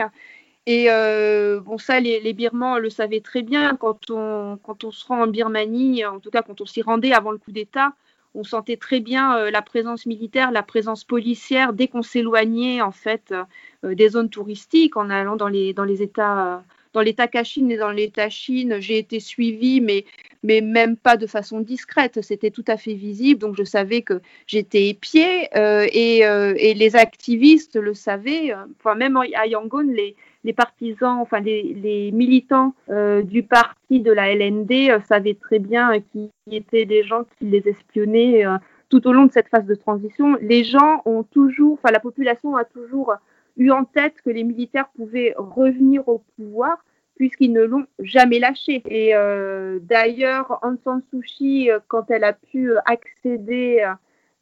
Et 0.65 0.87
bon, 0.87 1.77
ça, 1.77 1.99
les, 1.99 2.21
les, 2.21 2.31
Birmans 2.31 2.77
le 2.77 2.89
savaient 2.89 3.19
très 3.19 3.41
bien. 3.41 3.75
Quand 3.75 4.09
on, 4.09 4.57
quand 4.63 4.85
on 4.85 4.91
se 4.91 5.05
rend 5.05 5.23
en 5.23 5.27
Birmanie, 5.27 6.05
en 6.05 6.19
tout 6.19 6.29
cas 6.29 6.41
quand 6.41 6.61
on 6.61 6.65
s'y 6.65 6.81
rendait 6.81 7.11
avant 7.11 7.31
le 7.31 7.37
coup 7.37 7.51
d'État 7.51 7.91
on 8.35 8.43
sentait 8.43 8.77
très 8.77 8.99
bien 8.99 9.37
euh, 9.37 9.51
la 9.51 9.61
présence 9.61 10.05
militaire, 10.05 10.51
la 10.51 10.63
présence 10.63 11.03
policière 11.03 11.73
dès 11.73 11.87
qu'on 11.87 12.01
s'éloignait 12.01 12.81
en 12.81 12.91
fait 12.91 13.33
euh, 13.83 13.95
des 13.95 14.09
zones 14.09 14.29
touristiques 14.29 14.97
en 14.97 15.09
allant 15.09 15.35
dans 15.35 15.47
les 15.47 15.73
dans 15.73 15.83
les 15.83 16.01
États 16.01 16.63
dans 16.93 17.01
l'État 17.01 17.27
Kachin 17.27 17.69
et 17.69 17.77
dans 17.77 17.89
l'État 17.89 18.29
Chine, 18.29 18.75
j'ai 18.79 18.99
été 18.99 19.19
suivie, 19.19 19.81
mais, 19.81 20.05
mais 20.43 20.61
même 20.61 20.95
pas 20.95 21.17
de 21.17 21.25
façon 21.25 21.59
discrète. 21.59 22.21
C'était 22.21 22.51
tout 22.51 22.63
à 22.67 22.77
fait 22.77 22.93
visible, 22.93 23.39
donc 23.39 23.55
je 23.57 23.63
savais 23.63 24.03
que 24.03 24.21
j'étais 24.45 24.89
épiée 24.89 25.49
euh, 25.57 25.87
et, 25.91 26.19
et, 26.19 26.75
les 26.75 26.95
activistes 26.95 27.77
le 27.77 27.95
savaient. 27.95 28.53
Enfin, 28.79 28.93
même 28.93 29.17
à 29.17 29.47
Yangon, 29.47 29.91
les, 29.91 30.15
les 30.43 30.53
partisans, 30.53 31.19
enfin 31.19 31.39
les, 31.39 32.11
militants 32.13 32.73
euh, 32.89 33.21
du 33.21 33.43
parti 33.43 33.99
de 33.99 34.11
la 34.11 34.33
LND 34.33 34.71
euh, 34.89 34.99
savaient 35.07 35.35
très 35.35 35.59
bien 35.59 35.99
qui 36.11 36.31
étaient 36.51 36.85
des 36.85 37.03
gens 37.03 37.23
qui 37.37 37.45
les 37.45 37.67
espionnaient 37.67 38.45
euh, 38.45 38.57
tout 38.89 39.07
au 39.07 39.13
long 39.13 39.25
de 39.25 39.31
cette 39.31 39.47
phase 39.47 39.65
de 39.65 39.75
transition. 39.75 40.37
Les 40.41 40.63
gens 40.63 41.01
ont 41.05 41.23
toujours, 41.23 41.73
enfin 41.73 41.91
la 41.91 41.99
population 41.99 42.55
a 42.55 42.65
toujours 42.65 43.13
eu 43.57 43.71
en 43.71 43.85
tête 43.85 44.15
que 44.23 44.29
les 44.29 44.43
militaires 44.43 44.89
pouvaient 44.95 45.33
revenir 45.37 46.07
au 46.07 46.23
pouvoir 46.35 46.83
puisqu'ils 47.15 47.53
ne 47.53 47.63
l'ont 47.63 47.85
jamais 47.99 48.39
lâché. 48.39 48.81
Et 48.87 49.13
d'ailleurs, 49.81 50.59
Aung 50.63 50.77
San 50.83 51.03
Suu 51.11 51.21
Kyi, 51.21 51.69
quand 51.87 52.09
elle 52.09 52.23
a 52.23 52.33
pu 52.33 52.71
accéder 52.85 53.85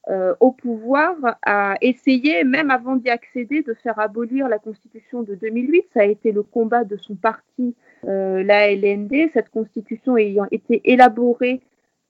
euh, 0.09 0.33
au 0.39 0.51
pouvoir 0.51 1.15
a 1.45 1.75
essayé, 1.81 2.43
même 2.43 2.71
avant 2.71 2.95
d'y 2.95 3.09
accéder, 3.09 3.61
de 3.61 3.75
faire 3.75 3.99
abolir 3.99 4.49
la 4.49 4.57
constitution 4.57 5.21
de 5.21 5.35
2008. 5.35 5.85
Ça 5.93 6.01
a 6.01 6.05
été 6.05 6.31
le 6.31 6.41
combat 6.41 6.83
de 6.83 6.97
son 6.97 7.13
parti, 7.13 7.75
euh, 8.05 8.41
la 8.41 8.71
LND, 8.71 9.29
cette 9.31 9.49
constitution 9.49 10.17
ayant 10.17 10.47
été 10.49 10.81
élaborée 10.85 11.61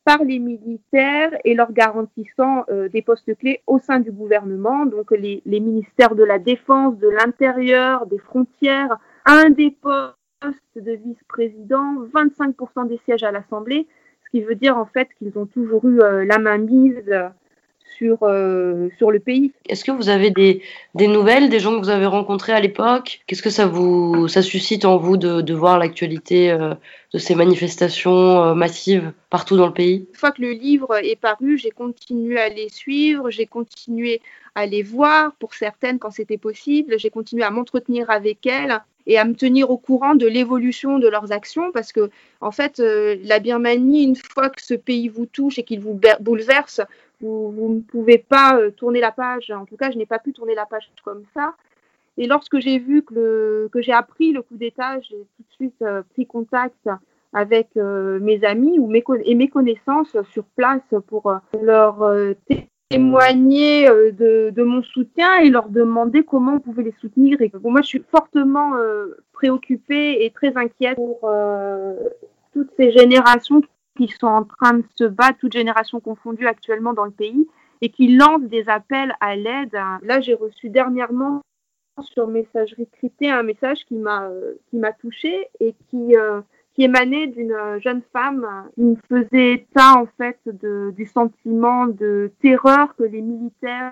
par 0.05 0.23
les 0.23 0.39
militaires 0.39 1.31
et 1.43 1.53
leur 1.53 1.73
garantissant 1.73 2.63
euh, 2.69 2.87
des 2.87 3.01
postes 3.01 3.35
clés 3.37 3.61
au 3.67 3.77
sein 3.77 3.99
du 3.99 4.11
gouvernement, 4.11 4.85
donc 4.85 5.11
les, 5.11 5.41
les 5.45 5.59
ministères 5.59 6.15
de 6.15 6.23
la 6.23 6.39
Défense, 6.39 6.97
de 6.97 7.09
l'Intérieur, 7.09 8.05
des 8.05 8.19
frontières, 8.19 8.97
un 9.25 9.49
des 9.49 9.69
postes 9.69 10.55
de 10.77 10.93
vice-président, 10.93 12.05
25% 12.15 12.87
des 12.87 12.99
sièges 13.03 13.23
à 13.23 13.31
l'Assemblée, 13.31 13.85
ce 14.23 14.29
qui 14.29 14.41
veut 14.41 14.55
dire 14.55 14.77
en 14.77 14.85
fait 14.85 15.09
qu'ils 15.19 15.37
ont 15.37 15.45
toujours 15.45 15.85
eu 15.85 15.97
la 15.97 16.39
main 16.39 16.57
mise 16.57 17.03
sur, 17.97 18.19
euh, 18.23 18.89
sur 18.97 19.11
le 19.11 19.19
pays. 19.19 19.51
Est-ce 19.67 19.83
que 19.83 19.91
vous 19.91 20.09
avez 20.09 20.31
des, 20.31 20.61
des, 20.95 21.07
nouvelles 21.07 21.49
des 21.49 21.59
gens 21.59 21.75
que 21.75 21.83
vous 21.83 21.89
avez 21.89 22.05
rencontrés 22.05 22.53
à 22.53 22.59
l'époque? 22.59 23.21
Qu'est-ce 23.27 23.41
que 23.41 23.49
ça 23.49 23.65
vous 23.65 24.27
ça 24.27 24.41
suscite 24.41 24.85
en 24.85 24.97
vous 24.97 25.17
de, 25.17 25.41
de 25.41 25.53
voir 25.53 25.77
l'actualité 25.77 26.51
euh, 26.51 26.73
de 27.13 27.17
ces 27.17 27.35
manifestations 27.35 28.43
euh, 28.43 28.53
massives 28.53 29.11
partout 29.29 29.57
dans 29.57 29.67
le 29.67 29.73
pays? 29.73 30.07
Une 30.09 30.15
fois 30.15 30.31
que 30.31 30.41
le 30.41 30.51
livre 30.51 30.95
est 31.03 31.19
paru, 31.19 31.57
j'ai 31.57 31.71
continué 31.71 32.39
à 32.39 32.49
les 32.49 32.69
suivre, 32.69 33.29
j'ai 33.29 33.45
continué 33.45 34.21
à 34.55 34.65
les 34.65 34.83
voir. 34.83 35.33
Pour 35.39 35.53
certaines 35.53 35.99
quand 35.99 36.11
c'était 36.11 36.37
possible, 36.37 36.97
j'ai 36.99 37.09
continué 37.09 37.43
à 37.43 37.51
m'entretenir 37.51 38.09
avec 38.09 38.45
elles 38.45 38.79
et 39.07 39.17
à 39.17 39.25
me 39.25 39.33
tenir 39.33 39.71
au 39.71 39.77
courant 39.77 40.13
de 40.13 40.27
l'évolution 40.27 40.99
de 40.99 41.07
leurs 41.07 41.31
actions 41.31 41.71
parce 41.71 41.91
que 41.91 42.11
en 42.39 42.51
fait 42.51 42.77
la 42.77 43.39
Birmanie 43.39 44.03
une 44.03 44.15
fois 44.15 44.51
que 44.51 44.61
ce 44.61 44.75
pays 44.75 45.07
vous 45.07 45.25
touche 45.25 45.57
et 45.57 45.63
qu'il 45.63 45.79
vous 45.79 45.99
bouleverse 46.19 46.81
vous, 47.21 47.75
ne 47.75 47.81
pouvez 47.81 48.17
pas 48.17 48.57
euh, 48.57 48.71
tourner 48.71 48.99
la 48.99 49.11
page. 49.11 49.51
En 49.51 49.65
tout 49.65 49.77
cas, 49.77 49.91
je 49.91 49.97
n'ai 49.97 50.05
pas 50.05 50.19
pu 50.19 50.33
tourner 50.33 50.55
la 50.55 50.65
page 50.65 50.91
comme 51.03 51.23
ça. 51.33 51.55
Et 52.17 52.27
lorsque 52.27 52.59
j'ai 52.59 52.79
vu 52.79 53.03
que, 53.03 53.69
j'ai 53.75 53.93
appris 53.93 54.31
le 54.33 54.41
coup 54.41 54.57
d'État, 54.57 54.99
j'ai 55.01 55.15
tout 55.15 55.43
de 55.43 55.53
suite 55.53 55.85
pris 56.13 56.25
contact 56.27 56.89
avec 57.33 57.69
mes 57.75 58.43
amis 58.43 58.79
ou 58.79 58.87
mes, 58.87 59.01
et 59.23 59.33
mes 59.33 59.47
connaissances 59.47 60.17
sur 60.33 60.43
place 60.43 60.83
pour 61.07 61.33
leur 61.63 62.03
témoigner 62.91 63.87
euh, 63.87 64.11
de, 64.11 64.63
mon 64.63 64.83
soutien 64.83 65.39
et 65.39 65.49
leur 65.49 65.69
demander 65.69 66.23
comment 66.23 66.55
on 66.55 66.59
pouvait 66.59 66.83
les 66.83 66.95
soutenir. 66.99 67.41
Et 67.41 67.51
moi, 67.63 67.81
je 67.81 67.87
suis 67.87 68.03
fortement 68.11 68.75
euh, 68.75 69.17
préoccupée 69.33 70.25
et 70.25 70.31
très 70.31 70.55
inquiète 70.57 70.95
pour 70.95 71.19
euh, 71.23 71.95
toutes 72.53 72.71
ces 72.77 72.91
générations 72.91 73.61
qui 74.07 74.15
sont 74.17 74.27
en 74.27 74.43
train 74.43 74.73
de 74.73 74.83
se 74.95 75.03
battre, 75.03 75.37
toutes 75.39 75.53
générations 75.53 75.99
confondues 75.99 76.47
actuellement 76.47 76.93
dans 76.93 77.05
le 77.05 77.11
pays, 77.11 77.47
et 77.81 77.89
qui 77.89 78.15
lancent 78.15 78.43
des 78.43 78.67
appels 78.69 79.13
à 79.19 79.35
l'aide. 79.35 79.73
Là, 80.03 80.21
j'ai 80.21 80.33
reçu 80.33 80.69
dernièrement 80.69 81.41
sur 81.99 82.27
messagerie 82.27 82.87
cryptée 82.87 83.29
un 83.29 83.43
message 83.43 83.85
qui 83.85 83.95
m'a 83.95 84.29
qui 84.69 84.77
m'a 84.77 84.91
touchée 84.91 85.47
et 85.59 85.75
qui 85.89 86.15
qui 86.73 86.83
émanait 86.83 87.27
d'une 87.27 87.79
jeune 87.79 88.01
femme 88.13 88.69
qui 88.75 88.81
me 88.81 88.95
faisait 89.09 89.53
état 89.53 89.97
en 89.97 90.07
fait 90.17 90.39
de, 90.45 90.91
du 90.95 91.05
sentiment 91.05 91.85
de 91.85 92.31
terreur 92.41 92.95
que 92.95 93.03
les 93.03 93.21
militaires 93.21 93.91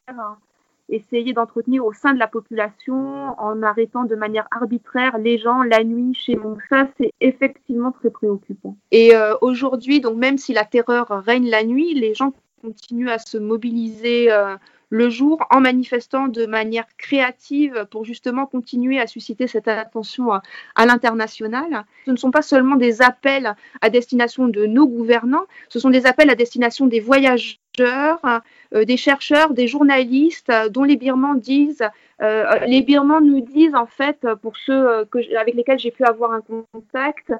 essayaient 0.90 1.34
d'entretenir 1.34 1.86
au 1.86 1.94
sein 1.94 2.14
de 2.14 2.20
la 2.20 2.28
population 2.28 3.40
en 3.40 3.62
arrêtant 3.64 4.04
de 4.04 4.16
manière 4.16 4.48
arbitraire 4.52 5.18
les 5.18 5.38
gens 5.38 5.64
la 5.64 5.84
nuit 5.84 6.14
chez 6.14 6.36
nous. 6.36 6.58
Ça, 6.70 6.88
c'est 7.00 7.12
effectivement 7.22 7.92
très 7.92 8.10
préoccupant. 8.10 8.76
Et 8.92 9.16
euh, 9.16 9.36
aujourd'hui, 9.42 10.02
donc 10.02 10.18
même 10.18 10.38
si 10.38 10.54
la 10.54 10.66
terreur 10.66 11.08
règne 11.26 11.50
la 11.50 11.64
nuit, 11.64 11.94
les 11.94 12.14
gens 12.14 12.34
continuent 12.62 13.10
à 13.10 13.20
se 13.20 13.38
mobiliser. 13.38 14.32
Euh, 14.32 14.56
le 14.90 15.10
jour 15.10 15.46
en 15.52 15.62
manifestant 15.62 16.28
de 16.28 16.46
manière 16.46 16.86
créative 16.98 17.88
pour 17.92 18.06
justement 18.06 18.46
continuer 18.46 19.00
à 19.00 19.08
susciter 19.08 19.48
cette 19.48 19.68
attention 19.68 20.32
à, 20.32 20.86
l'international. 20.86 21.86
Ce 22.06 22.12
ne 22.12 22.16
sont 22.16 22.32
pas 22.32 22.42
seulement 22.42 22.76
des 22.76 23.02
appels 23.02 23.56
à 23.82 23.90
destination 23.90 24.48
de 24.48 24.66
nos 24.66 24.88
gouvernants, 24.88 25.46
ce 25.70 25.80
sont 25.80 25.90
des 25.90 26.06
appels 26.06 26.30
à 26.30 26.36
destination 26.36 26.88
des 26.88 27.00
voyageurs, 27.00 27.58
euh, 27.82 28.86
des 28.86 28.98
chercheurs, 28.98 29.54
des 29.54 29.68
journalistes 29.68 30.52
dont 30.72 30.84
les 30.84 30.98
Birmans 30.98 31.36
disent, 31.36 31.88
euh, 32.22 32.46
les 32.66 32.82
Birmans 32.82 33.22
nous 33.22 33.42
disent 33.42 33.76
en 33.76 33.86
fait, 33.86 34.28
pour 34.42 34.58
ceux 34.58 34.88
euh, 34.90 35.06
avec 35.40 35.56
lesquels 35.56 35.80
j'ai 35.80 35.92
pu 35.92 36.04
avoir 36.04 36.32
un 36.32 36.42
contact, 36.42 37.32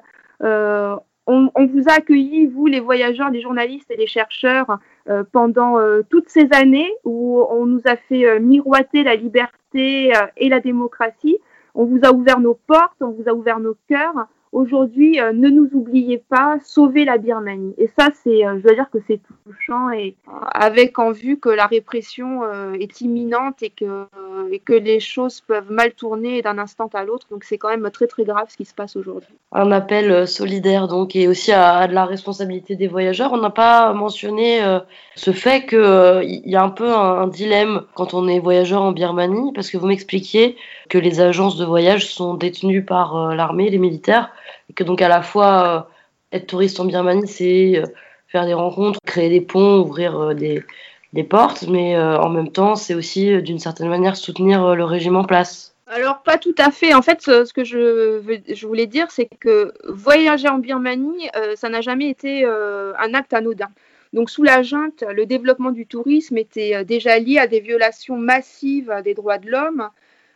on, 1.26 1.66
vous 1.66 1.88
a 1.88 1.92
accueillis, 1.92 2.46
vous, 2.46 2.66
les 2.66 2.80
voyageurs, 2.80 3.30
les 3.30 3.40
journalistes 3.40 3.90
et 3.90 3.96
les 3.96 4.06
chercheurs, 4.06 4.78
euh, 5.08 5.22
pendant 5.30 5.78
euh, 5.78 6.02
toutes 6.08 6.28
ces 6.28 6.48
années 6.52 6.90
où 7.04 7.42
on 7.50 7.66
nous 7.66 7.82
a 7.84 7.96
fait 7.96 8.26
euh, 8.26 8.40
miroiter 8.40 9.02
la 9.02 9.16
liberté 9.16 10.12
et 10.36 10.48
la 10.48 10.60
démocratie. 10.60 11.38
On 11.74 11.84
vous 11.84 12.00
a 12.02 12.10
ouvert 12.10 12.40
nos 12.40 12.54
portes, 12.54 13.00
on 13.00 13.10
vous 13.10 13.28
a 13.28 13.32
ouvert 13.32 13.60
nos 13.60 13.76
cœurs 13.88 14.26
aujourd'hui, 14.52 15.20
euh, 15.20 15.32
ne 15.32 15.48
nous 15.48 15.68
oubliez 15.72 16.18
pas, 16.18 16.58
sauvez 16.64 17.04
la 17.04 17.18
Birmanie. 17.18 17.74
Et 17.78 17.88
ça, 17.98 18.08
c'est, 18.22 18.44
euh, 18.44 18.58
je 18.58 18.62
dois 18.62 18.74
dire 18.74 18.90
que 18.92 18.98
c'est 19.06 19.20
touchant 19.46 19.90
et 19.90 20.16
avec 20.52 20.98
en 20.98 21.12
vue 21.12 21.38
que 21.38 21.48
la 21.48 21.66
répression 21.66 22.42
euh, 22.44 22.72
est 22.74 23.00
imminente 23.00 23.62
et 23.62 23.70
que, 23.70 24.06
et 24.50 24.58
que 24.58 24.72
les 24.72 25.00
choses 25.00 25.40
peuvent 25.40 25.70
mal 25.70 25.92
tourner 25.92 26.42
d'un 26.42 26.58
instant 26.58 26.90
à 26.94 27.04
l'autre. 27.04 27.26
Donc 27.30 27.44
c'est 27.44 27.58
quand 27.58 27.68
même 27.68 27.88
très 27.90 28.06
très 28.06 28.24
grave 28.24 28.46
ce 28.48 28.56
qui 28.56 28.64
se 28.64 28.74
passe 28.74 28.96
aujourd'hui. 28.96 29.34
Un 29.52 29.70
appel 29.70 30.26
solidaire 30.26 30.88
donc 30.88 31.14
et 31.14 31.28
aussi 31.28 31.52
à, 31.52 31.86
de 31.86 31.94
la 31.94 32.04
responsabilité 32.04 32.76
des 32.76 32.88
voyageurs. 32.88 33.32
On 33.32 33.38
n'a 33.38 33.50
pas 33.50 33.92
mentionné 33.92 34.60
ce 35.14 35.30
fait 35.32 35.66
qu'il 35.66 36.42
y 36.44 36.56
a 36.56 36.62
un 36.62 36.70
peu 36.70 36.92
un, 36.92 37.28
dilemme 37.28 37.82
quand 37.94 38.14
on 38.14 38.26
est 38.28 38.40
voyageur 38.40 38.82
en 38.82 38.92
Birmanie 38.92 39.52
parce 39.52 39.70
que 39.70 39.76
vous 39.76 39.86
m'expliquiez 39.86 40.56
que 40.90 40.98
les 40.98 41.20
agences 41.20 41.56
de 41.56 41.64
voyage 41.64 42.12
sont 42.12 42.34
détenues 42.34 42.84
par 42.84 43.34
l'armée, 43.34 43.70
les 43.70 43.78
militaires 43.78 44.30
et 44.70 44.72
que 44.72 44.84
donc 44.84 45.02
à 45.02 45.08
la 45.08 45.20
fois 45.20 45.86
euh, 46.32 46.36
être 46.36 46.46
touriste 46.46 46.78
en 46.78 46.84
Birmanie, 46.84 47.26
c'est 47.26 47.78
euh, 47.78 47.86
faire 48.28 48.46
des 48.46 48.54
rencontres, 48.54 49.00
créer 49.04 49.28
des 49.28 49.40
ponts, 49.40 49.80
ouvrir 49.80 50.18
euh, 50.18 50.34
des, 50.34 50.62
des 51.12 51.24
portes, 51.24 51.66
mais 51.66 51.98
en 51.98 52.28
même 52.28 52.52
temps, 52.52 52.76
c'est 52.76 52.94
aussi 52.94 53.42
d'une 53.42 53.58
certaine 53.58 53.88
manière 53.88 54.16
soutenir 54.16 54.76
le 54.76 54.84
régime 54.84 55.16
en 55.16 55.24
place. 55.24 55.74
Alors, 55.88 56.22
pas 56.22 56.38
tout 56.38 56.54
à 56.56 56.70
fait. 56.70 56.94
En 56.94 57.02
fait, 57.02 57.20
ce 57.20 57.52
que 57.52 57.64
je, 57.64 58.22
je 58.48 58.66
voulais 58.66 58.86
dire, 58.86 59.10
c'est 59.10 59.28
que 59.40 59.72
voyager 59.88 60.48
en 60.48 60.58
Birmanie, 60.58 61.28
ça 61.56 61.68
n'a 61.68 61.80
jamais 61.80 62.08
été 62.08 62.44
un 62.44 63.12
acte 63.12 63.34
anodin. 63.34 63.70
Donc, 64.12 64.30
sous 64.30 64.44
la 64.44 64.62
junte, 64.62 65.02
le 65.12 65.26
développement 65.26 65.72
du 65.72 65.84
tourisme 65.84 66.38
était 66.38 66.84
déjà 66.84 67.18
lié 67.18 67.38
à 67.38 67.48
des 67.48 67.58
violations 67.58 68.16
massives 68.16 68.94
des 69.02 69.14
droits 69.14 69.38
de 69.38 69.50
l'homme, 69.50 69.90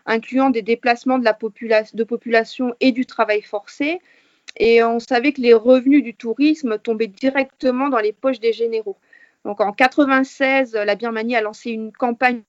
incluant 0.06 0.50
des 0.50 0.62
déplacements 0.62 1.18
de 1.18 1.24
la 1.24 1.34
population 1.34 2.74
et 2.80 2.92
du 2.92 3.06
travail 3.06 3.42
forcé, 3.42 4.00
et 4.56 4.82
on 4.82 5.00
savait 5.00 5.32
que 5.32 5.40
les 5.40 5.54
revenus 5.54 6.02
du 6.02 6.14
tourisme 6.14 6.78
tombaient 6.78 7.08
directement 7.08 7.88
dans 7.88 7.98
les 7.98 8.12
poches 8.12 8.40
des 8.40 8.52
généraux. 8.52 8.96
Donc 9.44 9.60
en 9.60 9.72
96, 9.72 10.74
la 10.74 10.94
Birmanie 10.94 11.36
a 11.36 11.40
lancé 11.40 11.70
une 11.70 11.92
campagne 11.92 12.42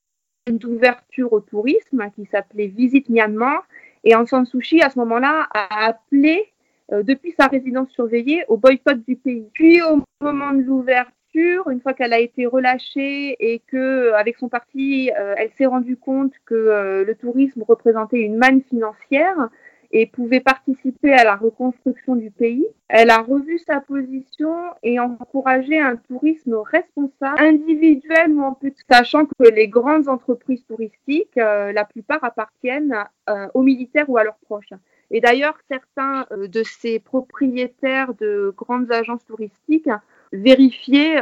d'ouverture 0.47 1.33
au 1.33 1.39
tourisme 1.39 2.09
qui 2.15 2.25
s'appelait 2.27 2.67
Visite 2.67 3.09
Myanmar. 3.09 3.65
Et 4.03 4.15
Aung 4.15 4.27
San 4.27 4.45
Suu 4.45 4.59
Kyi, 4.59 4.81
à 4.81 4.91
ce 4.91 4.99
moment-là, 4.99 5.47
a 5.51 5.87
appelé, 5.87 6.45
euh, 6.91 7.01
depuis 7.01 7.33
sa 7.37 7.47
résidence 7.47 7.89
surveillée, 7.89 8.43
au 8.47 8.57
boycott 8.57 9.03
du 9.07 9.15
pays. 9.15 9.49
Puis 9.53 9.81
au 9.81 10.03
moment 10.21 10.53
de 10.53 10.61
l'ouverture, 10.61 11.14
une 11.35 11.81
fois 11.81 11.93
qu'elle 11.93 12.13
a 12.13 12.19
été 12.19 12.45
relâchée 12.45 13.35
et 13.39 13.61
que, 13.67 14.13
avec 14.13 14.37
son 14.37 14.49
parti, 14.49 15.11
euh, 15.19 15.35
elle 15.37 15.51
s'est 15.57 15.65
rendue 15.65 15.97
compte 15.97 16.33
que 16.45 16.55
euh, 16.55 17.05
le 17.05 17.15
tourisme 17.15 17.63
représentait 17.67 18.19
une 18.19 18.37
manne 18.37 18.61
financière, 18.61 19.49
et 19.91 20.05
pouvait 20.05 20.41
participer 20.41 21.13
à 21.13 21.23
la 21.23 21.37
reconstruction 21.37 22.17
du 22.17 22.29
pays. 22.29 22.67
Elle 22.89 23.09
a 23.09 23.21
revu 23.21 23.59
sa 23.59 23.79
position 23.79 24.53
et 24.83 24.99
encouragé 24.99 25.79
un 25.79 25.95
tourisme 25.95 26.55
responsable, 26.55 27.39
individuel 27.39 28.31
ou 28.31 28.43
en 28.43 28.53
plus, 28.53 28.73
sachant 28.91 29.25
que 29.25 29.49
les 29.49 29.69
grandes 29.69 30.09
entreprises 30.09 30.65
touristiques, 30.67 31.37
euh, 31.37 31.71
la 31.71 31.85
plupart 31.85 32.23
appartiennent 32.23 32.95
euh, 33.29 33.47
aux 33.53 33.63
militaires 33.63 34.09
ou 34.09 34.17
à 34.17 34.25
leurs 34.25 34.37
proches. 34.45 34.73
Et 35.11 35.21
d'ailleurs, 35.21 35.57
certains 35.69 36.25
euh, 36.31 36.47
de 36.47 36.63
ces 36.63 36.99
propriétaires 36.99 38.13
de 38.15 38.53
grandes 38.57 38.91
agences 38.91 39.25
touristiques 39.25 39.89
vérifier 40.35 41.15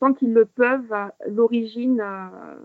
tant 0.00 0.12
qu'ils 0.12 0.32
le 0.32 0.44
peuvent 0.44 0.94
l'origine 1.28 2.02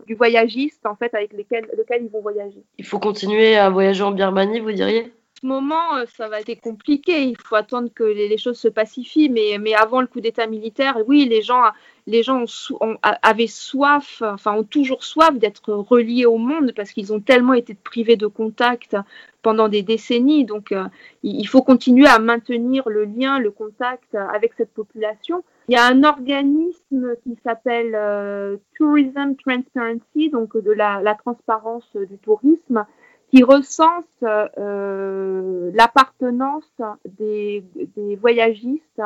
du 0.06 0.16
voyagiste 0.16 0.86
en 0.86 0.96
fait 0.96 1.14
avec 1.14 1.34
lequel 1.34 1.66
ils 2.02 2.10
vont 2.10 2.22
voyager. 2.22 2.64
Il 2.78 2.86
faut 2.86 3.00
continuer 3.00 3.56
à 3.56 3.70
voyager 3.70 4.04
en 4.04 4.12
Birmanie, 4.12 4.60
vous 4.60 4.72
diriez? 4.72 5.12
Ce 5.42 5.46
moment, 5.46 5.98
euh, 5.98 6.06
ça 6.18 6.30
va 6.30 6.40
être 6.40 6.62
compliqué. 6.62 7.22
Il 7.24 7.38
faut 7.38 7.56
attendre 7.56 7.90
que 7.94 8.04
les, 8.04 8.38
choses 8.40 8.58
se 8.58 8.68
pacifient. 8.68 9.30
Mais, 9.30 9.58
mais 9.60 9.76
avant 9.76 10.02
le 10.02 10.08
coup 10.08 10.20
d'État 10.20 10.48
militaire, 10.48 10.98
oui, 11.06 11.28
les 11.30 11.44
gens, 11.44 11.62
les 12.08 12.24
gens 12.24 12.46
ont, 12.82 12.98
avaient 13.04 13.46
soif, 13.46 14.24
enfin 14.24 14.54
ont 14.54 14.64
toujours 14.64 15.04
soif 15.04 15.38
d'être 15.38 15.74
reliés 15.74 16.26
au 16.26 16.38
monde 16.38 16.74
parce 16.76 16.92
qu'ils 16.92 17.14
ont 17.14 17.20
tellement 17.20 17.54
été 17.54 17.76
privés 17.76 18.16
de 18.16 18.26
contact 18.26 18.98
pendant 19.44 19.68
des 19.70 19.84
décennies. 19.84 20.44
Donc, 20.44 20.72
euh, 20.72 20.86
il 21.22 21.48
faut 21.48 21.62
continuer 21.62 22.08
à 22.08 22.18
maintenir 22.18 22.90
le 22.90 23.06
lien, 23.06 23.38
le 23.38 23.52
contact 23.52 24.16
avec 24.16 24.54
cette 24.58 24.74
population. 24.74 25.44
Il 25.70 25.74
y 25.74 25.78
a 25.78 25.86
un 25.86 26.04
organisme 26.04 27.16
qui 27.24 27.38
s'appelle 27.44 27.94
euh, 27.94 28.56
Tourism 28.78 29.36
Transparency, 29.36 30.30
donc 30.30 30.56
de 30.56 30.72
la, 30.72 31.02
la 31.02 31.16
transparence 31.16 31.90
du 31.94 32.18
tourisme, 32.20 32.86
qui 33.32 33.44
recense 33.44 34.06
euh, 34.24 35.72
l'appartenance 35.74 36.72
des, 37.20 37.64
des, 37.98 38.16
voyagistes. 38.16 39.02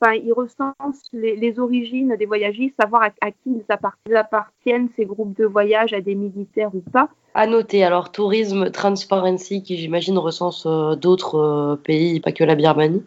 Enfin, 0.00 0.14
il 0.14 0.32
recense 0.32 1.02
les, 1.12 1.34
les, 1.36 1.58
origines 1.58 2.14
des 2.16 2.26
voyagistes, 2.26 2.76
savoir 2.80 3.02
à, 3.20 3.30
qui 3.30 3.36
ils 3.46 4.14
appartiennent, 4.14 4.88
ces 4.96 5.06
groupes 5.06 5.36
de 5.36 5.46
voyage, 5.46 5.92
à 5.92 6.00
des 6.00 6.14
militaires 6.14 6.74
ou 6.74 6.80
pas. 6.92 7.08
À 7.34 7.48
noter, 7.48 7.82
alors 7.82 8.12
Tourisme 8.12 8.70
Transparency, 8.70 9.62
qui 9.62 9.76
j'imagine 9.76 10.18
recense 10.18 10.66
euh, 10.66 10.94
d'autres 10.94 11.38
euh, 11.38 11.76
pays, 11.76 12.20
pas 12.20 12.30
que 12.30 12.44
la 12.44 12.54
Birmanie. 12.54 13.02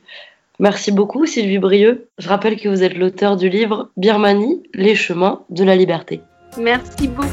Merci 0.60 0.91
beaucoup 0.91 1.28
Sylvie 1.28 1.60
Brieux. 1.60 2.10
Je 2.18 2.28
rappelle 2.30 2.60
que 2.60 2.68
vous 2.68 2.82
êtes 2.82 2.97
l'auteur 2.97 3.38
du 3.38 3.47
livre 3.47 3.91
Birmanie, 3.95 4.64
les 4.74 4.95
chemins 4.95 5.43
de 5.51 5.64
la 5.64 5.76
liberté. 5.76 6.22
Merci 6.60 7.08
beaucoup. 7.08 7.28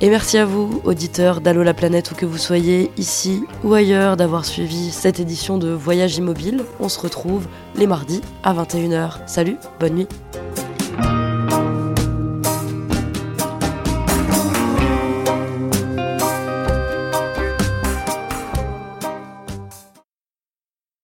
Et 0.00 0.10
merci 0.10 0.38
à 0.38 0.44
vous, 0.44 0.80
auditeurs 0.84 1.40
d'Allo 1.40 1.62
la 1.62 1.74
planète, 1.74 2.12
où 2.12 2.14
que 2.14 2.26
vous 2.26 2.38
soyez, 2.38 2.90
ici 2.96 3.42
ou 3.64 3.74
ailleurs, 3.74 4.16
d'avoir 4.16 4.44
suivi 4.44 4.90
cette 4.90 5.18
édition 5.18 5.58
de 5.58 5.70
Voyage 5.70 6.18
Immobile. 6.18 6.62
On 6.78 6.88
se 6.88 7.00
retrouve 7.00 7.48
les 7.74 7.86
mardis 7.86 8.20
à 8.44 8.52
21h. 8.52 9.26
Salut, 9.26 9.56
bonne 9.80 9.94
nuit. 9.94 10.08